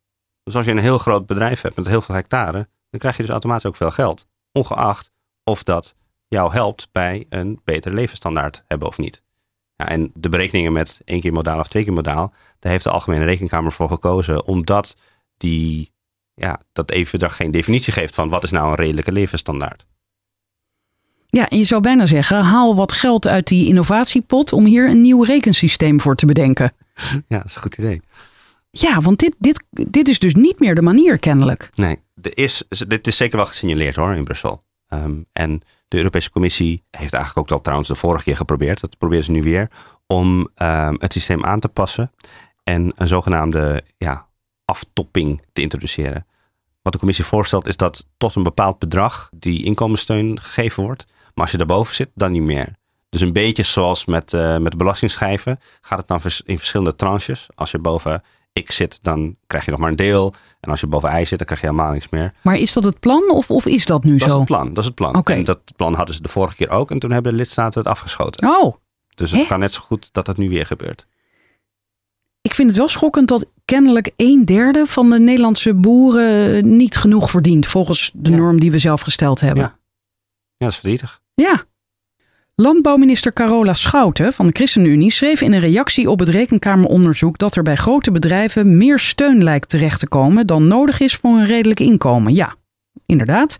Dus 0.43 0.55
als 0.55 0.65
je 0.65 0.71
een 0.71 0.77
heel 0.77 0.97
groot 0.97 1.25
bedrijf 1.25 1.61
hebt 1.61 1.75
met 1.75 1.87
heel 1.87 2.01
veel 2.01 2.15
hectare, 2.15 2.69
dan 2.89 2.99
krijg 2.99 3.15
je 3.15 3.21
dus 3.21 3.31
automatisch 3.31 3.65
ook 3.65 3.75
veel 3.75 3.91
geld. 3.91 4.27
Ongeacht 4.51 5.11
of 5.43 5.63
dat 5.63 5.95
jou 6.27 6.51
helpt 6.51 6.87
bij 6.91 7.25
een 7.29 7.61
betere 7.63 7.95
levensstandaard 7.95 8.63
hebben 8.67 8.87
of 8.87 8.97
niet. 8.97 9.23
Ja, 9.75 9.87
en 9.87 10.11
de 10.13 10.29
berekeningen 10.29 10.71
met 10.71 11.01
één 11.05 11.21
keer 11.21 11.33
modaal 11.33 11.59
of 11.59 11.67
twee 11.67 11.83
keer 11.83 11.93
modaal, 11.93 12.33
daar 12.59 12.71
heeft 12.71 12.83
de 12.83 12.89
Algemene 12.89 13.25
Rekenkamer 13.25 13.71
voor 13.71 13.87
gekozen, 13.87 14.45
omdat 14.45 14.95
die, 15.37 15.92
ja, 16.35 16.59
dat 16.71 16.91
even 16.91 17.31
geen 17.31 17.51
definitie 17.51 17.93
geeft 17.93 18.15
van 18.15 18.29
wat 18.29 18.43
is 18.43 18.51
nou 18.51 18.69
een 18.69 18.75
redelijke 18.75 19.11
levensstandaard. 19.11 19.85
Ja, 21.27 21.49
en 21.49 21.57
je 21.57 21.63
zou 21.63 21.81
bijna 21.81 22.05
zeggen, 22.05 22.43
haal 22.43 22.75
wat 22.75 22.91
geld 22.91 23.27
uit 23.27 23.47
die 23.47 23.67
innovatiepot 23.67 24.53
om 24.53 24.65
hier 24.65 24.89
een 24.89 25.01
nieuw 25.01 25.23
rekensysteem 25.23 26.01
voor 26.01 26.15
te 26.15 26.25
bedenken. 26.25 26.71
Ja, 27.27 27.37
dat 27.37 27.45
is 27.45 27.55
een 27.55 27.61
goed 27.61 27.77
idee. 27.77 28.01
Ja, 28.69 29.01
want 29.01 29.19
dit, 29.19 29.35
dit, 29.39 29.63
dit 29.69 30.07
is 30.07 30.19
dus 30.19 30.35
niet 30.35 30.59
meer 30.59 30.75
de 30.75 30.81
manier 30.81 31.17
kennelijk. 31.17 31.69
Nee, 31.75 31.99
er 32.21 32.37
is, 32.37 32.63
dit 32.87 33.07
is 33.07 33.17
zeker 33.17 33.37
wel 33.37 33.45
gesignaleerd 33.45 33.95
hoor 33.95 34.15
in 34.15 34.23
Brussel. 34.23 34.63
Ehm, 34.87 35.13
en 35.31 35.61
de 35.87 35.97
Europese 35.97 36.31
Commissie 36.31 36.83
heeft 36.89 37.13
eigenlijk 37.13 37.45
ook 37.47 37.57
al 37.57 37.61
trouwens 37.61 37.89
de 37.89 37.95
vorige 37.95 38.23
keer 38.23 38.37
geprobeerd, 38.37 38.81
dat 38.81 38.97
proberen 38.97 39.23
ze 39.23 39.31
nu 39.31 39.41
weer, 39.41 39.69
om 40.07 40.49
um, 40.57 40.95
het 40.99 41.13
systeem 41.13 41.45
aan 41.45 41.59
te 41.59 41.67
passen 41.67 42.11
en 42.63 42.93
een 42.95 43.07
zogenaamde 43.07 43.83
ja, 43.97 44.27
aftopping 44.73 45.41
te 45.53 45.61
introduceren. 45.61 46.25
Wat 46.81 46.93
de 46.93 46.99
commissie 46.99 47.25
voorstelt 47.25 47.67
is 47.67 47.77
dat 47.77 48.05
tot 48.17 48.35
een 48.35 48.43
bepaald 48.43 48.79
bedrag 48.79 49.29
die 49.35 49.63
inkomenssteun 49.63 50.39
gegeven 50.39 50.83
wordt. 50.83 51.05
Maar 51.07 51.43
als 51.43 51.51
je 51.51 51.57
daarboven 51.57 51.95
zit, 51.95 52.09
dan 52.13 52.31
niet 52.31 52.41
meer. 52.41 52.75
Dus 53.09 53.21
een 53.21 53.33
beetje 53.33 53.63
zoals 53.63 54.05
met, 54.05 54.33
uh, 54.33 54.57
met 54.57 54.77
belastingschijven 54.77 55.59
gaat 55.81 55.97
het 55.97 56.07
dan 56.07 56.21
in 56.45 56.57
verschillende 56.57 56.95
tranches. 56.95 57.47
Als 57.55 57.71
je 57.71 57.79
boven 57.79 58.23
X 58.63 58.75
zit, 58.75 58.99
dan 59.01 59.35
krijg 59.47 59.65
je 59.65 59.71
nog 59.71 59.79
maar 59.79 59.89
een 59.89 59.95
deel. 59.95 60.33
En 60.59 60.69
als 60.69 60.79
je 60.79 60.87
boven 60.87 61.21
Y 61.21 61.25
zit, 61.25 61.37
dan 61.37 61.47
krijg 61.47 61.61
je 61.61 61.67
helemaal 61.67 61.91
niks 61.91 62.09
meer. 62.09 62.33
Maar 62.41 62.55
is 62.55 62.73
dat 62.73 62.83
het 62.83 62.99
plan 62.99 63.31
of, 63.31 63.51
of 63.51 63.65
is 63.65 63.85
dat 63.85 64.03
nu 64.03 64.19
zo? 64.19 64.25
Dat 64.25 64.27
is 64.27 64.33
het 64.35 64.45
plan. 64.45 64.67
Dat 64.67 64.77
is 64.77 64.85
het 64.85 64.95
plan. 64.95 65.15
Okay. 65.15 65.37
En 65.37 65.43
dat 65.43 65.59
plan 65.75 65.93
hadden 65.93 66.15
ze 66.15 66.21
de 66.21 66.29
vorige 66.29 66.55
keer 66.55 66.69
ook. 66.69 66.91
En 66.91 66.99
toen 66.99 67.11
hebben 67.11 67.31
de 67.31 67.37
lidstaten 67.37 67.79
het 67.79 67.89
afgeschoten. 67.89 68.49
Oh. 68.49 68.75
Dus 69.15 69.31
het 69.31 69.47
kan 69.47 69.59
net 69.59 69.73
zo 69.73 69.81
goed 69.81 70.13
dat 70.13 70.25
dat 70.25 70.37
nu 70.37 70.49
weer 70.49 70.65
gebeurt. 70.65 71.07
Ik 72.47 72.53
vind 72.53 72.67
het 72.69 72.77
wel 72.77 72.87
schokkend 72.87 73.27
dat 73.27 73.45
kennelijk 73.65 74.11
een 74.17 74.45
derde 74.45 74.85
van 74.85 75.09
de 75.09 75.19
Nederlandse 75.19 75.73
boeren 75.73 76.75
niet 76.77 76.95
genoeg 76.95 77.29
verdient. 77.29 77.67
Volgens 77.67 78.11
de 78.13 78.29
Ja. 78.29 78.35
norm 78.35 78.59
die 78.59 78.71
we 78.71 78.77
zelf 78.79 79.01
gesteld 79.01 79.39
hebben. 79.41 79.63
Ja. 79.63 79.69
Ja, 80.57 80.65
dat 80.65 80.69
is 80.69 80.75
verdrietig. 80.75 81.21
Ja. 81.33 81.63
Landbouwminister 82.55 83.33
Carola 83.33 83.73
Schouten 83.73 84.33
van 84.33 84.47
de 84.47 84.51
ChristenUnie 84.53 85.11
schreef 85.11 85.41
in 85.41 85.53
een 85.53 85.59
reactie 85.59 86.09
op 86.09 86.19
het 86.19 86.27
rekenkameronderzoek 86.29 87.37
dat 87.37 87.55
er 87.55 87.63
bij 87.63 87.75
grote 87.75 88.11
bedrijven 88.11 88.77
meer 88.77 88.99
steun 88.99 89.43
lijkt 89.43 89.69
terecht 89.69 89.99
te 89.99 90.07
komen 90.07 90.47
dan 90.47 90.67
nodig 90.67 90.99
is 90.99 91.15
voor 91.15 91.31
een 91.31 91.45
redelijk 91.45 91.79
inkomen. 91.79 92.35
Ja, 92.35 92.55
inderdaad. 93.05 93.57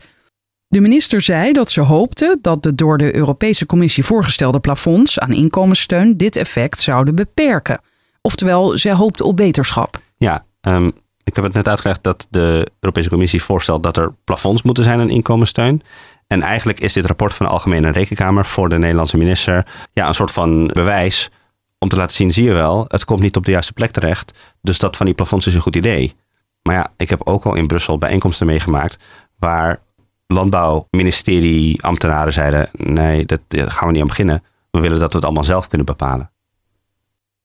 De 0.68 0.80
minister 0.80 1.20
zei 1.20 1.52
dat 1.52 1.72
ze 1.72 1.80
hoopte 1.80 2.38
dat 2.40 2.62
de 2.62 2.74
door 2.74 2.98
de 2.98 3.14
Europese 3.14 3.66
Commissie 3.66 4.04
voorgestelde 4.04 4.60
plafonds 4.60 5.18
aan 5.18 5.32
inkomenssteun 5.32 6.16
dit 6.16 6.36
effect 6.36 6.80
zouden 6.80 7.14
beperken. 7.14 7.80
Oftewel, 8.26 8.78
zij 8.78 8.92
hoopte 8.92 9.24
op 9.24 9.36
beterschap. 9.36 9.98
Ja, 10.16 10.44
ehm, 10.60 10.90
ik 11.24 11.34
heb 11.34 11.44
het 11.44 11.54
net 11.54 11.68
uitgelegd 11.68 12.02
dat 12.02 12.26
de 12.30 12.66
Europese 12.80 13.08
Commissie 13.08 13.42
voorstelt 13.42 13.82
dat 13.82 13.96
er 13.96 14.14
plafonds 14.24 14.62
moeten 14.62 14.84
zijn 14.84 15.00
aan 15.00 15.10
inkomenssteun. 15.10 15.82
En 16.26 16.42
eigenlijk 16.42 16.80
is 16.80 16.92
dit 16.92 17.06
rapport 17.06 17.34
van 17.34 17.46
de 17.46 17.52
Algemene 17.52 17.90
Rekenkamer 17.90 18.44
voor 18.44 18.68
de 18.68 18.78
Nederlandse 18.78 19.16
minister 19.16 19.66
ja, 19.92 20.08
een 20.08 20.14
soort 20.14 20.30
van 20.30 20.66
bewijs 20.66 21.30
om 21.78 21.88
te 21.88 21.96
laten 21.96 22.16
zien, 22.16 22.32
zie 22.32 22.44
je 22.44 22.52
wel, 22.52 22.84
het 22.88 23.04
komt 23.04 23.20
niet 23.20 23.36
op 23.36 23.44
de 23.44 23.50
juiste 23.50 23.72
plek 23.72 23.90
terecht. 23.90 24.38
Dus 24.60 24.78
dat 24.78 24.96
van 24.96 25.06
die 25.06 25.14
plafonds 25.14 25.46
is 25.46 25.54
een 25.54 25.60
goed 25.60 25.76
idee. 25.76 26.14
Maar 26.62 26.74
ja, 26.74 26.92
ik 26.96 27.10
heb 27.10 27.20
ook 27.24 27.44
al 27.44 27.54
in 27.54 27.66
Brussel 27.66 27.98
bijeenkomsten 27.98 28.46
meegemaakt 28.46 29.04
waar 29.38 29.80
landbouwministerie 30.26 31.82
ambtenaren 31.82 32.32
zeiden, 32.32 32.68
nee, 32.72 33.24
dat 33.26 33.40
gaan 33.48 33.86
we 33.86 33.92
niet 33.92 34.02
aan 34.02 34.08
beginnen. 34.08 34.42
We 34.70 34.80
willen 34.80 34.98
dat 34.98 35.10
we 35.10 35.16
het 35.16 35.24
allemaal 35.24 35.44
zelf 35.44 35.68
kunnen 35.68 35.86
bepalen. 35.86 36.32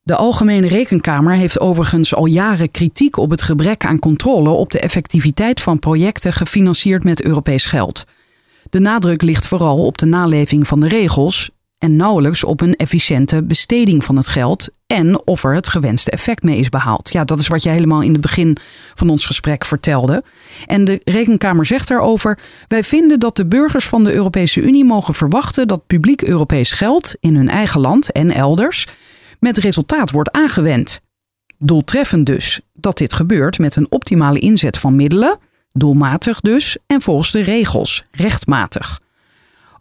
De 0.10 0.16
Algemene 0.16 0.68
Rekenkamer 0.68 1.36
heeft 1.36 1.60
overigens 1.60 2.16
al 2.16 2.26
jaren 2.26 2.72
kritiek 2.72 3.18
op 3.18 3.30
het 3.30 3.42
gebrek 3.42 3.86
aan 3.86 4.00
controle 4.00 4.50
op 4.50 4.72
de 4.72 4.80
effectiviteit 4.80 5.62
van 5.62 5.80
projecten 5.80 6.34
gefinancierd 6.34 7.04
met 7.04 7.24
Europees 7.24 7.66
geld. 7.66 8.04
De 8.70 8.80
nadruk 8.80 9.22
ligt 9.22 9.48
vooral 9.48 9.86
op 9.86 9.98
de 9.98 10.06
naleving 10.06 10.68
van 10.68 10.80
de 10.80 10.88
regels 10.88 11.50
en 11.78 11.96
nauwelijks 11.96 12.44
op 12.44 12.62
een 12.62 12.76
efficiënte 12.76 13.44
besteding 13.44 14.04
van 14.04 14.16
het 14.16 14.28
geld 14.28 14.70
en 14.88 15.28
of 15.28 15.44
er 15.44 15.54
het 15.54 15.68
gewenste 15.68 16.12
effect 16.12 16.44
mee 16.44 16.58
is 16.58 16.70
behaald. 16.70 17.10
Ja, 17.12 17.24
dat 17.24 17.40
is 17.40 17.48
wat 17.48 17.64
je 17.64 17.70
helemaal 17.70 18.02
in 18.02 18.12
het 18.12 18.22
begin 18.22 18.58
van 18.96 19.10
ons 19.10 19.26
gesprek 19.26 19.66
vertelde. 19.66 20.24
En 20.66 20.86
de 20.86 21.02
Rekenkamer 21.04 21.66
zegt 21.66 21.88
daarover: 21.88 22.40
Wij 22.68 22.84
vinden 22.84 23.20
dat 23.20 23.36
de 23.36 23.46
burgers 23.46 23.86
van 23.86 24.04
de 24.04 24.14
Europese 24.14 24.62
Unie 24.62 24.86
mogen 24.86 25.14
verwachten 25.14 25.68
dat 25.68 25.88
publiek 25.88 26.22
Europees 26.22 26.72
geld 26.72 27.16
in 27.20 27.36
hun 27.36 27.50
eigen 27.50 27.82
land 27.82 28.12
en 28.12 28.32
elders 28.32 28.88
met 29.40 29.58
resultaat 29.58 30.12
wordt 30.12 30.32
aangewend. 30.32 31.02
Doeltreffend 31.58 32.26
dus 32.26 32.60
dat 32.74 32.98
dit 32.98 33.14
gebeurt 33.14 33.60
met 33.60 33.76
een 33.76 33.88
optimale 33.90 34.40
inzet 34.40 34.78
van 34.78 34.96
middelen, 34.96 35.38
doelmatig 35.74 36.40
dus 36.40 36.78
en 36.88 37.02
volgens 37.02 37.32
de 37.32 37.42
regels, 37.42 38.04
rechtmatig. 38.12 39.00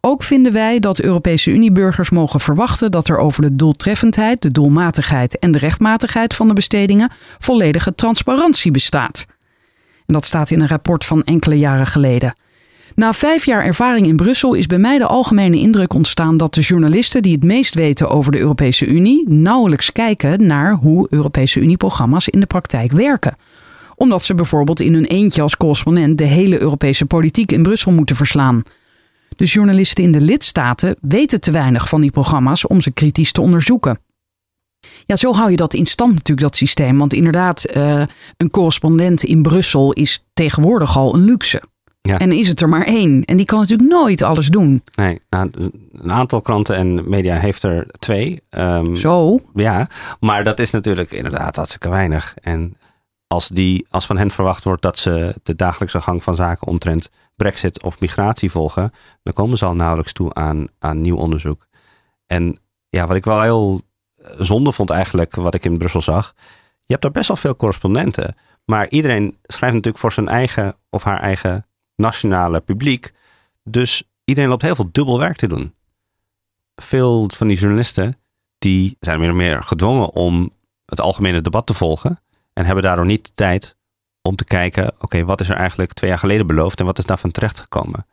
Ook 0.01 0.23
vinden 0.23 0.53
wij 0.53 0.79
dat 0.79 1.01
Europese 1.01 1.51
Unieburgers 1.51 2.11
mogen 2.11 2.41
verwachten 2.41 2.91
dat 2.91 3.09
er 3.09 3.19
over 3.19 3.43
de 3.43 3.53
doeltreffendheid, 3.53 4.43
de 4.43 4.51
doelmatigheid 4.51 5.39
en 5.39 5.53
de 5.53 5.59
rechtmatigheid 5.59 6.35
van 6.35 6.49
de 6.49 6.55
bestedingen 6.55 7.11
volledige 7.39 7.95
transparantie 7.95 8.71
bestaat. 8.71 9.27
En 10.07 10.15
dat 10.15 10.27
staat 10.27 10.51
in 10.51 10.61
een 10.61 10.69
rapport 10.69 11.05
van 11.05 11.25
enkele 11.25 11.59
jaren 11.59 11.87
geleden. 11.87 12.35
Na 12.99 13.13
vijf 13.13 13.45
jaar 13.45 13.65
ervaring 13.65 14.07
in 14.07 14.17
Brussel 14.17 14.55
is 14.55 14.67
bij 14.67 14.79
mij 14.79 14.99
de 14.99 15.07
algemene 15.07 15.57
indruk 15.57 15.95
ontstaan 15.95 16.37
dat 16.37 16.55
de 16.55 16.61
journalisten 16.61 17.23
die 17.23 17.33
het 17.33 17.45
meest 17.45 17.75
weten 17.75 18.11
over 18.11 18.33
de 18.33 18.39
Europese 18.39 18.87
Unie 18.87 19.29
nauwelijks 19.29 19.93
kijken 19.93 20.47
naar 20.47 20.73
hoe 20.73 21.07
Europese 21.11 21.61
Unie-programma's 21.61 22.29
in 22.29 22.41
de 22.41 22.47
praktijk 22.47 22.93
werken. 22.93 23.37
Omdat 23.95 24.25
ze 24.25 24.35
bijvoorbeeld 24.35 24.81
in 24.81 24.95
hun 24.95 25.05
eentje 25.05 25.43
als 25.43 25.57
correspondent 25.57 26.19
de 26.19 26.25
hele 26.25 26.61
Europese 26.61 27.07
politiek 27.07 27.53
in 27.53 27.63
Brussel 27.63 27.93
moeten 27.93 28.17
verslaan. 28.17 28.63
De 29.29 29.45
journalisten 29.45 30.05
in 30.05 30.13
de 30.13 30.21
lidstaten 30.21 30.97
weten 31.01 31.41
te 31.41 31.51
weinig 31.51 31.89
van 31.89 32.01
die 32.01 32.11
programma's 32.11 32.67
om 32.67 32.81
ze 32.81 32.91
kritisch 32.91 33.33
te 33.33 33.41
onderzoeken. 33.41 34.01
Ja, 35.07 35.17
zo 35.17 35.35
hou 35.35 35.51
je 35.51 35.57
dat 35.57 35.75
in 35.75 35.87
stand 35.87 36.13
natuurlijk, 36.13 36.49
dat 36.49 36.57
systeem. 36.57 36.99
Want 36.99 37.13
inderdaad, 37.13 37.77
uh, 37.77 38.03
een 38.37 38.51
correspondent 38.51 39.23
in 39.23 39.43
Brussel 39.43 39.93
is 39.93 40.25
tegenwoordig 40.33 40.97
al 40.97 41.15
een 41.15 41.25
luxe. 41.25 41.63
Ja. 42.01 42.19
En 42.19 42.33
is 42.33 42.49
het 42.49 42.61
er 42.61 42.69
maar 42.69 42.85
één. 42.85 43.25
En 43.25 43.37
die 43.37 43.47
kan 43.47 43.59
natuurlijk 43.59 43.89
nooit 43.89 44.23
alles 44.23 44.47
doen. 44.47 44.83
Nee, 44.95 45.21
nou, 45.31 45.51
een 45.93 46.13
aantal 46.13 46.41
kranten 46.41 46.77
en 46.77 47.09
media 47.09 47.37
heeft 47.37 47.63
er 47.63 47.87
twee. 47.99 48.43
Um, 48.51 48.97
Zo? 48.97 49.39
Ja, 49.55 49.89
maar 50.21 50.45
dat 50.45 50.59
is 50.59 50.71
natuurlijk 50.71 51.13
inderdaad 51.13 51.57
hartstikke 51.57 51.89
weinig. 51.89 52.35
En 52.41 52.77
als, 53.27 53.49
die, 53.49 53.87
als 53.91 54.07
van 54.07 54.17
hen 54.17 54.31
verwacht 54.31 54.65
wordt 54.65 54.83
dat 54.83 54.99
ze 54.99 55.35
de 55.43 55.55
dagelijkse 55.55 56.01
gang 56.01 56.23
van 56.23 56.35
zaken 56.35 56.67
omtrent 56.67 57.11
brexit 57.37 57.83
of 57.83 58.01
migratie 58.01 58.51
volgen, 58.51 58.91
dan 59.23 59.33
komen 59.33 59.59
ze 59.59 59.65
al 59.65 59.75
nauwelijks 59.75 60.13
toe 60.13 60.35
aan, 60.35 60.67
aan 60.79 61.01
nieuw 61.01 61.17
onderzoek. 61.17 61.67
En 62.27 62.59
ja, 62.89 63.07
wat 63.07 63.17
ik 63.17 63.25
wel 63.25 63.43
heel 63.43 63.81
eh, 64.17 64.31
zonde 64.39 64.73
vond 64.73 64.91
eigenlijk, 64.91 65.35
wat 65.35 65.55
ik 65.55 65.65
in 65.65 65.79
Brussel 65.79 66.01
zag, 66.01 66.33
je 66.85 66.95
hebt 66.95 67.03
daar 67.03 67.11
best 67.11 67.29
wel 67.29 67.37
veel 67.37 67.57
correspondenten, 67.57 68.35
maar 68.65 68.89
iedereen 68.89 69.37
schrijft 69.43 69.75
natuurlijk 69.75 70.03
voor 70.03 70.13
zijn 70.13 70.29
eigen 70.29 70.77
of 70.91 71.03
haar 71.03 71.21
eigen 71.21 71.67
nationale 71.99 72.61
publiek. 72.61 73.13
Dus 73.65 74.03
iedereen 74.25 74.51
loopt 74.51 74.63
heel 74.63 74.75
veel 74.75 74.89
dubbel 74.93 75.19
werk 75.19 75.37
te 75.37 75.47
doen. 75.47 75.75
Veel 76.77 77.31
van 77.35 77.49
die 77.49 77.57
journalisten 77.57 78.17
die 78.59 78.97
zijn 79.01 79.21
meer 79.21 79.31
of 79.31 79.37
meer 79.37 79.63
gedwongen 79.63 80.13
om 80.13 80.53
het 80.85 81.01
algemene 81.01 81.41
debat 81.41 81.67
te 81.67 81.75
volgen 81.75 82.21
en 82.53 82.65
hebben 82.65 82.85
daardoor 82.85 83.07
niet 83.07 83.27
de 83.27 83.33
tijd 83.35 83.77
om 84.23 84.37
te 84.37 84.45
kijken, 84.45 84.95
oké, 84.99 85.25
wat 85.25 85.41
is 85.41 85.49
er 85.49 85.57
eigenlijk 85.57 85.93
twee 85.93 86.11
jaar 86.11 86.19
geleden 86.19 86.47
beloofd 86.47 86.81
en 86.81 86.87
wat 86.87 86.99
is 86.99 87.05
daarvan 87.05 87.31
terechtgekomen? 87.31 88.07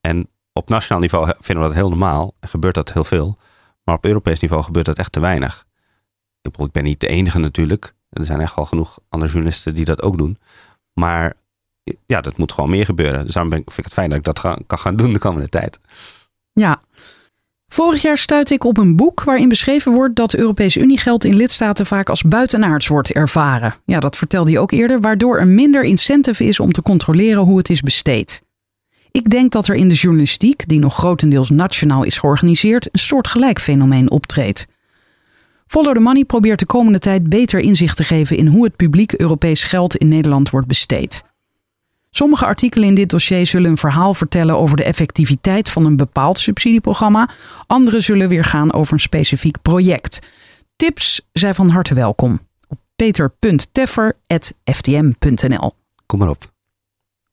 En 0.00 0.28
op 0.52 0.68
nationaal 0.68 1.00
niveau 1.00 1.32
vinden 1.38 1.64
we 1.64 1.68
dat 1.68 1.78
heel 1.78 1.88
normaal 1.88 2.34
en 2.40 2.48
gebeurt 2.48 2.74
dat 2.74 2.92
heel 2.92 3.04
veel. 3.04 3.36
Maar 3.82 3.94
op 3.94 4.04
Europees 4.04 4.40
niveau 4.40 4.62
gebeurt 4.62 4.86
dat 4.86 4.98
echt 4.98 5.12
te 5.12 5.20
weinig. 5.20 5.66
Ik, 6.40 6.56
ik 6.56 6.72
ben 6.72 6.84
niet 6.84 7.00
de 7.00 7.06
enige 7.06 7.38
natuurlijk. 7.38 7.94
Er 8.10 8.24
zijn 8.24 8.40
echt 8.40 8.54
wel 8.54 8.64
genoeg 8.64 8.98
andere 9.08 9.30
journalisten 9.30 9.74
die 9.74 9.84
dat 9.84 10.02
ook 10.02 10.18
doen. 10.18 10.38
Maar 10.92 11.34
ja, 12.06 12.20
dat 12.20 12.38
moet 12.38 12.52
gewoon 12.52 12.70
meer 12.70 12.84
gebeuren. 12.84 13.24
Dus 13.24 13.34
daarom 13.34 13.52
vind 13.52 13.78
ik 13.78 13.84
het 13.84 13.92
fijn 13.92 14.08
dat 14.08 14.18
ik 14.18 14.24
dat 14.24 14.40
kan 14.66 14.78
gaan 14.78 14.96
doen 14.96 15.12
de 15.12 15.18
komende 15.18 15.48
tijd. 15.48 15.78
Ja. 16.52 16.80
Vorig 17.68 18.02
jaar 18.02 18.18
stuitte 18.18 18.54
ik 18.54 18.64
op 18.64 18.78
een 18.78 18.96
boek 18.96 19.22
waarin 19.22 19.48
beschreven 19.48 19.92
wordt 19.92 20.16
dat 20.16 20.34
Europese 20.34 20.80
Uniegeld 20.80 21.24
in 21.24 21.36
lidstaten 21.36 21.86
vaak 21.86 22.08
als 22.08 22.22
buitenaards 22.22 22.88
wordt 22.88 23.12
ervaren. 23.12 23.74
Ja, 23.84 24.00
dat 24.00 24.16
vertelde 24.16 24.50
je 24.50 24.58
ook 24.58 24.72
eerder, 24.72 25.00
waardoor 25.00 25.38
er 25.38 25.46
minder 25.46 25.82
incentive 25.82 26.44
is 26.44 26.60
om 26.60 26.72
te 26.72 26.82
controleren 26.82 27.42
hoe 27.42 27.58
het 27.58 27.70
is 27.70 27.80
besteed. 27.80 28.42
Ik 29.10 29.30
denk 29.30 29.52
dat 29.52 29.68
er 29.68 29.74
in 29.74 29.88
de 29.88 29.94
journalistiek, 29.94 30.68
die 30.68 30.78
nog 30.78 30.94
grotendeels 30.94 31.50
nationaal 31.50 32.02
is 32.02 32.18
georganiseerd, 32.18 32.88
een 32.92 32.98
soortgelijk 32.98 33.60
fenomeen 33.60 34.10
optreedt. 34.10 34.66
Follow 35.66 35.94
the 35.94 36.00
Money 36.00 36.24
probeert 36.24 36.58
de 36.58 36.66
komende 36.66 36.98
tijd 36.98 37.28
beter 37.28 37.60
inzicht 37.60 37.96
te 37.96 38.04
geven 38.04 38.36
in 38.36 38.46
hoe 38.46 38.64
het 38.64 38.76
publiek 38.76 39.12
Europees 39.12 39.62
geld 39.62 39.96
in 39.96 40.08
Nederland 40.08 40.50
wordt 40.50 40.66
besteed. 40.66 41.24
Sommige 42.16 42.46
artikelen 42.46 42.88
in 42.88 42.94
dit 42.94 43.10
dossier 43.10 43.46
zullen 43.46 43.70
een 43.70 43.76
verhaal 43.76 44.14
vertellen 44.14 44.58
over 44.58 44.76
de 44.76 44.84
effectiviteit 44.84 45.68
van 45.68 45.84
een 45.84 45.96
bepaald 45.96 46.38
subsidieprogramma. 46.38 47.30
Andere 47.66 48.00
zullen 48.00 48.28
weer 48.28 48.44
gaan 48.44 48.72
over 48.72 48.92
een 48.92 49.00
specifiek 49.00 49.62
project. 49.62 50.30
Tips 50.76 51.20
zijn 51.32 51.54
van 51.54 51.68
harte 51.68 51.94
welkom 51.94 52.40
op 52.68 52.78
peter.teffer.ftm.nl. 52.96 55.72
Kom 56.06 56.18
maar 56.18 56.28
op. 56.28 56.52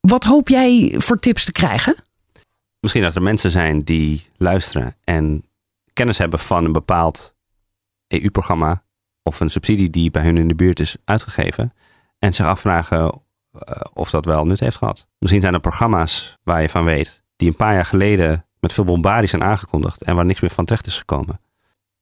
Wat 0.00 0.24
hoop 0.24 0.48
jij 0.48 0.94
voor 0.98 1.16
tips 1.16 1.44
te 1.44 1.52
krijgen? 1.52 1.96
Misschien 2.80 3.02
dat 3.02 3.14
er 3.14 3.22
mensen 3.22 3.50
zijn 3.50 3.82
die 3.82 4.26
luisteren 4.36 4.96
en 5.04 5.44
kennis 5.92 6.18
hebben 6.18 6.38
van 6.38 6.64
een 6.64 6.72
bepaald 6.72 7.34
EU-programma 8.08 8.82
of 9.22 9.40
een 9.40 9.50
subsidie 9.50 9.90
die 9.90 10.10
bij 10.10 10.22
hun 10.22 10.38
in 10.38 10.48
de 10.48 10.54
buurt 10.54 10.80
is 10.80 10.96
uitgegeven. 11.04 11.72
En 12.18 12.34
zich 12.34 12.46
afvragen 12.46 13.22
of 13.92 14.10
dat 14.10 14.24
wel 14.24 14.44
nut 14.44 14.60
heeft 14.60 14.76
gehad. 14.76 15.06
Misschien 15.18 15.42
zijn 15.42 15.54
er 15.54 15.60
programma's 15.60 16.38
waar 16.42 16.62
je 16.62 16.68
van 16.68 16.84
weet, 16.84 17.22
die 17.36 17.48
een 17.48 17.56
paar 17.56 17.74
jaar 17.74 17.84
geleden 17.84 18.44
met 18.60 18.72
veel 18.72 18.84
bombardie 18.84 19.28
zijn 19.28 19.42
aangekondigd 19.42 20.02
en 20.02 20.14
waar 20.14 20.24
niks 20.24 20.40
meer 20.40 20.50
van 20.50 20.64
terecht 20.64 20.86
is 20.86 20.98
gekomen. 20.98 21.40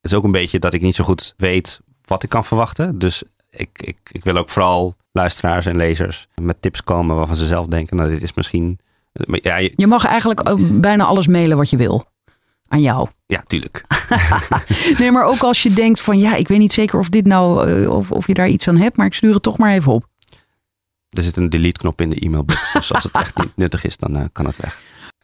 Het 0.01 0.11
is 0.11 0.15
ook 0.15 0.25
een 0.25 0.31
beetje 0.31 0.59
dat 0.59 0.75
ik 0.75 0.83
niet 0.83 0.95
zo 0.95 1.05
goed 1.05 1.35
weet 1.37 1.81
wat 2.05 2.23
ik 2.23 2.29
kan 2.29 2.45
verwachten. 2.45 2.99
Dus 2.99 3.23
ik, 3.51 3.69
ik, 3.73 3.99
ik 4.11 4.25
wil 4.25 4.37
ook 4.37 4.49
vooral 4.49 4.97
luisteraars 5.13 5.67
en 5.67 5.77
lezers 5.77 6.29
met 6.41 6.63
tips 6.63 6.85
komen 6.85 7.17
waarvan 7.17 7.37
ze 7.37 7.47
zelf 7.47 7.67
denken, 7.67 7.97
nou 7.97 8.11
dit 8.11 8.23
is 8.23 8.35
misschien... 8.35 8.79
Ja, 9.27 9.57
je... 9.57 9.73
je 9.77 9.87
mag 9.87 10.05
eigenlijk 10.05 10.57
bijna 10.81 11.05
alles 11.05 11.27
mailen 11.27 11.57
wat 11.57 11.71
je 11.71 11.77
wil 11.77 12.05
aan 12.69 12.81
jou. 12.81 13.09
Ja, 13.27 13.43
tuurlijk. 13.47 13.85
nee, 14.99 15.11
maar 15.11 15.25
ook 15.25 15.41
als 15.41 15.63
je 15.63 15.71
denkt 15.71 16.01
van 16.01 16.19
ja, 16.19 16.35
ik 16.35 16.49
weet 16.49 16.59
niet 16.59 16.73
zeker 16.73 16.99
of 16.99 17.09
dit 17.09 17.27
nou, 17.27 17.71
eh, 17.71 17.91
of, 17.91 18.11
of 18.11 18.27
je 18.27 18.35
daar 18.35 18.49
iets 18.49 18.69
aan 18.69 18.77
hebt, 18.77 18.97
maar 18.97 19.07
ik 19.07 19.15
stuur 19.15 19.35
het 19.35 19.43
toch 19.43 19.59
maar 19.59 19.73
even 19.73 19.93
op. 19.93 20.07
Er 21.13 21.23
zit 21.23 21.37
een 21.37 21.51
delete 21.51 21.81
knop 21.81 22.01
in 22.01 22.11
de 22.11 22.25
e-mailbox. 22.25 22.73
dus 22.73 22.93
als 22.93 23.05
het 23.05 23.13
echt 23.13 23.39
niet 23.39 23.57
nuttig 23.57 23.85
is, 23.85 23.97
dan 23.97 24.17
uh, 24.17 24.25
kan 24.33 24.47
het 24.47 24.57
weg. 24.57 24.81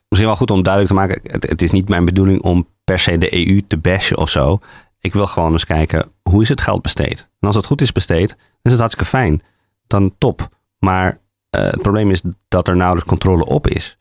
Misschien 0.09 0.29
wel 0.29 0.39
goed 0.39 0.51
om 0.51 0.63
duidelijk 0.63 0.95
te 0.95 1.01
maken. 1.01 1.21
Het, 1.33 1.49
het, 1.49 1.63
is 1.63 1.71
niet 1.71 1.89
mijn 1.89 2.05
bedoeling 2.05 2.43
om 2.43 2.67
per 2.85 2.99
se 2.99 3.19
de 3.19 3.47
EU 3.47 3.63
te 3.67 3.77
bashen 3.77 4.17
of 4.17 4.31
zo. 4.31 4.59
Ik 5.01 5.13
wil 5.13 5.27
gewoon 5.27 5.53
eens 5.53 5.65
kijken, 5.65 6.11
hoe 6.23 6.43
is 6.43 6.49
het 6.49 6.61
geld 6.61 6.83
besteed? 6.83 7.29
En 7.41 7.47
als 7.47 7.57
het 7.57 7.67
goed 7.67 7.81
is 7.81 7.93
besteed, 7.93 8.29
dan 8.29 8.39
is 8.63 8.71
het 8.71 8.81
hartstikke 8.81 9.11
fijn. 9.11 9.43
Dan 9.87 10.15
top. 10.19 10.49
Maar 10.79 11.21
uh, 11.57 11.63
het 11.63 11.83
probleem 11.83 12.11
is 12.11 12.23
dat 12.49 12.69
er 12.69 12.77
nauwelijks 12.77 13.09
controle 13.09 13.45
op 13.45 13.67
is. 13.67 13.99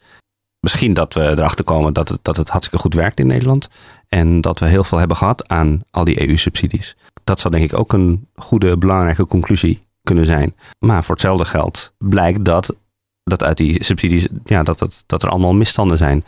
Misschien 0.59 0.93
dat 0.93 1.13
we 1.13 1.21
erachter 1.21 1.65
komen 1.65 1.93
dat 1.93 2.09
het, 2.09 2.19
dat 2.21 2.37
het 2.37 2.49
hartstikke 2.49 2.83
goed 2.83 2.93
werkt 2.93 3.19
in 3.19 3.27
Nederland. 3.27 3.69
En 4.07 4.41
dat 4.41 4.59
we 4.59 4.65
heel 4.65 4.83
veel 4.83 4.97
hebben 4.97 5.17
gehad 5.17 5.47
aan 5.47 5.81
al 5.91 6.03
die 6.03 6.27
EU-subsidies. 6.27 6.95
Dat 7.23 7.39
zou 7.39 7.53
denk 7.53 7.71
ik 7.71 7.77
ook 7.77 7.93
een 7.93 8.27
goede, 8.35 8.77
belangrijke 8.77 9.25
conclusie 9.25 9.81
kunnen 10.07 10.25
zijn. 10.25 10.55
Maar 10.79 11.03
voor 11.03 11.15
hetzelfde 11.15 11.45
geld 11.45 11.93
blijkt 11.97 12.45
dat, 12.45 12.75
dat 13.23 13.43
uit 13.43 13.57
die 13.57 13.83
subsidies, 13.83 14.27
ja, 14.45 14.63
dat, 14.63 14.79
dat, 14.79 15.03
dat 15.05 15.23
er 15.23 15.29
allemaal 15.29 15.53
misstanden 15.53 15.97
zijn. 15.97 16.23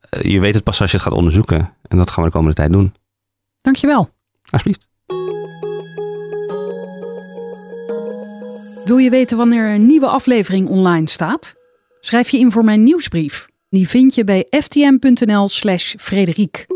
Eh, 0.00 0.22
je 0.22 0.40
weet 0.40 0.54
het 0.54 0.64
pas 0.64 0.80
als 0.80 0.90
je 0.90 0.96
het 0.96 1.06
gaat 1.06 1.16
onderzoeken. 1.16 1.74
En 1.88 1.98
dat 1.98 2.10
gaan 2.10 2.22
we 2.24 2.30
de 2.30 2.36
komende 2.36 2.56
tijd 2.56 2.72
doen. 2.72 2.92
Dankjewel. 3.60 4.10
Alsjeblieft. 4.50 4.88
Wil 8.84 8.98
je 8.98 9.10
weten 9.10 9.36
wanneer 9.36 9.74
een 9.74 9.86
nieuwe 9.86 10.06
aflevering 10.06 10.68
online 10.68 11.08
staat? 11.08 11.54
Schrijf 12.00 12.28
je 12.28 12.38
in 12.38 12.52
voor 12.52 12.64
mijn 12.64 12.82
nieuwsbrief. 12.82 13.48
Die 13.68 13.88
vind 13.88 14.14
je 14.14 14.24
bij 14.24 14.46
ftm.nl/slash 14.50 15.94
Frederiek. 15.98 16.66